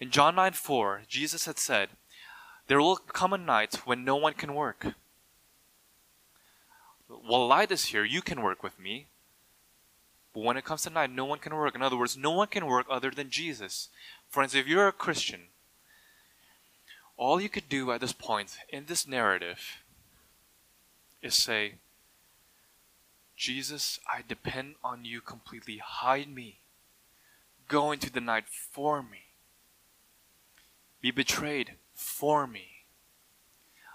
In 0.01 0.11
John 0.11 0.35
9 0.35 0.53
4, 0.53 1.03
Jesus 1.09 1.47
had 1.47 1.59
said, 1.59 1.91
there 2.67 2.81
will 2.81 2.97
come 2.97 3.33
a 3.33 3.39
night 3.39 3.75
when 3.87 4.05
no 4.05 4.17
one 4.17 4.33
can 4.33 4.55
work. 4.55 4.95
While 7.09 7.47
light 7.47 7.71
is 7.71 7.87
here, 7.87 8.05
you 8.05 8.23
can 8.23 8.41
work 8.41 8.63
with 8.63 8.79
me. 8.79 9.09
But 10.35 10.43
when 10.43 10.57
it 10.57 10.65
comes 10.65 10.83
to 10.83 10.91
night, 10.91 11.13
no 11.13 11.25
one 11.25 11.39
can 11.39 11.55
work. 11.55 11.77
In 11.77 11.83
other 11.83 11.97
words, 11.97 12.17
no 12.17 12.33
one 12.33 12.49
can 12.49 12.67
work 12.67 12.87
other 12.91 13.13
than 13.13 13.31
Jesus. 13.31 13.89
Friends, 14.29 14.55
if 14.55 14.67
you're 14.67 14.89
a 14.89 14.93
Christian, 14.93 15.43
all 17.17 17.41
you 17.41 17.49
could 17.49 17.69
do 17.69 17.93
at 17.93 18.01
this 18.01 18.13
point 18.13 18.59
in 18.69 18.87
this 18.87 19.07
narrative 19.07 19.85
is 21.23 21.35
say, 21.35 21.75
Jesus, 23.37 24.01
I 24.13 24.23
depend 24.27 24.75
on 24.83 25.05
you 25.05 25.21
completely. 25.21 25.79
Hide 25.79 26.29
me. 26.29 26.59
Go 27.69 27.93
into 27.93 28.11
the 28.11 28.21
night 28.21 28.45
for 28.49 29.03
me. 29.03 29.27
Be 31.01 31.13
betrayed 31.13 31.75
for 31.95 32.47
me. 32.47 32.67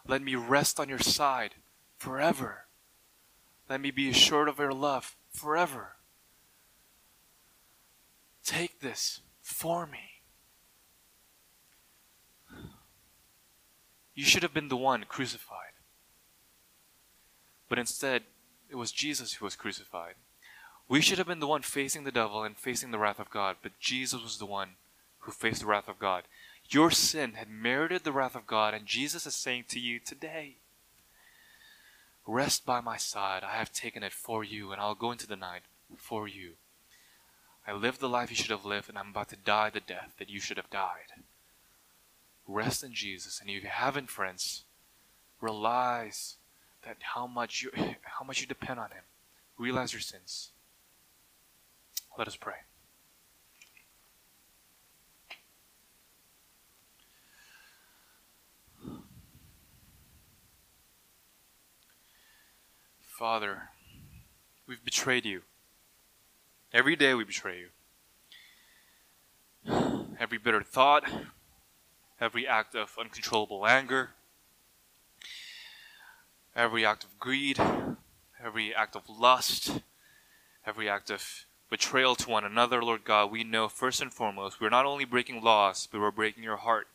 Let 0.07 0.21
me 0.21 0.35
rest 0.35 0.79
on 0.79 0.89
your 0.89 0.99
side 0.99 1.55
forever. 1.97 2.65
Let 3.69 3.81
me 3.81 3.91
be 3.91 4.09
assured 4.09 4.47
of 4.47 4.57
your 4.57 4.73
love 4.73 5.15
forever. 5.31 5.95
Take 8.49 8.79
this 8.79 9.21
for 9.43 9.85
me. 9.85 10.23
You 14.15 14.23
should 14.23 14.41
have 14.41 14.55
been 14.55 14.69
the 14.69 14.75
one 14.75 15.03
crucified. 15.07 15.73
But 17.69 17.77
instead, 17.77 18.23
it 18.67 18.75
was 18.75 18.91
Jesus 18.91 19.33
who 19.33 19.45
was 19.45 19.55
crucified. 19.55 20.15
We 20.87 20.99
should 20.99 21.19
have 21.19 21.27
been 21.27 21.41
the 21.41 21.45
one 21.45 21.61
facing 21.61 22.05
the 22.05 22.11
devil 22.11 22.41
and 22.41 22.57
facing 22.57 22.89
the 22.89 22.97
wrath 22.97 23.19
of 23.19 23.29
God, 23.29 23.57
but 23.61 23.79
Jesus 23.79 24.23
was 24.23 24.39
the 24.39 24.47
one 24.47 24.69
who 25.19 25.31
faced 25.31 25.61
the 25.61 25.67
wrath 25.67 25.87
of 25.87 25.99
God. 25.99 26.23
Your 26.71 26.89
sin 26.89 27.33
had 27.33 27.51
merited 27.51 28.03
the 28.03 28.11
wrath 28.11 28.35
of 28.35 28.47
God, 28.47 28.73
and 28.73 28.87
Jesus 28.87 29.27
is 29.27 29.35
saying 29.35 29.65
to 29.67 29.79
you 29.79 29.99
today, 29.99 30.55
Rest 32.25 32.65
by 32.65 32.81
my 32.81 32.97
side. 32.97 33.43
I 33.43 33.57
have 33.57 33.71
taken 33.71 34.01
it 34.01 34.11
for 34.11 34.43
you, 34.43 34.71
and 34.71 34.81
I'll 34.81 34.95
go 34.95 35.11
into 35.11 35.27
the 35.27 35.35
night 35.35 35.61
for 35.95 36.27
you. 36.27 36.53
I 37.69 37.73
lived 37.73 37.99
the 37.99 38.09
life 38.09 38.31
you 38.31 38.35
should 38.35 38.49
have 38.49 38.65
lived, 38.65 38.89
and 38.89 38.97
I'm 38.97 39.09
about 39.09 39.29
to 39.29 39.35
die 39.35 39.69
the 39.69 39.79
death 39.79 40.15
that 40.17 40.27
you 40.27 40.39
should 40.39 40.57
have 40.57 40.71
died. 40.71 41.21
Rest 42.47 42.83
in 42.83 42.95
Jesus, 42.95 43.39
and 43.39 43.47
if 43.47 43.61
you 43.61 43.69
haven't, 43.69 44.09
friends, 44.09 44.63
realize 45.39 46.37
that 46.83 46.97
how 47.13 47.27
much 47.27 47.61
you 47.61 47.69
how 48.01 48.25
much 48.25 48.41
you 48.41 48.47
depend 48.47 48.79
on 48.79 48.89
Him. 48.89 49.03
Realize 49.59 49.93
your 49.93 50.01
sins. 50.01 50.49
Let 52.17 52.27
us 52.27 52.35
pray. 52.35 52.55
Father, 63.03 63.69
we've 64.65 64.83
betrayed 64.83 65.25
you. 65.25 65.43
Every 66.71 66.95
day 66.95 67.15
we 67.15 67.23
betray 67.23 67.65
you. 69.65 70.05
every 70.19 70.37
bitter 70.37 70.61
thought, 70.61 71.03
every 72.21 72.45
act 72.45 72.75
of 72.75 72.95
uncontrollable 72.99 73.65
anger, 73.65 74.11
every 76.55 76.85
act 76.85 77.03
of 77.03 77.17
greed, 77.19 77.59
every 78.39 78.75
act 78.75 78.95
of 78.95 79.09
lust, 79.09 79.81
every 80.63 80.87
act 80.87 81.09
of 81.09 81.47
betrayal 81.71 82.15
to 82.15 82.29
one 82.29 82.45
another, 82.45 82.83
Lord 82.83 83.03
God, 83.03 83.31
we 83.31 83.43
know 83.43 83.67
first 83.67 83.99
and 83.99 84.13
foremost 84.13 84.61
we're 84.61 84.69
not 84.69 84.85
only 84.85 85.05
breaking 85.05 85.41
laws, 85.41 85.87
but 85.91 85.99
we're 85.99 86.11
breaking 86.11 86.43
your 86.43 86.57
heart. 86.57 86.87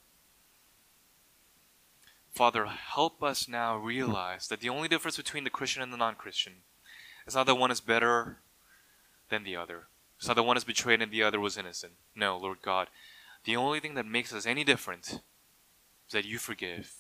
Father, 2.33 2.67
help 2.67 3.25
us 3.25 3.49
now 3.49 3.77
realize 3.77 4.47
that 4.47 4.61
the 4.61 4.69
only 4.69 4.87
difference 4.87 5.17
between 5.17 5.43
the 5.43 5.51
Christian 5.51 5.83
and 5.83 5.93
the 5.93 5.97
non 5.97 6.15
Christian 6.15 6.53
is 7.27 7.35
not 7.35 7.47
that 7.47 7.57
one 7.57 7.73
is 7.73 7.81
better 7.81 8.39
than 9.31 9.45
the 9.45 9.57
other. 9.57 9.89
It's 10.19 10.29
not 10.29 10.35
that 10.35 10.43
one 10.43 10.57
is 10.57 10.65
betrayed 10.65 11.03
and 11.03 11.13
the 11.13 11.23
other 11.23 11.41
was 11.41 11.59
innocent. 11.59 11.95
No, 12.15 12.37
Lord 12.37 12.59
God. 12.63 12.89
The 13.45 13.57
only 13.57 13.81
thing 13.81 13.95
that 13.95 14.07
makes 14.07 14.33
us 14.33 14.47
any 14.47 14.65
different 14.65 15.21
is 16.07 16.13
that 16.13 16.25
you 16.25 16.39
forgive. 16.39 16.95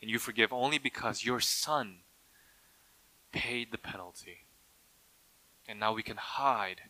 And 0.00 0.10
you 0.10 0.18
forgive 0.18 0.52
only 0.52 0.78
because 0.78 1.24
your 1.24 1.40
Son 1.40 1.98
paid 3.32 3.72
the 3.72 3.78
penalty. 3.78 4.44
And 5.66 5.80
now 5.80 5.92
we 5.92 6.02
can 6.02 6.16
hide 6.16 6.82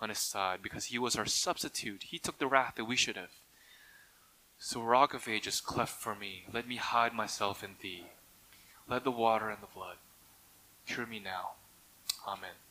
on 0.00 0.10
his 0.10 0.18
side 0.18 0.60
because 0.62 0.86
he 0.86 0.98
was 0.98 1.16
our 1.16 1.26
substitute. 1.26 2.04
He 2.04 2.18
took 2.18 2.38
the 2.38 2.46
wrath 2.46 2.74
that 2.76 2.84
we 2.84 2.96
should 2.96 3.16
have. 3.16 3.32
So, 4.58 4.82
rock 4.82 5.12
of 5.14 5.28
ages, 5.28 5.60
cleft 5.60 6.00
for 6.00 6.14
me, 6.14 6.44
let 6.52 6.66
me 6.66 6.76
hide 6.76 7.12
myself 7.12 7.62
in 7.62 7.76
thee. 7.80 8.04
Let 8.88 9.04
the 9.04 9.10
water 9.10 9.50
and 9.50 9.62
the 9.62 9.74
blood 9.74 9.96
cure 10.86 11.06
me 11.06 11.18
now. 11.18 11.52
Amen. 12.26 12.65